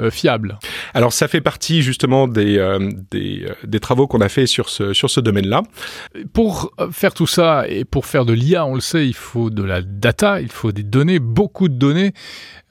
euh, 0.00 0.10
fiable. 0.10 0.58
Alors 0.92 1.12
ça 1.12 1.28
fait 1.28 1.40
partie 1.40 1.82
justement 1.82 2.26
des 2.28 2.58
euh, 2.58 2.90
des, 3.10 3.46
euh, 3.48 3.54
des 3.64 3.80
travaux 3.80 4.06
qu'on 4.06 4.20
a 4.20 4.28
fait 4.28 4.46
sur 4.46 4.68
ce 4.68 4.92
sur 4.92 5.10
ce 5.10 5.20
domaine-là. 5.20 5.62
Pour 6.32 6.72
faire 6.90 7.14
tout 7.14 7.26
ça 7.26 7.64
et 7.68 7.84
pour 7.84 8.06
faire 8.06 8.24
de 8.24 8.32
l'IA, 8.32 8.66
on 8.66 8.74
le 8.74 8.80
sait, 8.80 9.06
il 9.06 9.14
faut 9.14 9.50
de 9.50 9.62
la 9.62 9.82
data, 9.82 10.40
il 10.40 10.50
faut 10.50 10.72
des 10.72 10.82
données, 10.82 11.18
beaucoup 11.18 11.68
de 11.68 11.74
données. 11.74 12.12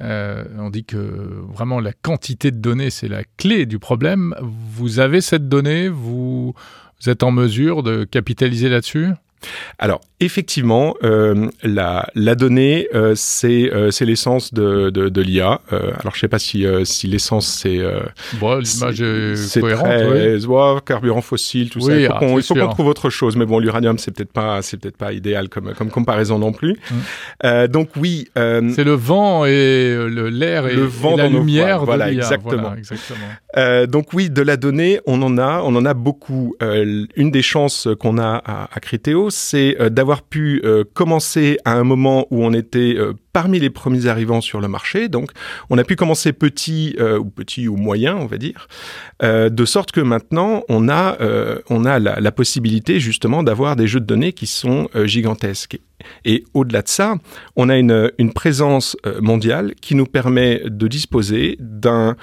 Euh, 0.02 0.44
on 0.58 0.70
dit 0.70 0.84
que 0.84 0.98
vraiment 0.98 1.80
la 1.80 1.94
quantité 1.94 2.52
de 2.52 2.58
données, 2.58 2.90
c'est 2.90 3.08
la 3.08 3.24
clé 3.38 3.66
du 3.66 3.80
problème. 3.80 4.36
Vous 4.42 5.00
avez 5.00 5.22
cette 5.22 5.48
donnée, 5.48 5.88
vous, 5.88 6.54
vous 7.02 7.10
êtes 7.10 7.24
en 7.24 7.32
mesure 7.32 7.84
de 7.84 8.04
capitaliser 8.04 8.70
là-dessus? 8.70 9.10
Alors 9.80 10.02
effectivement, 10.24 10.96
euh, 11.04 11.50
la, 11.64 12.08
la 12.16 12.36
donnée, 12.36 12.88
euh, 12.94 13.14
c'est 13.16 13.72
euh, 13.74 13.92
c'est 13.92 14.06
l'essence 14.06 14.54
de, 14.54 14.90
de, 14.90 15.10
de 15.10 15.22
l'IA. 15.22 15.62
Alors 15.72 16.14
je 16.16 16.20
sais 16.20 16.28
pas 16.28 16.40
si 16.40 16.66
si 16.84 17.08
l'essence 17.08 17.48
c'est 17.48 17.82
Bon, 18.40 18.60
l'image 18.60 19.02
est 19.02 19.36
c'est 19.36 19.62
cohérente, 19.62 19.86
très 19.86 20.36
oui. 20.36 20.46
ouais, 20.46 20.82
carburant 20.86 21.22
fossile, 21.22 21.70
tout 21.70 21.82
ça. 21.82 21.94
Oui, 21.94 22.02
Il 22.02 22.08
faut 22.08 22.14
ah, 22.16 22.20
qu'on 22.20 22.28
c'est 22.28 22.34
il 22.40 22.44
faut 22.44 22.56
qu'on 22.56 22.74
trouve 22.74 22.88
autre 22.88 23.10
chose. 23.10 23.36
Mais 23.36 23.46
bon, 23.46 23.60
l'uranium 23.60 23.98
c'est 23.98 24.12
peut-être 24.12 24.32
pas 24.32 24.62
c'est 24.62 24.78
peut-être 24.78 24.98
pas 24.98 25.14
idéal 25.14 25.50
comme 25.50 25.74
comme 25.74 25.90
comparaison 25.90 26.40
non 26.40 26.54
plus. 26.54 26.78
Mm. 27.44 27.68
Donc 27.68 27.90
oui. 27.98 28.28
C'est 28.36 28.84
le 28.84 28.94
vent 28.94 29.46
et 29.46 29.98
l'air 30.10 30.68
et, 30.68 30.76
Le 30.76 30.84
vent 30.86 31.14
et 31.14 31.18
la 31.18 31.24
dans 31.24 31.30
nos 31.32 31.40
lumière 31.40 31.82
de 31.82 31.86
voilà, 31.86 32.10
l'IA. 32.10 32.22
exactement. 32.22 32.62
Voilà, 32.62 32.78
exactement. 32.78 33.86
Donc 33.88 34.14
oui, 34.14 34.30
de 34.30 34.42
la 34.42 34.58
donnée, 34.58 35.00
on 35.06 35.22
en 35.22 35.38
a, 35.38 35.62
on 35.64 35.76
en 35.76 35.86
a 35.86 35.94
beaucoup. 35.94 36.56
Une 36.62 37.32
des 37.32 37.42
chances 37.42 37.88
qu'on 38.00 38.18
a 38.18 38.42
à, 38.46 38.70
à 38.74 38.80
C'est 39.34 39.76
euh, 39.80 39.90
d'avoir 39.90 40.22
pu 40.22 40.62
euh, 40.64 40.84
commencer 40.94 41.58
à 41.66 41.74
un 41.74 41.84
moment 41.84 42.28
où 42.30 42.44
on 42.44 42.54
était 42.54 42.96
euh, 42.98 43.14
parmi 43.34 43.60
les 43.60 43.70
premiers 43.70 44.06
arrivants 44.06 44.42
sur 44.42 44.62
le 44.62 44.68
marché. 44.68 45.10
Donc, 45.10 45.32
on 45.70 45.78
a 45.78 45.84
pu 45.84 45.96
commencer 45.96 46.34
petit 46.34 46.96
ou 47.00 47.26
petit 47.26 47.68
ou 47.68 47.76
moyen, 47.76 48.16
on 48.16 48.28
va 48.28 48.38
dire, 48.38 48.68
de 49.24 49.66
sorte 49.66 49.92
que 49.92 50.02
maintenant, 50.02 50.64
on 50.70 50.88
a, 50.88 51.18
on 51.72 51.86
a 51.86 51.98
la, 51.98 52.32
possibilité 52.32 53.00
justement 53.00 53.42
d'avoir 53.42 53.76
des 53.76 53.88
jeux 53.88 54.00
de 54.00 54.06
données 54.06 54.34
qui 54.34 54.46
sont 54.46 54.88
gigantesques. 55.06 55.80
Et 56.26 56.44
au-delà 56.54 56.84
de 56.84 56.90
ça, 56.90 57.16
on 57.56 57.70
a 57.70 57.78
une, 57.78 58.12
une 58.20 58.34
présence 58.34 58.96
mondiale 59.20 59.74
qui 59.82 59.96
nous 59.96 60.06
permet 60.06 60.62
de 60.66 60.88
disposer 60.88 61.58
d'un 61.60 62.16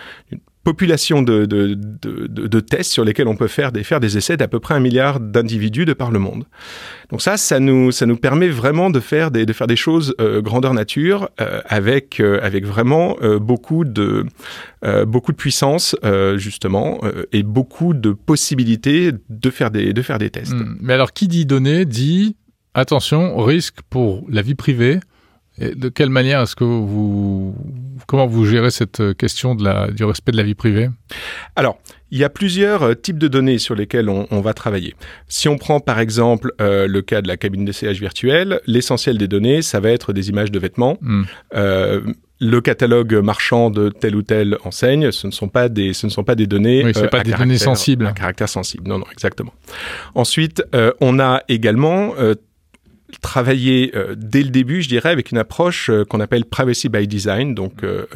population 0.63 1.23
de, 1.23 1.47
de, 1.47 1.75
de, 1.75 2.27
de, 2.27 2.61
tests 2.61 2.93
sur 2.93 3.05
lesquels 3.05 3.29
on 3.29 3.37
peut 3.37 3.49
faire 3.49 3.73
des, 3.73 3.83
faire 3.83 3.99
des 3.99 4.19
essais 4.19 4.37
d'à 4.37 4.47
peu 4.47 4.61
près 4.61 4.75
un 4.75 4.81
milliard 4.81 5.19
d'individus 5.19 5.87
de 5.87 5.95
par 5.95 6.11
le 6.11 6.19
monde. 6.19 6.45
Donc 7.11 7.23
ça, 7.23 7.37
ça 7.37 7.61
nous, 7.61 7.93
ça 7.93 8.05
nous 8.05 8.17
permet 8.17 8.49
vraiment 8.49 8.91
de 8.91 9.01
faire 9.01 9.31
des, 9.31 9.47
de 9.47 9.53
faire 9.55 9.67
des 9.67 9.77
choses 9.77 10.15
euh, 10.21 10.43
grandeur 10.43 10.75
nature 10.75 11.31
euh, 11.41 11.63
avec, 11.65 12.21
euh, 12.21 12.41
avec 12.43 12.67
vraiment 12.67 13.17
euh, 13.23 13.39
beaucoup, 13.39 13.85
de, 13.85 14.27
euh, 14.85 15.07
beaucoup 15.07 15.33
de 15.33 15.37
puissance, 15.39 15.97
euh, 16.05 16.37
justement, 16.37 17.01
et 17.33 17.43
beaucoup 17.43 17.95
de 17.95 18.13
possibilités 18.13 19.13
de 19.29 19.51
faire 19.51 19.71
des, 19.71 19.93
de 19.93 20.03
faire 20.03 20.19
des 20.19 20.31
tests. 20.31 20.53
Hmm. 20.53 20.77
Mais 20.81 20.93
alors, 20.93 21.13
qui 21.13 21.27
dit 21.27 21.47
données 21.47 21.87
dit 21.87 22.37
attention, 22.75 23.37
risque 23.39 23.79
pour 23.89 24.25
la 24.29 24.43
vie 24.43 24.55
privée. 24.55 25.01
Et 25.61 25.75
de 25.75 25.89
quelle 25.89 26.11
manière 26.11 26.41
est-ce 26.41 26.57
que 26.57 26.65
vous, 26.65 27.55
comment 28.07 28.27
vous 28.27 28.47
gérez 28.47 28.71
cette 28.71 29.17
question 29.17 29.55
de 29.55 29.63
la, 29.63 29.91
du 29.91 30.05
respect 30.05 30.33
de 30.33 30.39
la 30.39 30.43
vie 30.43 30.55
privée? 30.55 30.89
Alors, 31.55 31.79
il 32.11 32.19
y 32.19 32.25
a 32.25 32.31
plusieurs 32.31 32.83
euh, 32.83 32.95
types 32.95 33.19
de 33.19 33.29
données 33.29 33.59
sur 33.59 33.75
lesquelles 33.75 34.09
on, 34.09 34.27
on 34.31 34.41
va 34.41 34.55
travailler. 34.55 34.95
Si 35.29 35.49
on 35.49 35.59
prend 35.59 35.81
par 35.81 36.01
exemple 36.01 36.53
euh, 36.61 36.89
le 36.89 37.03
cas 37.03 37.23
de 37.23 37.29
la 37.29 37.37
cabine 37.37 37.65
d'essayage 37.65 38.01
virtuelle, 38.01 38.61
l'essentiel 38.67 39.19
des 39.19 39.29
données, 39.29 39.63
ça 39.63 39.81
va 39.81 39.91
être 39.91 40.13
des 40.13 40.29
images 40.29 40.51
de 40.51 40.59
vêtements. 40.59 40.99
Hmm. 41.01 41.23
Euh, 41.55 42.01
le 42.41 42.61
catalogue 42.63 43.15
marchand 43.17 43.71
de 43.71 43.91
telle 43.91 44.17
ou 44.17 44.23
telle 44.23 44.57
enseigne, 44.65 45.13
ce 45.13 45.27
ne 45.27 45.33
sont 45.33 45.49
pas 45.49 45.69
des, 45.69 45.93
ce 45.93 46.07
ne 46.07 46.11
sont 46.11 46.25
pas 46.25 46.35
des 46.35 46.47
données. 46.47 46.83
Oui, 46.85 46.93
c'est 46.95 47.05
euh, 47.05 47.09
pas 47.09 47.21
à 47.21 47.23
des 47.23 47.33
données 47.33 47.59
sensibles. 47.59 48.07
À 48.07 48.13
caractère 48.13 48.49
sensible. 48.49 48.89
Non, 48.89 48.99
non, 48.99 49.05
exactement. 49.13 49.53
Ensuite, 50.15 50.63
euh, 50.75 50.93
on 51.03 51.21
a 51.21 51.43
également 51.49 52.15
euh, 52.19 52.35
travaillé 53.19 53.93
euh, 53.95 54.15
dès 54.17 54.43
le 54.43 54.51
début, 54.51 54.83
je 54.83 54.89
dirais, 54.89 55.11
avec 55.11 55.31
une 55.31 55.39
approche 55.39 55.91
euh, 55.91 56.05
qu'on 56.05 56.21
appelle 56.21 56.45
privacy 56.45 56.89
by 56.89 57.07
design, 57.07 57.55
donc 57.55 57.83
euh, 57.83 58.07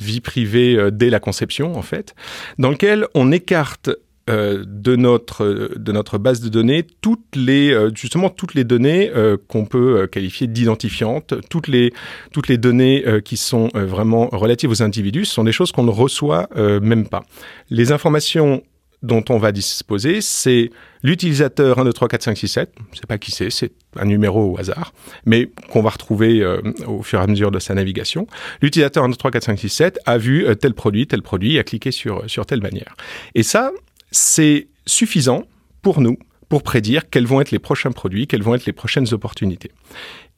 vie 0.00 0.20
privée 0.20 0.90
dès 0.92 1.10
la 1.10 1.20
conception, 1.20 1.76
en 1.76 1.82
fait, 1.82 2.14
dans 2.58 2.70
lequel 2.70 3.06
on 3.14 3.32
écarte 3.32 3.90
de 4.28 4.96
notre 4.96 5.70
de 5.76 5.92
notre 5.92 6.18
base 6.18 6.40
de 6.40 6.48
données 6.48 6.84
toutes 7.00 7.36
les 7.36 7.72
justement 7.94 8.28
toutes 8.28 8.54
les 8.54 8.64
données 8.64 9.08
qu'on 9.46 9.66
peut 9.66 10.08
qualifier 10.08 10.48
d'identifiantes 10.48 11.34
toutes 11.48 11.68
les 11.68 11.92
toutes 12.32 12.48
les 12.48 12.58
données 12.58 13.04
qui 13.24 13.36
sont 13.36 13.70
vraiment 13.72 14.28
relatives 14.32 14.70
aux 14.70 14.82
individus. 14.82 15.26
Ce 15.26 15.34
sont 15.34 15.44
des 15.44 15.52
choses 15.52 15.70
qu'on 15.70 15.84
ne 15.84 15.92
reçoit 15.92 16.48
même 16.56 17.06
pas. 17.06 17.22
Les 17.70 17.92
informations 17.92 18.64
dont 19.02 19.24
on 19.28 19.38
va 19.38 19.52
disposer, 19.52 20.20
c'est 20.20 20.70
l'utilisateur 21.02 21.78
1, 21.78 21.84
2, 21.84 21.92
3, 21.92 22.08
4, 22.08 22.22
5, 22.22 22.38
6, 22.38 22.48
7. 22.48 22.74
Je 22.92 22.98
sais 22.98 23.06
pas 23.06 23.18
qui 23.18 23.30
c'est, 23.30 23.50
c'est 23.50 23.72
un 23.96 24.04
numéro 24.04 24.52
au 24.52 24.58
hasard, 24.58 24.92
mais 25.24 25.50
qu'on 25.70 25.82
va 25.82 25.90
retrouver 25.90 26.42
euh, 26.42 26.60
au 26.86 27.02
fur 27.02 27.20
et 27.20 27.22
à 27.22 27.26
mesure 27.26 27.50
de 27.50 27.58
sa 27.58 27.74
navigation. 27.74 28.26
L'utilisateur 28.62 29.04
1, 29.04 29.10
2, 29.10 29.16
3, 29.16 29.30
4, 29.30 29.44
5, 29.44 29.58
6, 29.58 29.68
7 29.68 29.98
a 30.06 30.18
vu 30.18 30.46
euh, 30.46 30.54
tel 30.54 30.74
produit, 30.74 31.06
tel 31.06 31.22
produit, 31.22 31.58
a 31.58 31.64
cliqué 31.64 31.90
sur, 31.90 32.28
sur 32.28 32.46
telle 32.46 32.62
manière. 32.62 32.96
Et 33.34 33.42
ça, 33.42 33.70
c'est 34.10 34.68
suffisant 34.86 35.44
pour 35.82 36.00
nous 36.00 36.16
pour 36.48 36.62
prédire 36.62 37.10
quels 37.10 37.26
vont 37.26 37.40
être 37.40 37.50
les 37.50 37.58
prochains 37.58 37.90
produits, 37.90 38.26
quelles 38.26 38.42
vont 38.42 38.54
être 38.54 38.66
les 38.66 38.72
prochaines 38.72 39.12
opportunités. 39.12 39.72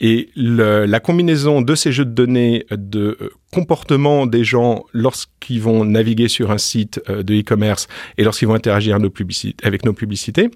Et 0.01 0.31
le- 0.37 0.85
la 0.87 1.01
combinaison 1.01 1.61
de 1.61 1.75
ces 1.75 1.91
jeux 1.91 2.05
de 2.05 2.13
données 2.13 2.65
de 2.71 3.17
euh, 3.21 3.31
comportement 3.53 4.27
des 4.27 4.45
gens 4.45 4.85
lorsqu'ils 4.93 5.61
vont 5.61 5.85
naviguer 5.85 6.29
sur 6.29 6.51
un 6.53 6.59
site 6.59 7.01
euh, 7.09 7.23
de 7.25 7.35
e-commerce 7.35 7.89
et 8.17 8.23
lorsqu'ils 8.23 8.47
vont 8.47 8.55
interagir 8.55 8.95
avec 8.95 9.85
nos 9.85 9.93
publicités, 9.93 10.51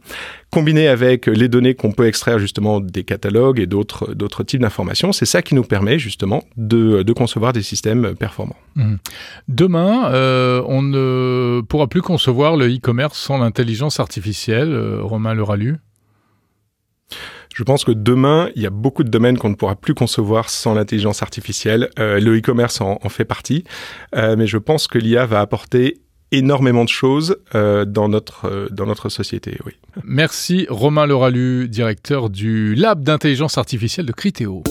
combinée 0.51 0.87
avec 0.87 1.27
les 1.27 1.49
données 1.49 1.75
qu'on 1.75 1.91
peut 1.91 2.07
extraire 2.07 2.39
justement 2.39 2.79
des 2.81 3.03
catalogues 3.03 3.59
et 3.59 3.67
d'autres 3.67 4.15
d'autres 4.15 4.45
types 4.45 4.61
d'informations, 4.61 5.11
c'est 5.13 5.27
ça 5.27 5.43
qui 5.43 5.55
nous 5.57 5.65
permet 5.65 5.99
justement 5.99 6.45
de, 6.57 7.03
de 7.03 7.13
concevoir 7.13 7.53
des 7.53 7.63
systèmes 7.63 8.15
performants. 8.15 8.57
Demain, 9.49 10.11
euh, 10.13 10.63
on 10.67 10.83
ne 10.83 11.63
pourra 11.69 11.89
plus 11.89 12.03
concevoir 12.03 12.57
le 12.57 12.67
e-commerce 12.69 13.19
sans 13.19 13.39
l'intelligence 13.39 13.99
artificielle. 14.01 14.71
Euh, 14.73 15.01
Romain 15.03 15.35
Leralu. 15.35 15.79
Je 17.63 17.65
pense 17.65 17.85
que 17.85 17.93
demain, 17.93 18.51
il 18.57 18.63
y 18.63 18.67
a 18.67 18.71
beaucoup 18.71 19.05
de 19.05 19.09
domaines 19.09 19.39
qu'on 19.39 19.51
ne 19.51 19.55
pourra 19.55 19.77
plus 19.77 19.95
concevoir 19.95 20.51
sans 20.51 20.75
l'intelligence 20.75 21.23
artificielle. 21.23 21.91
Euh, 22.01 22.19
le 22.19 22.37
e-commerce 22.37 22.81
en, 22.81 22.99
fait 23.09 23.25
partie, 23.25 23.63
Euh, 24.17 24.35
mais 24.37 24.49
je 24.49 24.59
pense 24.59 24.89
que 24.89 24.99
l'IA 24.99 25.27
va 25.27 25.41
apporter 25.41 26.01
énormément 26.33 26.83
de 26.83 26.89
choses 26.89 27.37
euh, 27.55 27.85
dans 27.85 28.09
notre 28.09 28.69
dans 28.73 28.87
notre 28.87 29.11
société. 29.11 29.61
Oui. 29.65 29.75
Merci 30.03 30.67
Romain 30.69 31.07
Leralu, 31.07 31.69
directeur 31.69 32.31
du 32.31 32.75
Lab 32.75 33.05
d'intelligence 33.05 33.57
artificielle 33.59 34.07
de 34.07 34.13
Criteo. 34.13 34.65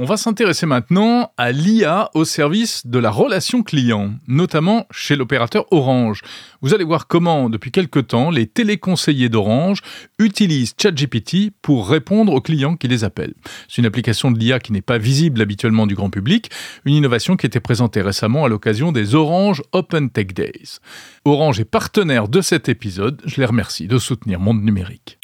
On 0.00 0.04
va 0.04 0.16
s'intéresser 0.16 0.64
maintenant 0.64 1.32
à 1.36 1.50
l'IA 1.50 2.08
au 2.14 2.24
service 2.24 2.86
de 2.86 3.00
la 3.00 3.10
relation 3.10 3.64
client, 3.64 4.12
notamment 4.28 4.86
chez 4.92 5.16
l'opérateur 5.16 5.66
Orange. 5.72 6.22
Vous 6.62 6.72
allez 6.72 6.84
voir 6.84 7.08
comment, 7.08 7.50
depuis 7.50 7.72
quelque 7.72 7.98
temps, 7.98 8.30
les 8.30 8.46
téléconseillers 8.46 9.28
d'Orange 9.28 9.80
utilisent 10.20 10.74
ChatGPT 10.80 11.50
pour 11.62 11.90
répondre 11.90 12.32
aux 12.32 12.40
clients 12.40 12.76
qui 12.76 12.86
les 12.86 13.02
appellent. 13.02 13.34
C'est 13.66 13.78
une 13.78 13.86
application 13.86 14.30
de 14.30 14.38
l'IA 14.38 14.60
qui 14.60 14.72
n'est 14.72 14.82
pas 14.82 14.98
visible 14.98 15.42
habituellement 15.42 15.88
du 15.88 15.96
grand 15.96 16.10
public, 16.10 16.48
une 16.84 16.94
innovation 16.94 17.36
qui 17.36 17.46
était 17.46 17.58
présentée 17.58 18.00
récemment 18.00 18.44
à 18.44 18.48
l'occasion 18.48 18.92
des 18.92 19.16
Orange 19.16 19.64
Open 19.72 20.10
Tech 20.10 20.28
Days. 20.28 20.78
Orange 21.24 21.58
est 21.58 21.64
partenaire 21.64 22.28
de 22.28 22.40
cet 22.40 22.68
épisode, 22.68 23.20
je 23.24 23.40
les 23.40 23.46
remercie 23.46 23.88
de 23.88 23.98
soutenir 23.98 24.38
Monde 24.38 24.62
Numérique. 24.62 25.18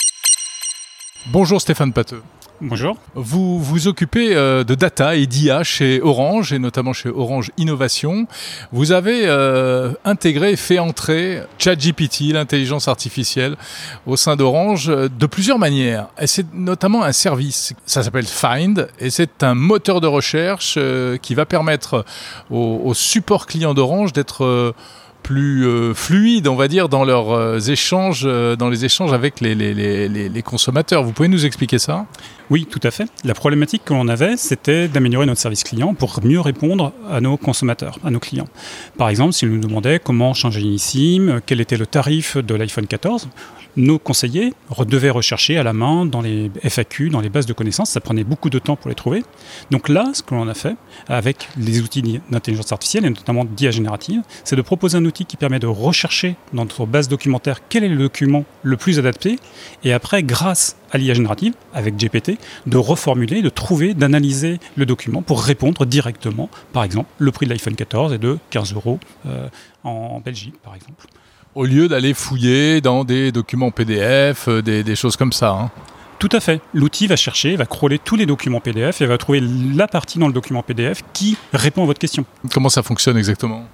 Bonjour 1.31 1.61
Stéphane 1.61 1.93
Pateux. 1.93 2.23
Bonjour. 2.67 2.97
Vous 3.15 3.61
vous 3.61 3.89
occupez 3.89 4.35
euh, 4.35 4.65
de 4.65 4.75
data 4.75 5.17
et 5.17 5.27
d'IA 5.27 5.63
chez 5.65 6.01
Orange 6.01 6.55
et 6.55 6.59
notamment 6.59 6.95
chez 6.95 7.11
Orange 7.11 7.51
Innovation. 7.59 8.27
Vous 8.73 8.91
avez 8.91 9.27
euh, 9.27 9.93
intégré 10.07 10.53
et 10.53 10.57
fait 10.57 10.79
entrer 10.79 11.43
ChatGPT, 11.59 12.33
l'intelligence 12.33 12.89
artificielle, 12.89 13.57
au 14.07 14.17
sein 14.17 14.37
d'Orange 14.37 14.89
euh, 14.89 15.11
de 15.11 15.27
plusieurs 15.27 15.59
manières. 15.59 16.07
Et 16.19 16.27
c'est 16.27 16.55
notamment 16.55 17.03
un 17.03 17.13
service. 17.13 17.75
Ça 17.85 18.03
s'appelle 18.03 18.25
Find 18.27 18.89
et 18.99 19.11
c'est 19.11 19.43
un 19.43 19.55
moteur 19.55 20.01
de 20.01 20.07
recherche 20.07 20.77
euh, 20.79 21.19
qui 21.19 21.35
va 21.35 21.45
permettre 21.45 22.07
au, 22.51 22.81
au 22.83 22.95
support 22.95 23.45
client 23.47 23.75
d'Orange 23.75 24.15
d'être 24.15 24.43
euh, 24.43 24.73
plus 25.25 25.67
euh, 25.67 25.95
fluides, 25.95 26.47
on 26.47 26.55
va 26.55 26.69
dire, 26.69 26.89
dans 26.89 27.05
leurs 27.05 27.33
euh, 27.33 27.59
échanges, 27.59 28.23
euh, 28.25 28.55
dans 28.55 28.69
les 28.69 28.85
échanges 28.85 29.13
avec 29.13 29.41
les, 29.41 29.57
les, 29.57 29.75
les, 29.75 30.29
les, 30.29 30.43
consommateurs. 30.43 31.03
Vous 31.03 31.13
pouvez 31.13 31.29
nous 31.29 31.47
expliquer 31.47 31.81
ça? 31.81 32.07
Oui, 32.51 32.67
tout 32.71 32.81
à 32.83 32.91
fait. 32.91 33.07
La 33.25 33.33
problématique 33.33 33.83
que 33.85 33.95
l'on 33.95 34.07
avait, 34.09 34.37
c'était 34.37 34.87
d'améliorer 34.89 35.25
notre 35.25 35.41
service 35.41 35.65
client 35.65 35.95
pour 35.95 36.21
mieux 36.23 36.41
répondre 36.41 36.93
à 37.11 37.21
nos 37.21 37.37
consommateurs, 37.37 37.99
à 38.05 38.11
nos 38.11 38.21
clients. 38.21 38.49
Par 38.99 39.09
exemple, 39.09 39.33
s'ils 39.33 39.49
nous 39.51 39.61
demandaient 39.61 39.99
comment 39.99 40.35
changer 40.35 40.61
une 40.61 40.79
SIM, 40.79 41.41
quel 41.47 41.61
était 41.61 41.79
le 41.79 41.87
tarif 41.87 42.37
de 42.37 42.55
l'iPhone 42.55 42.87
14, 42.87 43.29
nos 43.77 43.99
conseillers 43.99 44.53
devaient 44.87 45.11
rechercher 45.11 45.57
à 45.57 45.63
la 45.63 45.73
main 45.73 46.07
dans 46.07 46.21
les 46.21 46.51
FAQ, 46.63 47.11
dans 47.11 47.21
les 47.21 47.29
bases 47.29 47.47
de 47.47 47.53
connaissances. 47.53 47.91
Ça 47.91 48.01
prenait 48.01 48.25
beaucoup 48.25 48.51
de 48.51 48.59
temps 48.59 48.77
pour 48.77 48.89
les 48.89 48.95
trouver. 48.95 49.25
Donc 49.71 49.89
là, 49.89 50.11
ce 50.13 50.23
que 50.23 50.35
l'on 50.35 50.47
a 50.49 50.55
fait 50.55 50.77
avec 51.09 51.49
les 51.57 51.81
outils 51.81 52.21
d'intelligence 52.31 52.71
artificielle 52.73 53.07
et 53.07 53.11
notamment 53.11 53.45
d'IA 53.45 53.71
générative, 53.71 54.23
c'est 54.45 54.57
de 54.57 54.63
proposer 54.63 54.99
un 54.99 55.05
outil 55.05 55.25
qui 55.25 55.37
permet 55.37 55.59
de 55.59 55.67
rechercher 55.67 56.37
dans 56.53 56.63
notre 56.63 56.87
base 56.87 57.09
documentaire 57.09 57.61
quel 57.69 57.85
est 57.85 57.89
le 57.89 57.97
document 57.97 58.45
le 58.63 58.77
plus 58.77 58.99
adapté 58.99 59.39
et 59.83 59.93
après, 59.93 60.23
grâce 60.23 60.77
à 60.95 60.99
l'IA 60.99 61.13
générative, 61.13 61.53
avec 61.75 61.97
GPT, 61.97 62.39
de 62.67 62.79
reformuler, 62.79 63.43
de 63.43 63.51
trouver, 63.51 63.93
d'analyser 63.93 64.61
le 64.77 64.87
document 64.87 65.21
pour 65.21 65.43
répondre 65.43 65.85
directement. 65.85 66.49
Par 66.73 66.85
exemple, 66.85 67.11
le 67.19 67.33
prix 67.33 67.47
de 67.47 67.51
l'iPhone 67.51 67.75
14 67.75 68.15
est 68.15 68.19
de 68.19 68.39
15 68.51 68.75
euros 68.75 68.99
euh, 69.27 69.49
en 69.83 70.21
Belgique, 70.21 70.55
par 70.63 70.75
exemple 70.75 71.07
au 71.55 71.65
lieu 71.65 71.89
d'aller 71.89 72.15
fouiller 72.15 72.81
dans 72.81 73.05
des 73.05 73.33
documents 73.33 73.71
PDF, 73.71 74.49
euh, 74.49 74.63
des, 74.63 74.97
choses 74.97 75.17
comme 75.17 75.33
ça. 75.33 75.51
Hein. 75.51 75.71
Tout 76.19 76.29
à 76.33 76.41
fait. 76.41 76.61
L'outil 76.73 77.07
va 77.07 77.17
chercher, 77.17 77.57
va 77.57 77.67
crawler 77.67 77.99
tous 77.99 78.17
les 78.17 78.27
documents 78.27 78.61
PDF 78.61 79.01
et 79.01 79.07
va 79.07 79.19
trouver 79.19 79.41
la 79.41 79.87
partie 79.87 80.19
dans 80.19 80.27
le 80.27 80.33
document 80.33 80.63
PDF 80.63 81.03
qui 81.13 81.37
répond 81.53 81.83
à 81.83 81.87
votre 81.87 81.99
question. 81.99 82.25
Comment 82.53 82.69
ça 82.69 82.83
fonctionne 82.83 83.17
exactement? 83.17 83.67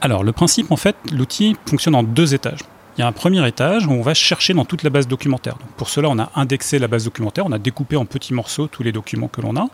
Alors, 0.00 0.24
le 0.24 0.32
principe, 0.32 0.70
en 0.72 0.76
fait, 0.76 0.96
l'outil 1.12 1.56
fonctionne 1.66 1.94
en 1.94 2.02
deux 2.02 2.34
étages. 2.34 2.60
Il 2.96 3.02
y 3.02 3.04
a 3.04 3.06
un 3.06 3.12
premier 3.12 3.46
étage 3.46 3.86
où 3.86 3.90
on 3.90 4.00
va 4.00 4.14
chercher 4.14 4.54
dans 4.54 4.64
toute 4.64 4.82
la 4.82 4.88
base 4.88 5.06
documentaire. 5.06 5.58
pour 5.76 5.90
cela, 5.90 6.08
on 6.08 6.18
a 6.18 6.30
indexé 6.34 6.78
la 6.78 6.88
base 6.88 7.04
documentaire, 7.04 7.44
on 7.44 7.52
a 7.52 7.58
découpé 7.58 7.96
en 7.96 8.06
petits 8.06 8.32
morceaux 8.32 8.68
tous 8.68 8.82
les 8.82 8.92
documents 8.92 9.28
que 9.28 9.42
l'on 9.42 9.54
a. 9.54 9.66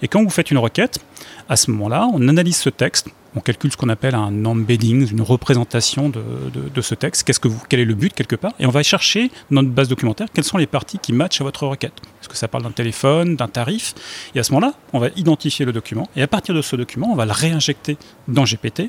Et 0.00 0.08
quand 0.08 0.22
vous 0.22 0.30
faites 0.30 0.50
une 0.50 0.56
requête, 0.56 0.98
à 1.50 1.56
ce 1.56 1.70
moment-là, 1.72 2.08
on 2.14 2.26
analyse 2.26 2.56
ce 2.56 2.70
texte, 2.70 3.08
on 3.36 3.40
calcule 3.40 3.70
ce 3.70 3.76
qu'on 3.76 3.90
appelle 3.90 4.14
un 4.14 4.46
embedding, 4.46 5.12
une 5.12 5.20
représentation 5.20 6.08
de, 6.08 6.80
ce 6.80 6.94
texte, 6.94 7.30
quel 7.68 7.80
est 7.80 7.84
le 7.84 7.94
but 7.94 8.14
quelque 8.14 8.34
part, 8.34 8.52
et 8.58 8.64
on 8.64 8.70
va 8.70 8.82
chercher 8.82 9.30
dans 9.50 9.62
notre 9.62 9.74
base 9.74 9.88
documentaire 9.88 10.28
quelles 10.32 10.44
sont 10.44 10.56
les 10.56 10.66
parties 10.66 10.98
qui 10.98 11.12
matchent 11.12 11.42
à 11.42 11.44
votre 11.44 11.66
requête. 11.66 11.92
Est-ce 12.22 12.30
que 12.30 12.36
ça 12.36 12.48
parle 12.48 12.64
d'un 12.64 12.70
téléphone, 12.70 13.36
d'un 13.36 13.48
tarif? 13.48 13.94
Et 14.34 14.40
à 14.40 14.42
ce 14.42 14.52
moment-là, 14.52 14.72
on 14.94 14.98
va 14.98 15.08
identifier 15.16 15.66
le 15.66 15.72
document, 15.72 16.08
et 16.16 16.22
à 16.22 16.26
partir 16.26 16.54
de 16.54 16.62
ce 16.62 16.76
document, 16.76 17.12
on 17.12 17.14
va 17.14 17.26
le 17.26 17.32
réinjecter 17.32 17.98
dans 18.26 18.44
GPT 18.44 18.84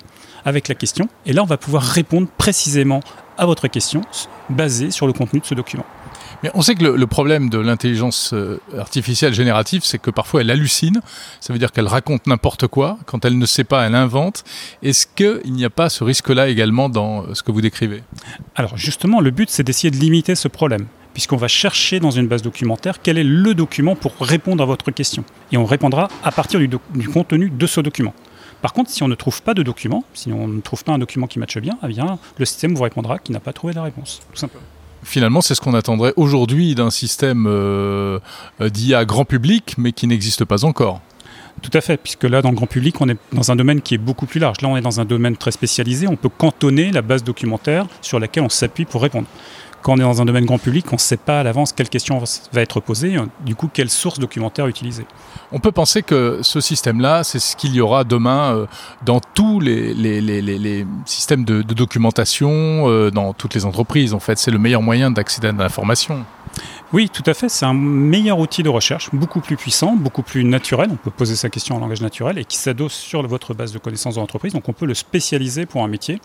avec 0.46 0.70
la 0.70 0.76
question, 0.76 1.10
et 1.26 1.34
là, 1.34 1.44
on 1.44 1.48
va 1.48 1.58
pouvoir 1.58 1.84
répondre 1.84 2.28
précisément 2.38 3.02
à 3.42 3.46
votre 3.48 3.68
question 3.68 4.02
basée 4.50 4.92
sur 4.92 5.08
le 5.08 5.14
contenu 5.14 5.40
de 5.40 5.46
ce 5.46 5.56
document. 5.56 5.86
Mais 6.44 6.52
on 6.54 6.62
sait 6.62 6.76
que 6.76 6.84
le, 6.84 7.08
problème 7.08 7.50
de 7.50 7.58
l'intelligence 7.58 8.34
euh, 8.34 8.60
artificielle 8.78 9.34
générative, 9.34 9.82
c'est 9.84 10.00
que 10.00 10.10
parfois 10.10 10.42
elle 10.42 10.50
hallucine. 10.50 11.02
Ça 11.40 11.52
veut 11.52 11.60
dire 11.60 11.72
qu'elle 11.72 11.88
raconte 11.88 12.26
n'importe 12.28 12.68
quoi. 12.68 12.98
Quand 13.06 13.26
elle 13.26 13.38
ne 13.38 13.46
sait 13.46 13.64
pas, 13.64 13.86
elle 13.86 13.96
invente. 13.96 14.44
Est-ce 14.82 15.06
qu'il 15.08 15.54
n'y 15.54 15.66
a 15.66 15.70
pas 15.70 15.90
ce 15.90 16.04
risque-là 16.04 16.50
également 16.50 16.88
dans 16.88 17.24
euh, 17.24 17.34
ce 17.34 17.44
que 17.44 17.52
vous 17.52 17.62
décrivez? 17.62 18.04
Alors 18.56 18.78
justement, 18.78 19.22
le 19.22 19.32
but, 19.32 19.50
c'est 19.50 19.64
d'essayer 19.64 19.92
de 19.92 19.98
limiter 19.98 20.36
ce 20.36 20.48
problème 20.48 20.86
puisqu'on 21.14 21.36
va 21.36 21.50
chercher 21.50 22.00
dans 22.00 22.12
une 22.12 22.28
base 22.28 22.42
documentaire 22.42 23.02
quel 23.04 23.18
est 23.18 23.26
le 23.26 23.54
document 23.54 23.98
pour 23.98 24.14
répondre 24.22 24.64
à 24.64 24.66
votre 24.66 24.92
question. 24.92 25.26
Et 25.52 25.58
on 25.58 25.66
répondra 25.66 26.08
à 26.24 26.32
partir 26.32 26.58
du, 26.58 26.70
du 26.70 27.10
contenu 27.10 27.50
de 27.50 27.68
ce 27.68 27.82
document. 27.82 28.14
Par 28.62 28.74
contre, 28.74 28.90
si 28.90 29.04
on 29.04 29.08
ne 29.08 29.16
trouve 29.16 29.42
pas 29.42 29.54
de 29.54 29.64
document, 29.64 30.04
si 30.14 30.32
on 30.32 30.48
ne 30.48 30.62
trouve 30.62 30.84
pas 30.84 30.94
un 30.94 31.00
document 31.00 31.28
qui 31.28 31.40
matche 31.40 31.58
bien, 31.58 31.78
eh 31.84 31.88
bien 31.88 32.20
le 32.38 32.46
système 32.46 32.76
vous 32.76 32.84
répondra 32.84 33.20
qu'il 33.20 33.34
n'a 33.34 33.40
pas 33.40 33.54
trouvé 33.54 33.74
la 33.74 33.84
réponse, 33.84 34.22
tout 34.32 34.38
simplement. 34.38 34.64
Finalement, 35.04 35.42
c'est 35.42 35.56
ce 35.56 35.62
qu'on 35.62 35.74
attendrait 35.74 36.14
aujourd'hui 36.16 36.76
d'un 36.76 36.92
système 36.92 37.46
euh, 37.48 38.20
d'IA 38.60 39.04
grand 39.06 39.26
public, 39.26 39.76
mais 39.80 39.94
qui 39.94 40.06
n'existe 40.06 40.46
pas 40.46 40.64
encore. 40.64 41.02
Tout 41.62 41.72
à 41.74 41.82
fait, 41.82 41.98
puisque 41.98 42.24
là, 42.24 42.42
dans 42.42 42.50
le 42.50 42.56
grand 42.56 42.68
public, 42.68 43.02
on 43.02 43.10
est 43.10 43.18
dans 43.34 43.52
un 43.52 43.56
domaine 43.56 43.82
qui 43.82 43.96
est 43.96 44.00
beaucoup 44.00 44.26
plus 44.26 44.40
large. 44.40 44.62
Là, 44.62 44.70
on 44.70 44.78
est 44.78 44.82
dans 44.82 45.00
un 45.00 45.06
domaine 45.06 45.38
très 45.38 45.52
spécialisé. 45.52 46.08
On 46.08 46.16
peut 46.16 46.30
cantonner 46.30 46.92
la 46.92 47.02
base 47.02 47.24
documentaire 47.24 47.88
sur 48.02 48.20
laquelle 48.20 48.44
on 48.44 48.50
s'appuie 48.50 48.86
pour 48.86 49.02
répondre 49.02 49.28
quand 49.82 49.94
on 49.94 49.98
est 49.98 50.02
dans 50.02 50.22
un 50.22 50.26
domaine 50.26 50.46
grand 50.46 50.58
public, 50.58 50.86
on 50.92 50.96
ne 50.96 51.00
sait 51.00 51.18
pas 51.18 51.40
à 51.40 51.44
l'avance 51.44 51.74
quelle 51.74 51.90
question 51.90 52.22
va 52.52 52.62
être 52.62 52.80
posée, 52.80 53.18
du 53.46 53.56
coup, 53.56 53.70
quelle 53.72 53.90
source 53.90 54.20
documentaire 54.20 54.68
utiliser. 54.68 55.06
On 55.52 55.60
peut 55.60 55.72
penser 55.72 56.04
que 56.04 56.40
ce 56.42 56.62
système-là, 56.62 57.24
c'est 57.24 57.40
ce 57.40 57.56
qu'il 57.56 57.74
y 57.74 57.82
aura 57.82 58.04
demain 58.04 58.56
euh, 58.56 58.66
dans 59.04 59.20
tous 59.20 59.60
les, 59.60 59.94
les, 59.94 60.86
systèmes 61.06 61.44
de, 61.44 61.62
documentation, 61.62 62.90
euh, 62.90 63.12
dans 63.12 63.34
toutes 63.34 63.54
les 63.54 63.66
entreprises. 63.66 64.14
En 64.14 64.20
fait, 64.20 64.38
c'est 64.38 64.52
le 64.52 64.60
meilleur 64.60 64.82
moyen 64.82 65.12
d'accéder 65.12 65.48
à 65.48 65.52
l'information. 65.52 66.26
Oui, 66.94 67.10
tout 67.10 67.24
à 67.26 67.34
fait. 67.34 67.48
C'est 67.48 67.66
un 67.66 67.74
meilleur 67.74 68.40
outil 68.40 68.64
de 68.64 68.70
recherche, 68.70 69.10
beaucoup 69.14 69.40
plus 69.40 69.56
puissant, 69.56 69.96
beaucoup 69.96 70.24
plus 70.24 70.44
naturel. 70.44 70.90
On 70.92 70.98
peut 70.98 71.12
poser 71.12 71.36
sa 71.36 71.50
question 71.50 71.78
en 71.78 71.80
langage 71.80 72.02
naturel 72.02 72.38
et 72.38 72.44
qui 72.44 72.58
s'adosse 72.58 72.94
sur 72.94 73.26
votre 73.26 73.54
base 73.54 73.72
de 73.72 73.80
connaissances 73.80 74.16
de 74.16 74.20
l'entreprise. 74.20 74.54
Donc 74.54 74.68
on 74.68 74.74
peut 74.74 74.86
le 74.86 74.94
spécialiser 74.94 75.66
pour 75.66 75.84
un 75.84 75.88
métier 75.88 76.20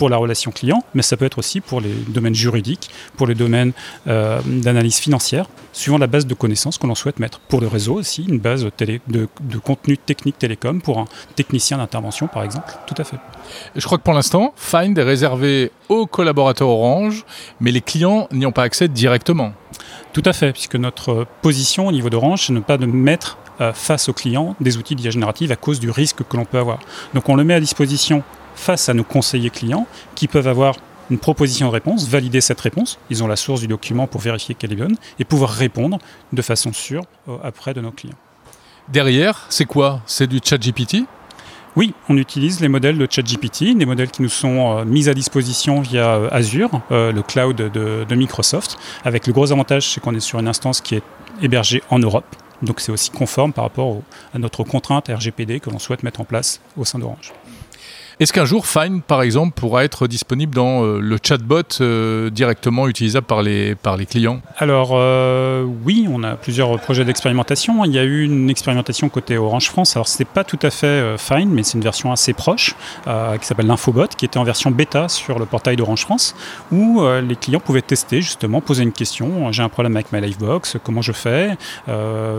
pour 0.00 0.08
la 0.08 0.16
relation 0.16 0.50
client, 0.50 0.82
mais 0.94 1.02
ça 1.02 1.18
peut 1.18 1.26
être 1.26 1.36
aussi 1.36 1.60
pour 1.60 1.82
les 1.82 1.92
domaines 2.08 2.34
juridiques, 2.34 2.88
pour 3.18 3.26
les 3.26 3.34
domaines 3.34 3.72
euh, 4.06 4.40
d'analyse 4.46 4.96
financière, 4.96 5.50
suivant 5.74 5.98
la 5.98 6.06
base 6.06 6.26
de 6.26 6.32
connaissances 6.32 6.78
que 6.78 6.86
l'on 6.86 6.94
souhaite 6.94 7.18
mettre. 7.20 7.38
Pour 7.38 7.60
le 7.60 7.66
réseau 7.66 7.96
aussi, 7.96 8.24
une 8.24 8.38
base 8.38 8.66
télé, 8.78 9.02
de, 9.08 9.28
contenu 9.62 9.98
technique 9.98 10.38
télécom 10.38 10.80
pour 10.80 11.00
un 11.00 11.04
technicien 11.36 11.76
d'intervention, 11.76 12.28
par 12.28 12.44
exemple. 12.44 12.72
Tout 12.86 12.94
à 12.96 13.04
fait. 13.04 13.18
Je 13.76 13.84
crois 13.84 13.98
que 13.98 14.02
pour 14.02 14.14
l'instant, 14.14 14.54
Find 14.56 14.96
est 14.96 15.02
réservé 15.02 15.70
aux 15.90 16.06
collaborateurs 16.06 16.70
Orange, 16.70 17.26
mais 17.60 17.70
les 17.70 17.82
clients 17.82 18.26
n'y 18.32 18.46
ont 18.46 18.52
pas 18.52 18.62
accès 18.62 18.88
directement. 18.88 19.52
Tout 20.14 20.22
à 20.24 20.32
fait, 20.32 20.52
puisque 20.52 20.76
notre 20.76 21.26
position 21.42 21.88
au 21.88 21.92
niveau 21.92 22.08
d'Orange, 22.08 22.46
c'est 22.46 22.54
ne 22.54 22.60
pas 22.60 22.78
de 22.78 22.86
mettre 22.86 23.36
euh, 23.60 23.74
face 23.74 24.08
aux 24.08 24.14
clients 24.14 24.56
des 24.62 24.78
outils 24.78 24.96
d'IA 24.96 25.10
générative 25.10 25.52
à 25.52 25.56
cause 25.56 25.78
du 25.78 25.90
risque 25.90 26.26
que 26.26 26.38
l'on 26.38 26.46
peut 26.46 26.56
avoir. 26.56 26.78
Donc 27.12 27.28
on 27.28 27.36
le 27.36 27.44
met 27.44 27.52
à 27.52 27.60
disposition 27.60 28.22
face 28.54 28.88
à 28.88 28.94
nos 28.94 29.04
conseillers 29.04 29.50
clients 29.50 29.86
qui 30.14 30.28
peuvent 30.28 30.48
avoir 30.48 30.76
une 31.10 31.18
proposition 31.18 31.66
de 31.66 31.72
réponse, 31.72 32.08
valider 32.08 32.40
cette 32.40 32.60
réponse, 32.60 32.98
ils 33.10 33.22
ont 33.22 33.26
la 33.26 33.36
source 33.36 33.60
du 33.60 33.66
document 33.66 34.06
pour 34.06 34.20
vérifier 34.20 34.54
qu'elle 34.54 34.72
est 34.72 34.76
bonne, 34.76 34.96
et 35.18 35.24
pouvoir 35.24 35.50
répondre 35.50 35.98
de 36.32 36.42
façon 36.42 36.72
sûre 36.72 37.02
euh, 37.28 37.36
après 37.42 37.74
de 37.74 37.80
nos 37.80 37.90
clients. 37.90 38.16
Derrière, 38.88 39.46
c'est 39.50 39.64
quoi? 39.64 40.00
C'est 40.06 40.26
du 40.26 40.40
chat 40.42 40.58
GPT 40.58 41.04
oui, 41.76 41.94
on 42.08 42.16
utilise 42.16 42.58
les 42.58 42.66
modèles 42.66 42.98
de 42.98 43.06
ChatGPT, 43.08 43.76
des 43.76 43.86
modèles 43.86 44.10
qui 44.10 44.22
nous 44.22 44.28
sont 44.28 44.78
euh, 44.78 44.84
mis 44.84 45.08
à 45.08 45.14
disposition 45.14 45.80
via 45.80 46.16
euh, 46.16 46.28
Azure, 46.32 46.80
le 46.90 47.20
cloud 47.20 47.54
de, 47.54 48.14
Microsoft, 48.16 48.76
avec 49.04 49.28
le 49.28 49.32
gros 49.32 49.52
avantage, 49.52 49.88
c'est 49.88 50.00
qu'on 50.00 50.12
est 50.16 50.20
sur 50.20 50.40
une 50.40 50.48
instance 50.48 50.80
qui 50.80 50.96
est 50.96 51.02
hébergée 51.40 51.80
en 51.88 52.00
Europe, 52.00 52.26
donc 52.62 52.80
c'est 52.80 52.90
aussi 52.90 53.10
conforme 53.10 53.52
par 53.52 53.62
rapport 53.62 54.02
à 54.34 54.38
notre 54.40 54.64
contrainte 54.64 55.08
RGPD 55.08 55.60
que 55.60 55.70
l'on 55.70 55.78
souhaite 55.78 56.02
mettre 56.02 56.20
en 56.20 56.24
place 56.24 56.60
au 56.76 56.84
sein 56.84 56.98
d'Orange. 56.98 57.32
Est-ce 58.20 58.34
qu'un 58.34 58.44
jour, 58.44 58.66
Fine, 58.66 59.00
par 59.00 59.22
exemple, 59.22 59.54
pourra 59.58 59.82
être 59.82 60.06
disponible 60.06 60.54
dans 60.54 60.84
euh, 60.84 61.00
le 61.00 61.16
chatbot 61.22 61.62
euh, 61.80 62.28
directement 62.28 62.86
utilisable 62.86 63.26
par 63.26 63.40
les, 63.40 63.74
par 63.74 63.96
les 63.96 64.04
clients? 64.04 64.42
Alors, 64.58 64.90
euh, 64.92 65.64
oui, 65.86 66.06
on 66.06 66.22
a 66.22 66.36
plusieurs 66.36 66.78
projets 66.80 67.06
d'expérimentation. 67.06 67.82
Il 67.86 67.94
y 67.94 67.98
a 67.98 68.04
eu 68.04 68.24
une 68.24 68.50
expérimentation 68.50 69.08
côté 69.08 69.38
Orange 69.38 69.70
France. 69.70 69.96
Alors, 69.96 70.06
ce 70.06 70.18
n'est 70.18 70.26
pas 70.26 70.44
tout 70.44 70.58
à 70.60 70.68
fait 70.68 71.16
Fine, 71.16 71.48
mais 71.48 71.62
c'est 71.62 71.78
une 71.78 71.82
version 71.82 72.12
assez 72.12 72.34
proche 72.34 72.74
qui 73.06 73.46
s'appelle 73.46 73.66
l'Infobot, 73.66 74.08
qui 74.08 74.26
était 74.26 74.36
en 74.36 74.44
version 74.44 74.70
bêta 74.70 75.08
sur 75.08 75.38
le 75.38 75.46
portail 75.46 75.76
d'Orange 75.76 76.02
France, 76.02 76.36
où 76.70 77.02
les 77.26 77.36
clients 77.36 77.60
pouvaient 77.60 77.80
tester, 77.80 78.20
justement, 78.20 78.60
poser 78.60 78.82
une 78.82 78.92
question. 78.92 79.50
J'ai 79.50 79.62
un 79.62 79.70
problème 79.70 79.96
avec 79.96 80.12
ma 80.12 80.20
Livebox, 80.20 80.76
comment 80.84 81.00
je 81.00 81.12
fais? 81.12 81.56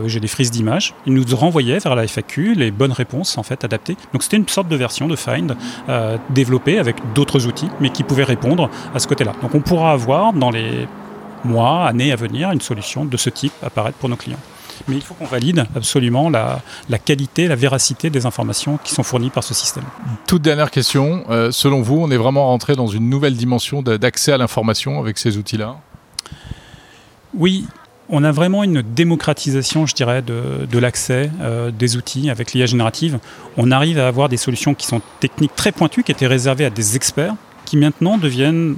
J'ai 0.05 0.19
des 0.19 0.27
frises 0.27 0.51
d'images. 0.51 0.93
Ils 1.07 1.13
nous 1.13 1.25
renvoyaient 1.35 1.79
vers 1.79 1.95
la 1.95 2.03
FAQ 2.03 2.53
les 2.53 2.69
bonnes 2.69 2.91
réponses, 2.91 3.39
en 3.39 3.43
fait, 3.43 3.63
adaptées. 3.63 3.97
Donc, 4.13 4.21
c'était 4.21 4.37
une 4.37 4.47
sorte 4.47 4.67
de 4.67 4.75
version 4.75 5.07
de 5.07 5.15
Find 5.15 5.55
euh, 5.89 6.17
développé 6.29 6.79
avec 6.79 6.97
d'autres 7.13 7.47
outils, 7.47 7.69
mais 7.79 7.89
qui 7.89 8.03
pouvaient 8.03 8.23
répondre 8.23 8.69
à 8.93 8.99
ce 8.99 9.07
côté-là. 9.07 9.33
Donc 9.41 9.55
on 9.55 9.61
pourra 9.61 9.91
avoir 9.91 10.33
dans 10.33 10.51
les 10.51 10.87
mois, 11.43 11.85
années 11.85 12.11
à 12.11 12.15
venir, 12.15 12.51
une 12.51 12.61
solution 12.61 13.05
de 13.05 13.17
ce 13.17 13.29
type 13.29 13.53
apparaître 13.63 13.97
pour 13.97 14.09
nos 14.09 14.15
clients. 14.15 14.39
Mais 14.87 14.95
il 14.95 15.01
faut 15.01 15.13
qu'on 15.13 15.25
valide 15.25 15.65
absolument 15.75 16.29
la, 16.29 16.61
qualité, 17.03 17.47
la 17.47 17.55
véracité 17.55 18.09
des 18.09 18.25
informations 18.25 18.79
qui 18.83 18.93
sont 18.93 19.03
fournies 19.03 19.29
par 19.29 19.43
ce 19.43 19.53
système. 19.53 19.83
Toute 20.27 20.41
dernière 20.41 20.71
question. 20.71 21.23
Euh, 21.29 21.51
selon 21.51 21.81
vous, 21.81 21.99
on 22.01 22.09
est 22.09 22.17
vraiment 22.17 22.47
rentré 22.47 22.75
dans 22.75 22.87
une 22.87 23.09
nouvelle 23.09 23.35
dimension 23.35 23.81
d'accès 23.81 24.31
à 24.31 24.37
l'information 24.37 24.99
avec 24.99 25.17
ces 25.17 25.37
outils-là? 25.37 25.75
Oui, 27.33 27.65
on 28.11 28.23
a 28.23 28.31
vraiment 28.31 28.63
une 28.63 28.81
démocratisation, 28.81 29.85
je 29.85 29.95
dirais, 29.95 30.21
de, 30.21 30.77
l'accès 30.77 31.31
euh, 31.41 31.71
des 31.71 31.95
outils 31.95 32.29
avec 32.29 32.53
l'IA 32.53 32.65
générative. 32.65 33.19
On 33.57 33.71
arrive 33.71 33.97
à 33.97 34.07
avoir 34.07 34.29
des 34.29 34.37
solutions 34.37 34.73
qui 34.73 34.85
sont 34.85 35.01
techniques 35.19 35.55
très 35.55 35.71
pointues, 35.71 36.03
qui 36.03 36.11
étaient 36.11 36.27
réservées 36.27 36.65
à 36.65 36.69
des 36.69 36.95
experts, 36.95 37.35
qui 37.65 37.77
maintenant 37.77 38.17
deviennent 38.17 38.75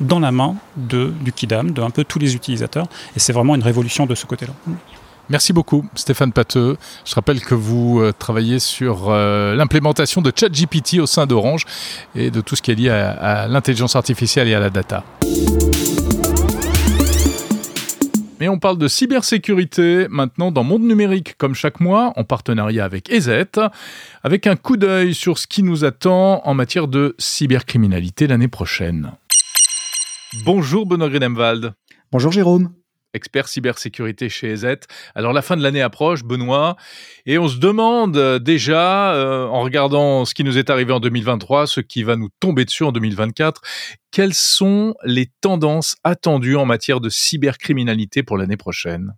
dans 0.00 0.20
la 0.20 0.30
main 0.30 0.54
de, 0.76 1.12
du 1.22 1.32
KIDAM, 1.32 1.72
de 1.72 1.82
un 1.82 1.90
peu 1.90 2.04
tous 2.04 2.18
les 2.18 2.36
utilisateurs. 2.36 2.86
Et 3.16 3.18
c'est 3.18 3.32
vraiment 3.32 3.54
une 3.54 3.62
révolution 3.62 4.06
de 4.06 4.14
ce 4.14 4.26
côté-là. 4.26 4.52
Merci 5.30 5.52
beaucoup, 5.52 5.84
Stéphane 5.94 6.32
Pateux. 6.32 6.76
Je 7.04 7.14
rappelle 7.14 7.40
que 7.40 7.54
vous 7.54 8.00
euh, 8.00 8.12
travaillez 8.18 8.58
sur 8.58 9.08
euh, 9.08 9.54
l'implémentation 9.54 10.22
de 10.22 10.32
ChatGPT 10.34 11.00
au 11.00 11.06
sein 11.06 11.26
d'Orange 11.26 11.64
et 12.14 12.30
de 12.30 12.40
tout 12.40 12.56
ce 12.56 12.62
qui 12.62 12.70
est 12.70 12.74
lié 12.74 12.90
à, 12.90 13.10
à 13.10 13.48
l'intelligence 13.48 13.96
artificielle 13.96 14.48
et 14.48 14.54
à 14.54 14.60
la 14.60 14.70
data. 14.70 15.04
Mais 18.40 18.48
on 18.48 18.58
parle 18.58 18.78
de 18.78 18.86
cybersécurité 18.86 20.06
maintenant 20.08 20.52
dans 20.52 20.62
Monde 20.62 20.84
Numérique, 20.84 21.36
comme 21.38 21.54
chaque 21.54 21.80
mois, 21.80 22.12
en 22.16 22.22
partenariat 22.22 22.84
avec 22.84 23.10
EZ, 23.10 23.30
avec 24.22 24.46
un 24.46 24.54
coup 24.54 24.76
d'œil 24.76 25.12
sur 25.12 25.38
ce 25.38 25.46
qui 25.48 25.64
nous 25.64 25.84
attend 25.84 26.40
en 26.44 26.54
matière 26.54 26.86
de 26.86 27.16
cybercriminalité 27.18 28.28
l'année 28.28 28.48
prochaine. 28.48 29.12
Bonjour 30.44 30.86
Benoît 30.86 31.08
Grenemwald. 31.08 31.72
Bonjour 32.12 32.30
Jérôme 32.30 32.70
expert 33.14 33.48
cybersécurité 33.48 34.28
chez 34.28 34.50
EZ. 34.50 34.76
Alors 35.14 35.32
la 35.32 35.42
fin 35.42 35.56
de 35.56 35.62
l'année 35.62 35.82
approche, 35.82 36.24
Benoît, 36.24 36.76
et 37.26 37.38
on 37.38 37.48
se 37.48 37.58
demande 37.58 38.16
euh, 38.16 38.38
déjà, 38.38 39.14
euh, 39.14 39.46
en 39.46 39.62
regardant 39.62 40.24
ce 40.24 40.34
qui 40.34 40.44
nous 40.44 40.58
est 40.58 40.70
arrivé 40.70 40.92
en 40.92 41.00
2023, 41.00 41.66
ce 41.66 41.80
qui 41.80 42.02
va 42.02 42.16
nous 42.16 42.28
tomber 42.40 42.64
dessus 42.64 42.84
en 42.84 42.92
2024, 42.92 43.62
quelles 44.10 44.34
sont 44.34 44.94
les 45.04 45.30
tendances 45.40 45.96
attendues 46.04 46.56
en 46.56 46.64
matière 46.64 47.00
de 47.00 47.08
cybercriminalité 47.08 48.22
pour 48.22 48.38
l'année 48.38 48.56
prochaine? 48.56 49.14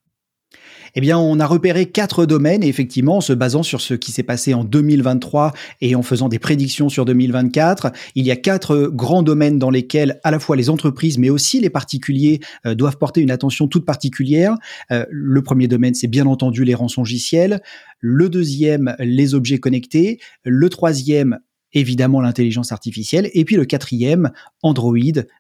Eh 0.94 1.00
bien, 1.00 1.18
on 1.18 1.38
a 1.40 1.46
repéré 1.46 1.86
quatre 1.86 2.26
domaines 2.26 2.62
effectivement, 2.62 3.18
en 3.18 3.20
se 3.20 3.32
basant 3.32 3.62
sur 3.62 3.80
ce 3.80 3.94
qui 3.94 4.12
s'est 4.12 4.22
passé 4.22 4.54
en 4.54 4.64
2023 4.64 5.52
et 5.80 5.94
en 5.94 6.02
faisant 6.02 6.28
des 6.28 6.38
prédictions 6.38 6.88
sur 6.88 7.04
2024, 7.04 7.92
il 8.14 8.26
y 8.26 8.30
a 8.30 8.36
quatre 8.36 8.90
grands 8.92 9.22
domaines 9.22 9.58
dans 9.58 9.70
lesquels 9.70 10.20
à 10.24 10.30
la 10.30 10.38
fois 10.38 10.56
les 10.56 10.70
entreprises 10.70 11.18
mais 11.18 11.30
aussi 11.30 11.60
les 11.60 11.70
particuliers 11.70 12.40
euh, 12.66 12.74
doivent 12.74 12.98
porter 12.98 13.20
une 13.20 13.30
attention 13.30 13.68
toute 13.68 13.84
particulière. 13.84 14.56
Euh, 14.90 15.04
le 15.10 15.42
premier 15.42 15.68
domaine, 15.68 15.94
c'est 15.94 16.08
bien 16.08 16.26
entendu 16.26 16.64
les 16.64 16.74
rançongiciels. 16.74 17.62
Le 17.98 18.28
deuxième, 18.28 18.96
les 18.98 19.34
objets 19.34 19.58
connectés. 19.58 20.18
Le 20.44 20.68
troisième, 20.68 21.38
évidemment 21.72 22.20
l'intelligence 22.20 22.72
artificielle, 22.72 23.30
et 23.34 23.44
puis 23.44 23.56
le 23.56 23.64
quatrième, 23.64 24.30
Android, 24.62 24.96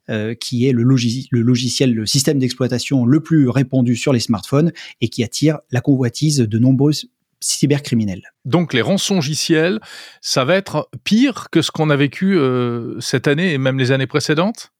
euh, 0.08 0.34
qui 0.34 0.66
est 0.66 0.72
le, 0.72 0.82
le, 0.82 1.40
logiciel, 1.42 1.94
le 1.94 2.06
système 2.06 2.38
d'exploitation 2.38 3.04
le 3.04 3.20
plus 3.20 3.48
répandu 3.48 3.96
sur 3.96 4.12
les 4.12 4.20
smartphones 4.20 4.72
et 5.00 5.08
qui 5.08 5.24
attire 5.24 5.58
la 5.70 5.80
convoitise 5.80 6.38
de 6.38 6.58
nombreux 6.58 6.92
cybercriminels. 7.40 8.22
Donc 8.44 8.74
les 8.74 8.82
rançongiciels, 8.82 9.80
ça 10.20 10.44
va 10.44 10.56
être 10.56 10.90
pire 11.04 11.48
que 11.50 11.62
ce 11.62 11.70
qu'on 11.70 11.90
a 11.90 11.96
vécu 11.96 12.36
euh, 12.36 13.00
cette 13.00 13.26
année 13.26 13.52
et 13.52 13.58
même 13.58 13.78
les 13.78 13.92
années 13.92 14.06
précédentes? 14.06 14.72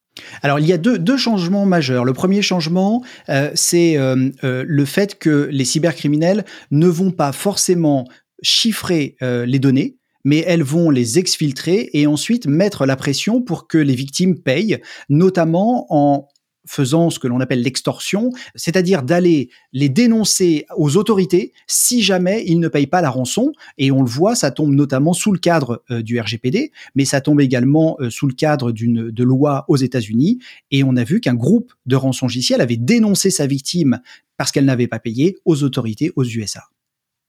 Alors, 0.42 0.59
il 0.59 0.66
y 0.66 0.72
a 0.72 0.76
deux, 0.76 0.98
deux, 0.98 1.16
changements 1.16 1.64
majeurs. 1.64 2.05
Le 2.05 2.12
premier 2.12 2.42
changement, 2.42 3.03
euh, 3.28 3.51
c'est 3.55 3.96
le 4.42 4.84
fait 4.84 5.18
que 5.18 5.48
les 5.51 5.64
cybercriminels 5.64 6.44
ne 6.70 6.88
vont 6.88 7.12
pas 7.12 7.32
forcément 7.32 8.07
chiffrer 8.42 9.16
les 9.20 9.59
données, 9.59 9.99
mais 10.25 10.45
elles 10.47 10.62
vont 10.62 10.91
les 10.91 11.18
exfiltrer 11.18 11.91
et 11.93 12.07
ensuite 12.07 12.47
mettre 12.47 12.87
la 12.87 12.97
pression 12.97 13.43
pour 13.43 13.68
que 13.68 13.79
les 13.79 13.95
victimes 13.95 14.39
payent, 14.39 14.79
notamment 15.09 15.87
en 15.91 16.29
faisant 16.66 17.11
ce 17.11 17.18
que 17.18 17.27
l'on 17.27 17.41
appelle 17.41 17.62
l'extorsion, 17.62 18.31
c'est-à-dire 18.55 19.03
d'aller 19.03 19.49
les 19.73 19.89
dénoncer 19.89 20.66
aux 20.77 20.97
autorités 20.97 21.53
si 21.66 22.03
jamais 22.03 22.45
ils 22.47 22.61
ne 22.61 22.68
payent 22.68 22.87
pas 22.87 23.01
la 23.01 23.11
rançon. 23.11 23.53
Et 23.79 23.91
on 23.91 24.03
le 24.03 24.09
voit, 24.09 24.35
ça 24.35 24.51
tombe 24.51 24.73
notamment 24.73 25.12
sous 25.12 25.33
le 25.33 25.39
cadre 25.39 25.83
euh, 25.91 26.03
du 26.03 26.21
RGPD, 26.21 26.71
mais 26.95 27.05
ça 27.05 27.21
tombe 27.21 27.41
également 27.41 27.97
euh, 28.01 28.11
sous 28.11 28.27
le 28.27 28.35
cadre 28.35 28.73
d'une 28.73 29.11
loi 29.18 29.64
aux 29.68 29.77
États-Unis. 29.77 30.39
Et 30.71 30.85
on 30.85 30.97
a 30.97 31.05
vu 31.05 31.21
qu'un 31.21 31.35
groupe 31.35 31.73
de 31.87 31.97
rançongiciels 31.97 32.61
avait 32.61 32.77
dénoncé 32.77 33.31
sa 33.31 33.47
victime 33.47 34.01
parce 34.37 34.53
qu'elle 34.53 34.64
n'avait 34.64 34.87
pas 34.87 34.99
payé 34.99 35.39
aux 35.45 35.62
autorités 35.64 36.12
aux 36.16 36.25
USA. 36.25 36.62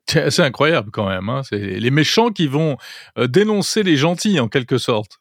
C'est 0.07 0.39
incroyable 0.39 0.91
quand 0.91 1.07
même. 1.07 1.29
Hein. 1.29 1.41
C'est 1.47 1.79
les 1.79 1.91
méchants 1.91 2.29
qui 2.29 2.47
vont 2.47 2.77
euh, 3.17 3.27
dénoncer 3.27 3.83
les 3.83 3.97
gentils 3.97 4.39
en 4.39 4.47
quelque 4.47 4.77
sorte. 4.77 5.19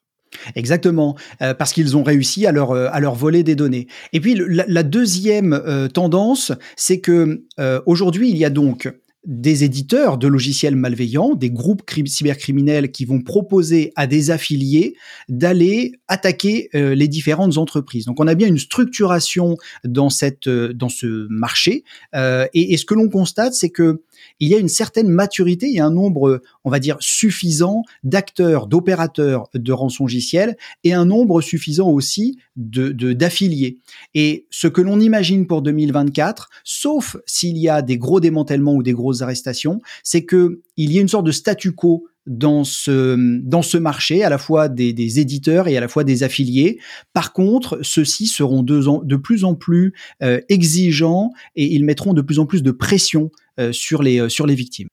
Exactement, 0.54 1.16
euh, 1.42 1.54
parce 1.54 1.72
qu'ils 1.72 1.96
ont 1.96 2.04
réussi 2.04 2.46
à 2.46 2.52
leur, 2.52 2.70
euh, 2.70 2.88
à 2.92 3.00
leur 3.00 3.14
voler 3.14 3.42
des 3.42 3.56
données. 3.56 3.88
Et 4.12 4.20
puis 4.20 4.40
la, 4.48 4.82
deuxième 4.84 5.88
tendance, 5.92 6.52
c'est 6.76 7.00
que 7.00 7.44
aujourd'hui 7.86 8.30
il 8.30 8.36
y 8.36 8.44
a 8.44 8.50
donc 8.50 8.88
des 9.26 9.64
éditeurs 9.64 10.16
de 10.16 10.26
logiciels 10.26 10.76
malveillants, 10.76 11.34
des 11.34 11.50
groupes 11.50 11.82
cybercriminels 12.06 12.90
qui 12.90 13.04
vont 13.04 13.20
proposer 13.20 13.92
à 13.94 14.06
des 14.06 14.30
affiliés 14.30 14.96
d'aller 15.28 15.92
attaquer 16.08 16.70
euh, 16.74 16.94
les 16.94 17.06
différentes 17.06 17.58
entreprises. 17.58 18.06
Donc 18.06 18.18
on 18.18 18.26
a 18.26 18.34
bien 18.34 18.48
une 18.48 18.58
structuration 18.58 19.58
dans 19.84 20.08
cette 20.08 20.46
euh, 20.46 20.72
dans 20.72 20.88
ce 20.88 21.26
marché 21.28 21.84
euh, 22.14 22.46
et, 22.54 22.76
ce 22.78 22.86
que 22.86 22.94
l'on 22.94 23.10
constate 23.10 23.52
c'est 23.52 23.68
que 23.68 24.02
il 24.38 24.48
y 24.48 24.54
a 24.54 24.58
une 24.58 24.68
certaine 24.68 25.08
maturité, 25.08 25.66
il 25.66 25.74
y 25.74 25.80
a 25.80 25.84
un 25.84 25.90
nombre 25.90 26.40
on 26.64 26.70
va 26.70 26.78
dire 26.78 26.96
suffisant 27.00 27.82
d'acteurs, 28.04 28.66
d'opérateurs 28.66 29.48
de 29.52 29.72
rançongiciels 29.72 30.56
et 30.84 30.94
un 30.94 31.04
nombre 31.04 31.42
suffisant 31.42 31.90
aussi 31.90 32.38
de 32.56 32.90
d'affiliés. 33.12 33.78
et 34.14 34.46
ce 34.50 34.66
que 34.66 34.80
l'on 34.80 35.00
imagine 35.00 35.46
pour 35.46 35.62
2024, 35.62 36.48
sauf 36.64 37.16
s'il 37.26 37.58
y 37.58 37.68
a 37.68 37.82
des 37.82 37.98
gros 37.98 38.20
démantèlements 38.20 38.74
ou 38.74 38.82
des 38.82 38.92
gros 38.92 39.09
arrestations, 39.22 39.80
c'est 40.02 40.24
que 40.24 40.62
il 40.76 40.92
y 40.92 40.98
a 40.98 41.00
une 41.00 41.08
sorte 41.08 41.26
de 41.26 41.32
statu 41.32 41.72
quo 41.72 42.06
dans 42.26 42.64
ce, 42.64 43.76
marché, 43.76 44.22
à 44.22 44.28
la 44.28 44.38
fois 44.38 44.68
des, 44.68 45.20
éditeurs 45.20 45.68
et 45.68 45.76
à 45.76 45.80
la 45.80 45.88
fois 45.88 46.04
des 46.04 46.22
affiliés. 46.22 46.78
Par 47.12 47.32
contre, 47.32 47.80
ceux-ci 47.82 48.26
seront 48.26 48.62
de, 48.62 49.04
de, 49.04 49.16
plus 49.16 49.44
en 49.44 49.54
plus 49.54 49.94
euh, 50.22 50.40
exigeants 50.48 51.32
et 51.56 51.66
ils 51.74 51.84
mettront 51.84 52.12
de 52.12 52.22
plus 52.22 52.38
en 52.38 52.46
plus 52.46 52.62
de 52.62 52.70
pression 52.70 53.30
euh, 53.58 53.72
sur, 53.72 54.02
les, 54.02 54.20
euh, 54.20 54.28
sur 54.28 54.46
les 54.46 54.54
victimes. 54.54 54.88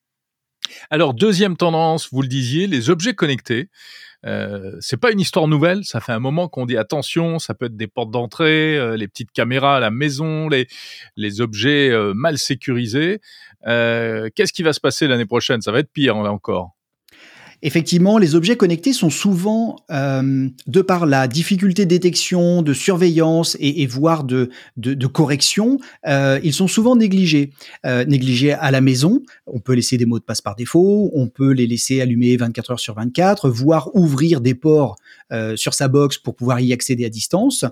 Alors, 0.90 1.14
deuxième 1.14 1.58
tendance, 1.58 2.10
vous 2.12 2.22
le 2.22 2.28
disiez, 2.28 2.68
les 2.68 2.90
objets 2.90 3.14
connectés. 3.14 3.70
Euh, 4.26 4.76
c'est 4.80 4.98
pas 4.98 5.12
une 5.12 5.20
histoire 5.20 5.48
nouvelle. 5.48 5.84
Ça 5.84 6.00
fait 6.00 6.12
un 6.12 6.20
moment 6.20 6.48
qu'on 6.48 6.66
dit 6.66 6.78
attention, 6.78 7.40
ça 7.40 7.54
peut 7.54 7.66
être 7.66 7.78
des 7.78 7.88
portes 7.88 8.12
d'entrée, 8.12 8.78
euh, 8.78 8.98
les 8.98 9.08
petites 9.08 9.32
caméras 9.32 9.78
à 9.78 9.80
la 9.80 9.92
maison, 9.92 10.50
les, 10.50 10.68
les 11.16 11.42
objets 11.42 11.90
euh, 11.90 12.14
mal 12.14 12.38
sécurisés. 12.38 13.20
Qu'est-ce 13.66 14.54
qui 14.54 14.64
va 14.64 14.74
se 14.74 14.80
passer 14.80 15.08
l'année 15.08 15.26
prochaine? 15.26 15.62
Ça 15.62 15.72
va 15.72 15.80
être 15.80 15.92
pire 15.92 16.22
là 16.22 16.32
encore. 16.32 16.77
Effectivement, 17.64 18.20
les 18.20 18.36
objets 18.36 18.56
connectés 18.56 18.94
sont 18.94 19.10
souvent, 19.10 19.78
euh, 19.90 20.48
de 20.68 20.82
par 20.82 21.08
la 21.08 21.28
difficulté 21.28 21.86
de 21.86 21.90
détection, 21.90 22.62
de 22.62 22.74
surveillance 22.74 23.58
et, 23.60 23.86
voire 23.88 24.24
de, 24.24 24.50
de, 24.78 25.08
correction, 25.08 25.80
euh, 26.08 26.40
ils 26.44 26.54
sont 26.54 26.68
souvent 26.68 26.96
négligés. 26.96 27.52
Euh, 27.86 28.06
négligés 28.06 28.52
à 28.52 28.70
la 28.70 28.80
maison, 28.80 29.24
on 29.48 29.60
peut 29.60 29.74
laisser 29.74 29.98
des 29.98 30.06
mots 30.06 30.20
de 30.20 30.24
passe 30.24 30.42
par 30.42 30.56
défaut, 30.56 31.10
on 31.14 31.28
peut 31.28 31.52
les 31.52 31.66
laisser 31.66 32.00
allumer 32.00 32.38
24 32.38 32.72
heures 32.72 32.80
sur 32.80 32.94
24, 32.94 33.50
voire 33.50 33.90
ouvrir 33.96 34.40
des 34.42 34.54
ports 34.54 34.96
sur 35.56 35.74
sa 35.74 35.90
box 35.90 36.18
pour 36.18 36.36
pouvoir 36.36 36.62
y 36.62 36.72
accéder 36.72 37.04
à 37.04 37.10
distance, 37.10 37.66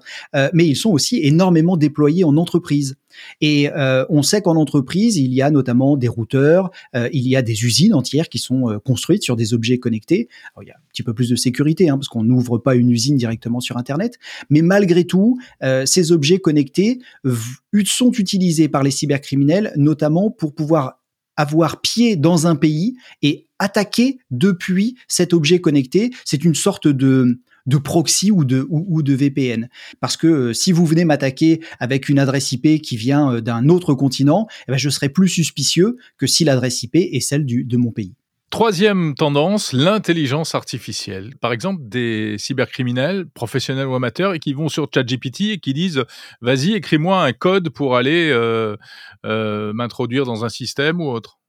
mais 0.53 0.67
ils 0.67 0.75
sont 0.75 0.89
aussi 0.89 1.21
énormément 1.23 1.77
déployés 1.77 2.25
en 2.25 2.35
entreprise. 2.35 2.97
Et 3.41 3.69
euh, 3.69 4.05
on 4.09 4.23
sait 4.23 4.41
qu'en 4.41 4.55
entreprise, 4.55 5.17
il 5.17 5.33
y 5.33 5.41
a 5.41 5.51
notamment 5.51 5.97
des 5.97 6.07
routeurs, 6.07 6.71
euh, 6.95 7.09
il 7.13 7.27
y 7.27 7.35
a 7.35 7.41
des 7.41 7.65
usines 7.65 7.93
entières 7.93 8.29
qui 8.29 8.39
sont 8.39 8.69
euh, 8.69 8.79
construites 8.79 9.23
sur 9.23 9.35
des 9.35 9.53
objets 9.53 9.77
connectés. 9.77 10.29
il 10.61 10.67
y 10.67 10.71
a 10.71 10.75
un 10.75 10.87
petit 10.89 11.03
peu 11.03 11.13
plus 11.13 11.29
de 11.29 11.35
sécurité, 11.35 11.89
hein, 11.89 11.97
parce 11.97 12.07
qu'on 12.07 12.23
n'ouvre 12.23 12.57
pas 12.57 12.75
une 12.75 12.89
usine 12.89 13.17
directement 13.17 13.59
sur 13.59 13.77
Internet, 13.77 14.17
mais 14.49 14.61
malgré 14.61 15.05
tout, 15.05 15.37
ces 15.85 16.11
objets 16.11 16.39
connectés 16.39 16.99
sont 17.85 18.11
utilisés 18.11 18.67
par 18.67 18.83
les 18.83 18.91
cybercriminels, 18.91 19.73
notamment 19.75 20.31
pour 20.31 20.53
pouvoir 20.53 20.99
avoir 21.37 21.81
pied 21.81 22.15
dans 22.15 22.47
un 22.47 22.55
pays 22.55 22.95
et 23.21 23.47
attaquer 23.59 24.19
depuis 24.31 24.95
cet 25.07 25.33
objet 25.33 25.59
connecté. 25.59 26.11
C'est 26.23 26.43
une 26.43 26.55
sorte 26.55 26.87
de 26.87 27.39
de 27.65 27.77
proxy 27.77 28.31
ou 28.31 28.43
de, 28.43 29.13
VPN. 29.13 29.69
Parce 29.99 30.17
que 30.17 30.27
euh, 30.27 30.53
si 30.53 30.71
vous 30.71 30.85
venez 30.85 31.05
m'attaquer 31.05 31.61
avec 31.79 32.09
une 32.09 32.19
adresse 32.19 32.51
IP 32.51 32.81
qui 32.81 32.97
vient 32.97 33.33
euh, 33.33 33.41
d'un 33.41 33.69
autre 33.69 33.93
continent, 33.93 34.47
eh 34.67 34.71
ben, 34.71 34.77
je 34.77 34.89
serai 34.89 35.09
plus 35.09 35.29
suspicieux 35.29 35.97
que 36.17 36.27
si 36.27 36.43
l'adresse 36.43 36.83
IP 36.83 36.95
est 36.95 37.19
celle 37.19 37.45
du, 37.45 37.63
de 37.63 37.77
mon 37.77 37.91
pays. 37.91 38.13
Troisième 38.51 39.15
tendance, 39.15 39.73
l'intelligence 39.73 40.55
artificielle. 40.55 41.33
Par 41.41 41.51
exemple, 41.51 41.81
des 41.83 42.35
cybercriminels, 42.37 43.25
professionnels 43.33 43.87
ou 43.87 43.95
amateurs, 43.95 44.33
et 44.33 44.39
qui 44.39 44.53
vont 44.53 44.69
sur 44.69 44.87
ChatGPT 44.93 45.51
et 45.51 45.57
qui 45.57 45.73
disent 45.73 46.03
Vas-y, 46.41 46.73
écris-moi 46.73 47.21
un 47.21 47.33
code 47.33 47.69
pour 47.69 47.97
aller 47.97 48.29
euh, 48.31 48.77
m'introduire 49.73 50.25
dans 50.25 50.45
un 50.45 50.49
système 50.49 51.01
ou 51.01 51.05
autre. 51.05 51.39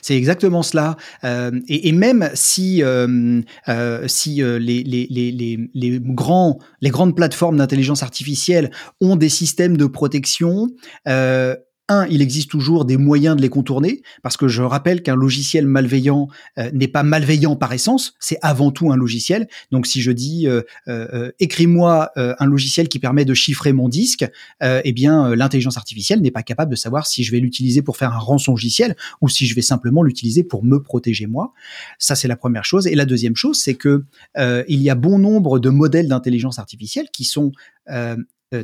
C'est 0.00 0.16
exactement 0.16 0.62
cela. 0.62 0.96
Euh, 1.24 1.50
et, 1.68 1.92
même 1.92 2.30
si, 2.34 2.82
euh, 2.82 3.40
euh, 3.68 4.08
si 4.08 4.42
euh, 4.42 4.58
les, 4.58 4.82
les, 4.82 5.06
les, 5.10 5.70
les, 5.74 6.00
grands, 6.00 6.58
les 6.80 6.90
grandes 6.90 7.16
plateformes 7.16 7.56
d'intelligence 7.56 8.02
artificielle 8.02 8.70
ont 9.00 9.16
des 9.16 9.28
systèmes 9.28 9.76
de 9.76 9.86
protection, 9.86 10.68
euh, 11.08 11.56
un, 11.88 12.06
il 12.06 12.22
existe 12.22 12.50
toujours 12.50 12.84
des 12.84 12.96
moyens 12.96 13.36
de 13.36 13.42
les 13.42 13.48
contourner, 13.48 14.02
parce 14.22 14.36
que 14.36 14.48
je 14.48 14.62
rappelle 14.62 15.02
qu'un 15.02 15.16
logiciel 15.16 15.66
malveillant 15.66 16.28
euh, 16.58 16.70
n'est 16.72 16.88
pas 16.88 17.02
malveillant 17.02 17.56
par 17.56 17.72
essence, 17.72 18.14
c'est 18.20 18.38
avant 18.42 18.70
tout 18.70 18.92
un 18.92 18.96
logiciel. 18.96 19.48
Donc 19.70 19.86
si 19.86 20.00
je 20.00 20.12
dis 20.12 20.46
euh, 20.46 20.62
euh, 20.88 21.32
écris-moi 21.40 22.10
un 22.16 22.46
logiciel 22.46 22.88
qui 22.88 22.98
permet 22.98 23.24
de 23.24 23.34
chiffrer 23.34 23.72
mon 23.72 23.88
disque, 23.88 24.24
eh 24.60 24.92
bien 24.92 25.34
l'intelligence 25.34 25.76
artificielle 25.76 26.20
n'est 26.20 26.30
pas 26.30 26.42
capable 26.42 26.70
de 26.70 26.76
savoir 26.76 27.06
si 27.06 27.24
je 27.24 27.32
vais 27.32 27.40
l'utiliser 27.40 27.82
pour 27.82 27.96
faire 27.96 28.12
un 28.12 28.18
rançongiciel 28.18 28.96
ou 29.20 29.28
si 29.28 29.46
je 29.46 29.54
vais 29.54 29.62
simplement 29.62 30.02
l'utiliser 30.02 30.44
pour 30.44 30.64
me 30.64 30.82
protéger 30.82 31.26
moi. 31.26 31.52
Ça 31.98 32.14
c'est 32.14 32.28
la 32.28 32.36
première 32.36 32.64
chose. 32.64 32.86
Et 32.86 32.94
la 32.94 33.04
deuxième 33.04 33.36
chose, 33.36 33.60
c'est 33.60 33.74
que 33.74 34.04
il 34.36 34.82
y 34.82 34.90
a 34.90 34.94
bon 34.94 35.18
nombre 35.18 35.58
de 35.58 35.70
modèles 35.70 36.08
d'intelligence 36.08 36.58
artificielle 36.58 37.08
qui 37.12 37.24
sont 37.24 37.52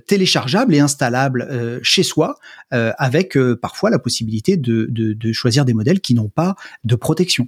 téléchargeable 0.06 0.74
et 0.74 0.80
installable 0.80 1.46
euh, 1.50 1.80
chez 1.82 2.02
soi, 2.02 2.38
euh, 2.72 2.92
avec 2.98 3.38
parfois 3.60 3.90
la 3.90 3.98
possibilité 3.98 4.56
de, 4.56 4.86
de, 4.90 5.32
choisir 5.32 5.64
des 5.64 5.74
modèles 5.74 6.00
qui 6.00 6.14
n'ont 6.14 6.28
pas 6.28 6.56
de 6.84 6.94
protection. 6.94 7.46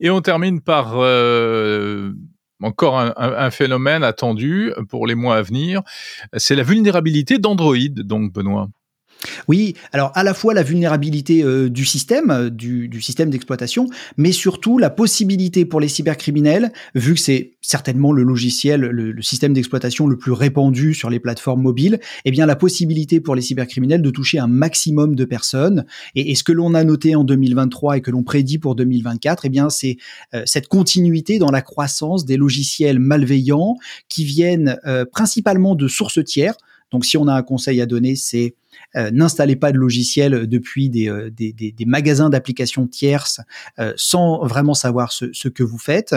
Et 0.00 0.10
on 0.10 0.20
termine 0.20 0.60
par 0.60 0.94
encore 2.62 2.98
un, 2.98 3.14
un, 3.16 3.50
phénomène 3.50 4.04
attendu 4.04 4.72
pour 4.88 5.06
les 5.06 5.14
mois 5.14 5.36
à 5.36 5.42
venir, 5.42 5.82
c'est 6.36 6.54
la 6.54 6.62
vulnérabilité 6.62 7.38
d'Android, 7.38 7.76
donc 7.96 8.32
Benoît. 8.32 8.68
Oui, 9.48 9.74
alors 9.92 10.12
à 10.14 10.24
la 10.24 10.34
fois 10.34 10.54
la 10.54 10.62
vulnérabilité 10.62 11.42
euh, 11.42 11.68
du 11.68 11.84
système, 11.84 12.30
euh, 12.30 12.50
du, 12.50 13.02
système 13.02 13.30
d'exploitation, 13.30 13.88
mais 14.16 14.32
surtout 14.32 14.78
la 14.78 14.90
possibilité 14.90 15.64
pour 15.64 15.80
les 15.80 15.88
cybercriminels, 15.88 16.72
vu 16.94 17.14
que 17.14 17.20
c'est 17.20 17.52
certainement 17.60 18.12
le 18.12 18.22
logiciel, 18.22 18.80
le, 18.80 19.20
système 19.22 19.52
d'exploitation 19.52 20.06
le 20.06 20.16
plus 20.16 20.32
répandu 20.32 20.94
sur 20.94 21.10
les 21.10 21.20
plateformes 21.20 21.62
mobiles, 21.62 22.00
eh 22.24 22.30
bien 22.30 22.46
la 22.46 22.56
possibilité 22.56 23.20
pour 23.20 23.34
les 23.34 23.42
cybercriminels 23.42 24.02
de 24.02 24.10
toucher 24.10 24.38
un 24.38 24.46
maximum 24.46 25.14
de 25.14 25.24
personnes. 25.24 25.84
Et, 26.14 26.34
ce 26.34 26.44
que 26.44 26.52
l'on 26.52 26.74
a 26.74 26.84
noté 26.84 27.14
en 27.14 27.24
2023 27.24 27.98
et 27.98 28.00
que 28.00 28.10
l'on 28.10 28.22
prédit 28.22 28.58
pour 28.58 28.74
2024, 28.74 29.44
eh 29.44 29.48
bien 29.50 29.68
c'est 29.68 29.98
euh, 30.32 30.42
cette 30.46 30.68
continuité 30.68 31.38
dans 31.38 31.50
la 31.50 31.60
croissance 31.60 32.24
des 32.24 32.38
logiciels 32.38 32.98
malveillants 32.98 33.76
qui 34.08 34.24
viennent 34.24 34.78
principalement 35.12 35.74
de 35.74 35.88
sources 35.88 36.24
tiers. 36.24 36.54
Donc 36.90 37.04
si 37.04 37.16
on 37.16 37.28
a 37.28 37.34
un 37.34 37.42
conseil 37.42 37.80
à 37.80 37.86
donner, 37.86 38.16
c'est 38.16 38.54
euh, 38.96 39.10
n'installez 39.10 39.56
pas 39.56 39.72
de 39.72 39.78
logiciel 39.78 40.46
depuis 40.46 40.90
des, 40.90 41.08
euh, 41.08 41.30
des, 41.30 41.52
des, 41.52 41.72
des 41.72 41.84
magasins 41.84 42.28
d'applications 42.28 42.86
tierces 42.86 43.40
euh, 43.78 43.92
sans 43.96 44.44
vraiment 44.44 44.74
savoir 44.74 45.12
ce, 45.12 45.26
ce, 45.32 45.48
que 45.48 45.62
vous 45.62 45.78
faites. 45.78 46.14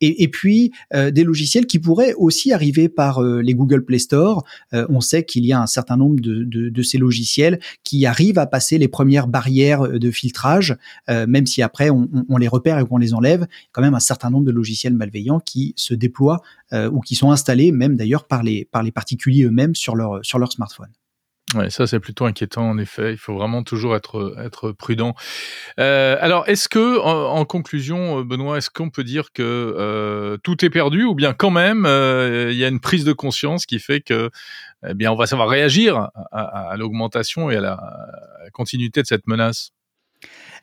Et, 0.00 0.28
puis 0.28 0.72
des 0.94 1.24
logiciels 1.24 1.66
qui 1.66 1.78
pourraient 1.78 2.14
aussi 2.14 2.52
arriver 2.52 2.88
par 2.88 3.22
les 3.22 3.54
Google 3.54 3.84
Play 3.84 3.98
Store. 3.98 4.44
on 4.72 5.00
sait 5.00 5.24
qu'il 5.24 5.44
y 5.44 5.52
a 5.52 5.60
un 5.60 5.66
certain 5.66 5.96
nombre 5.96 6.20
de, 6.20 6.44
de, 6.44 6.82
ces 6.82 6.98
logiciels 6.98 7.58
qui 7.84 8.06
arrivent 8.06 8.38
à 8.38 8.46
passer 8.46 8.78
les 8.78 8.88
premières 8.88 9.26
barrières 9.26 9.88
de 9.88 10.10
filtrage, 10.10 10.76
même 11.08 11.46
si 11.46 11.62
après 11.62 11.90
on, 11.90 12.36
les 12.38 12.48
repère 12.48 12.78
et 12.78 12.84
qu'on 12.84 12.98
les 12.98 13.14
enlève. 13.14 13.46
Quand 13.72 13.82
même 13.82 13.94
un 13.94 14.00
certain 14.00 14.30
nombre 14.30 14.44
de 14.44 14.52
logiciels 14.52 14.94
malveillants 14.94 15.40
qui 15.40 15.74
se 15.76 15.94
déploient 15.94 16.42
ou 16.72 17.00
qui 17.00 17.14
sont 17.14 17.30
installés 17.30 17.72
même 17.72 17.96
d'ailleurs 17.96 18.26
par 18.26 18.42
les, 18.42 18.66
par 18.66 18.82
les 18.82 18.92
particuliers 18.92 19.44
eux-mêmes 19.44 19.67
sur 19.74 19.96
leur, 19.96 20.24
sur 20.24 20.38
leur 20.38 20.52
smartphone. 20.52 20.90
Ouais, 21.54 21.70
ça 21.70 21.86
c'est 21.86 21.98
plutôt 21.98 22.26
inquiétant 22.26 22.68
en 22.68 22.76
effet. 22.76 23.12
Il 23.12 23.16
faut 23.16 23.34
vraiment 23.34 23.62
toujours 23.62 23.96
être 23.96 24.36
être 24.44 24.70
prudent. 24.72 25.14
Euh, 25.80 26.16
alors, 26.20 26.46
est-ce 26.46 26.68
que, 26.68 27.00
en, 27.00 27.42
conclusion, 27.46 28.20
Benoît, 28.20 28.58
est-ce 28.58 28.68
qu'on 28.68 28.90
peut 28.90 29.04
dire 29.04 29.32
que 29.32 29.42
euh, 29.42 30.36
tout 30.42 30.62
est 30.62 30.68
perdu 30.68 31.04
ou 31.04 31.14
bien 31.14 31.32
quand 31.32 31.50
même 31.50 31.86
euh, 31.86 32.50
il 32.52 32.58
y 32.58 32.64
a 32.64 32.68
une 32.68 32.80
prise 32.80 33.04
de 33.04 33.14
conscience 33.14 33.64
qui 33.64 33.78
fait 33.78 34.02
que, 34.02 34.30
eh 34.86 34.92
bien, 34.92 35.10
on 35.10 35.16
va 35.16 35.26
savoir 35.26 35.48
réagir 35.48 36.10
à 36.32 36.74
l'augmentation 36.76 37.50
et 37.50 37.56
à 37.56 37.60
la 37.62 37.80
continuité 38.52 39.00
de 39.00 39.06
cette 39.06 39.26
menace? 39.26 39.72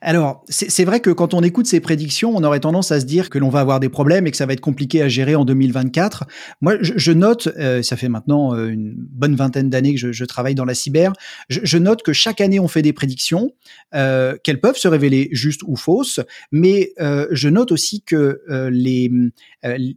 Alors, 0.02 0.44
c'est 0.50 0.86
vrai 0.86 1.00
que 1.00 1.10
quand 1.10 1.34
on 1.34 1.42
écoute 1.42 1.68
ces 1.68 1.80
prédictions, 1.80 2.36
on 2.36 2.44
aurait 2.44 2.60
tendance 2.60 2.92
à 2.92 3.00
se 3.00 3.06
dire 3.06 3.30
que 3.30 3.38
l'on 3.38 3.50
va 3.50 3.62
avoir 3.62 3.80
des 3.80 3.90
problèmes 3.90 4.28
et 4.28 4.32
que 4.32 4.38
ça 4.38 4.46
va 4.46 4.54
être 4.54 4.62
compliqué 4.62 5.02
à 5.02 5.08
gérer 5.08 5.36
en 5.36 5.46
2024. 5.46 6.26
Moi, 6.62 6.76
je, 6.82 7.12
note, 7.12 7.50
euh, 7.58 7.82
ça 7.82 7.96
fait 7.96 8.10
maintenant 8.10 8.54
euh, 8.54 8.68
une 8.68 8.94
bonne 8.98 9.36
vingtaine 9.36 9.70
d'années 9.70 9.96
que 9.96 10.12
je, 10.12 10.26
travaille 10.26 10.56
dans 10.56 10.66
la 10.66 10.74
cyber, 10.74 11.14
je, 11.50 11.78
note 11.78 12.04
que 12.04 12.14
chaque 12.14 12.42
année 12.42 12.60
on 12.60 12.68
fait 12.68 12.82
des 12.82 12.94
prédictions, 12.94 13.52
euh, 13.94 14.36
qu'elles 14.44 14.60
peuvent 14.60 14.78
se 14.78 14.88
révéler 14.88 15.30
justes 15.32 15.62
ou 15.66 15.76
fausses, 15.76 16.20
mais 16.52 16.94
je 17.32 17.50
note 17.50 17.72
aussi 17.72 18.02
que 18.02 18.42
les, 18.72 19.12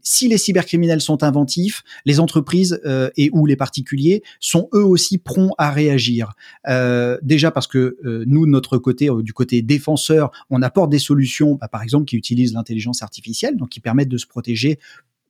si 0.02 0.28
les 0.28 0.38
cybercriminels 0.38 1.00
sont 1.00 1.22
inventifs, 1.22 1.82
les 2.04 2.20
entreprises 2.20 2.80
et 3.16 3.30
ou 3.32 3.46
les 3.46 3.56
particuliers 3.56 4.22
sont 4.40 4.68
eux 4.74 4.84
aussi 4.84 5.18
prompts 5.18 5.54
à 5.58 5.70
réagir. 5.70 6.32
déjà 7.22 7.50
parce 7.50 7.66
que 7.66 7.96
nous, 8.26 8.46
de 8.46 8.50
notre 8.50 8.78
côté, 8.78 9.08
du 9.22 9.32
côté 9.32 9.62
défense, 9.62 9.87
on 10.50 10.62
apporte 10.62 10.90
des 10.90 10.98
solutions, 10.98 11.54
bah, 11.54 11.68
par 11.68 11.82
exemple, 11.82 12.06
qui 12.06 12.16
utilisent 12.16 12.52
l'intelligence 12.52 13.02
artificielle, 13.02 13.56
donc 13.56 13.70
qui 13.70 13.80
permettent 13.80 14.08
de 14.08 14.18
se 14.18 14.26
protéger 14.26 14.78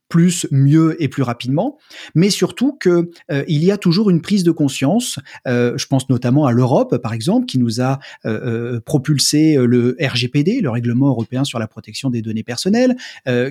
plus, 0.08 0.46
mieux 0.50 1.00
et 1.02 1.08
plus 1.08 1.22
rapidement, 1.22 1.78
mais 2.14 2.30
surtout 2.30 2.72
que 2.72 3.10
euh, 3.30 3.44
il 3.46 3.62
y 3.62 3.70
a 3.70 3.76
toujours 3.76 4.10
une 4.10 4.22
prise 4.22 4.42
de 4.42 4.50
conscience. 4.50 5.18
Euh, 5.46 5.76
je 5.76 5.86
pense 5.86 6.08
notamment 6.08 6.46
à 6.46 6.52
l'Europe, 6.52 6.96
par 6.98 7.12
exemple, 7.12 7.46
qui 7.46 7.58
nous 7.58 7.80
a 7.80 7.98
euh, 8.24 8.80
propulsé 8.80 9.56
le 9.58 9.96
RGPD, 10.00 10.60
le 10.60 10.70
règlement 10.70 11.08
européen 11.08 11.44
sur 11.44 11.58
la 11.58 11.66
protection 11.66 12.10
des 12.10 12.22
données 12.22 12.42
personnelles, 12.42 12.96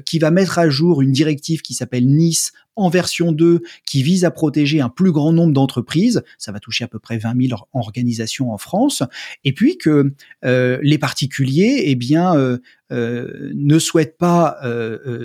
qui 0.05 0.20
va 0.20 0.32
mettre 0.32 0.60
à 0.60 0.70
jour 0.70 1.01
une 1.01 1.12
directive 1.12 1.62
qui 1.62 1.74
s'appelle 1.74 2.08
Nice 2.08 2.51
en 2.78 2.90
version 2.90 3.32
2 3.32 3.62
qui 3.86 4.04
vise 4.04 4.24
à 4.24 4.32
protéger 4.32 4.80
un 4.80 4.90
plus 4.90 5.12
grand 5.12 5.34
nombre 5.34 5.54
d'entreprises. 5.54 6.24
Ça 6.38 6.52
va 6.52 6.60
toucher 6.60 6.86
à 6.86 6.88
peu 6.88 7.00
près 7.00 7.18
20 7.18 7.48
000 7.50 7.60
organisations 7.74 8.52
en 8.52 8.58
France. 8.58 9.04
Et 9.44 9.52
puis 9.52 9.78
que 9.78 10.14
euh, 10.46 10.80
les 10.82 10.98
particuliers, 10.98 11.84
eh 11.86 11.96
bien, 11.96 12.36
euh, 12.36 12.60
euh, 12.92 13.52
ne 13.56 13.80
souhaitent 13.80 14.18
pas 14.18 14.58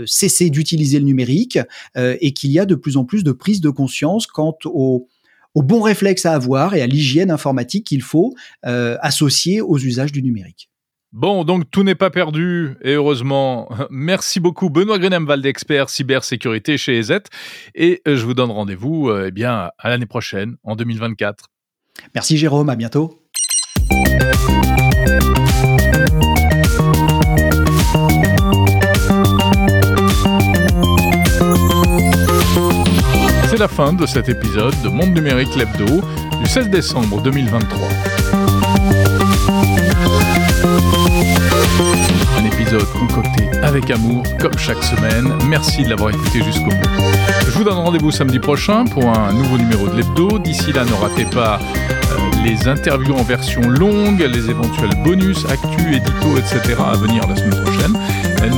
cesser 0.07 0.51
d'utiliser 0.51 0.99
le 0.99 1.05
numérique 1.05 1.59
et 1.97 2.33
qu'il 2.33 2.51
y 2.51 2.59
a 2.59 2.67
de 2.67 2.75
plus 2.75 2.97
en 2.97 3.05
plus 3.05 3.23
de 3.23 3.33
prise 3.33 3.61
de 3.61 3.71
conscience 3.71 4.27
quant 4.27 4.57
au 4.65 5.09
au 5.55 5.63
bon 5.63 5.83
réflexe 5.83 6.25
à 6.25 6.33
avoir 6.33 6.75
et 6.75 6.81
à 6.81 6.87
l'hygiène 6.87 7.31
informatique 7.31 7.87
qu'il 7.87 8.03
faut 8.03 8.35
associer 8.63 9.61
aux 9.61 9.79
usages 9.79 10.13
du 10.13 10.23
numérique. 10.23 10.72
Bon, 11.13 11.45
donc 11.45 11.71
tout 11.71 11.83
n'est 11.83 11.95
pas 11.95 12.09
perdu, 12.09 12.75
et 12.81 12.95
heureusement. 12.95 13.69
Merci 13.91 14.41
beaucoup 14.41 14.71
Benoît 14.71 14.99
Grenemwald, 14.99 15.45
expert 15.45 15.91
cybersécurité 15.91 16.79
chez 16.79 16.99
EZ, 16.99 17.19
et 17.75 18.01
euh, 18.09 18.17
je 18.17 18.25
vous 18.25 18.33
donne 18.33 18.51
rendez-vous 18.51 19.11
euh, 19.11 19.27
eh 19.29 19.31
bien, 19.31 19.71
à 19.79 19.91
l'année 19.91 20.07
prochaine, 20.07 20.57
en 20.65 20.75
2024. 20.75 21.49
Merci 22.15 22.39
Jérôme, 22.39 22.71
à 22.71 22.77
bientôt. 22.77 23.19
C'est 33.51 33.59
la 33.59 33.69
fin 33.69 33.93
de 33.93 34.07
cet 34.07 34.31
épisode 34.31 34.75
de 34.83 34.89
Monde 34.89 35.11
Numérique 35.11 35.55
Lebdo 35.57 36.01
du 36.41 36.47
16 36.47 36.71
décembre 36.71 37.21
2023. 37.21 38.22
Épisode 42.73 42.93
concocté 42.93 43.51
avec 43.63 43.91
amour, 43.91 44.23
comme 44.39 44.57
chaque 44.57 44.83
semaine. 44.83 45.33
Merci 45.49 45.85
de 45.85 45.91
l'avoir 45.91 46.11
écouté 46.11 46.43
jusqu'au 46.43 46.71
bout. 46.71 47.03
Je 47.45 47.51
vous 47.51 47.65
donne 47.65 47.75
rendez-vous 47.75 48.11
samedi 48.11 48.39
prochain 48.39 48.85
pour 48.85 49.09
un 49.09 49.33
nouveau 49.33 49.59
numéro 49.59 49.89
de 49.89 49.97
l'hebdo. 49.97 50.39
D'ici 50.39 50.73
là, 50.73 50.85
ne 50.85 50.93
ratez 50.93 51.25
pas 51.27 51.59
euh, 51.59 52.17
les 52.45 52.69
interviews 52.69 53.15
en 53.15 53.23
version 53.23 53.63
longue, 53.63 54.21
les 54.21 54.49
éventuels 54.49 54.95
bonus, 55.05 55.45
actus, 55.47 55.87
éditos, 55.87 56.39
etc. 56.39 56.77
à 56.81 56.97
venir 56.97 57.27
la 57.29 57.37
semaine 57.37 57.63
prochaine. 57.63 57.99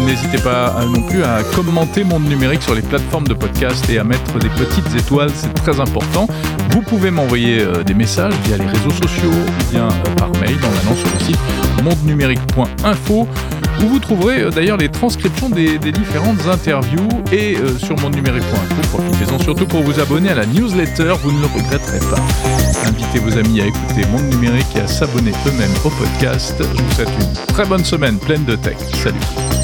N'hésitez 0.06 0.38
pas 0.38 0.74
non 0.86 1.02
plus 1.02 1.22
à 1.24 1.42
commenter 1.54 2.04
Monde 2.04 2.24
Numérique 2.24 2.62
sur 2.62 2.74
les 2.74 2.82
plateformes 2.82 3.26
de 3.26 3.34
podcast 3.34 3.88
et 3.90 3.98
à 3.98 4.04
mettre 4.04 4.38
des 4.38 4.48
petites 4.48 4.94
étoiles, 4.96 5.30
c'est 5.34 5.52
très 5.54 5.80
important. 5.80 6.26
Vous 6.70 6.82
pouvez 6.82 7.10
m'envoyer 7.10 7.60
euh, 7.60 7.82
des 7.82 7.94
messages 7.94 8.34
via 8.44 8.56
les 8.56 8.66
réseaux 8.66 8.90
sociaux 8.90 9.30
ou 9.30 9.70
bien 9.70 9.88
euh, 9.88 10.14
par 10.16 10.30
mail 10.40 10.56
en 10.62 10.86
allant 10.86 10.96
sur 10.96 11.08
le 11.12 11.24
site 11.24 11.38
mondenumérique.info 11.82 13.28
où 13.82 13.88
vous 13.88 13.98
trouverez 13.98 14.42
euh, 14.42 14.50
d'ailleurs 14.50 14.76
les 14.76 14.88
transcriptions 14.88 15.48
des, 15.48 15.78
différentes 15.78 16.46
interviews 16.46 17.08
et 17.32 17.56
sur 17.78 17.98
mondenumérique.info. 18.00 18.98
Profitez-en 18.98 19.38
surtout 19.38 19.66
pour 19.66 19.82
vous 19.82 20.00
abonner 20.00 20.30
à 20.30 20.34
la 20.34 20.46
newsletter, 20.46 21.14
vous 21.22 21.32
ne 21.32 21.40
le 21.40 21.46
regretterez 21.46 22.00
pas. 22.00 22.20
Invitez 22.88 23.18
vos 23.18 23.36
amis 23.38 23.60
à 23.60 23.66
écouter 23.66 24.06
Monde 24.10 24.28
Numérique 24.34 24.76
et 24.76 24.80
à 24.80 24.86
s'abonner 24.86 25.32
eux-mêmes 25.46 25.74
au 25.84 25.90
podcast. 25.90 26.54
Je 26.58 26.82
vous 26.82 26.92
souhaite 26.92 27.10
une 27.20 27.54
très 27.54 27.64
bonne 27.64 27.84
semaine 27.84 28.18
pleine 28.18 28.44
de 28.44 28.56
tech. 28.56 28.76
Salut 29.02 29.63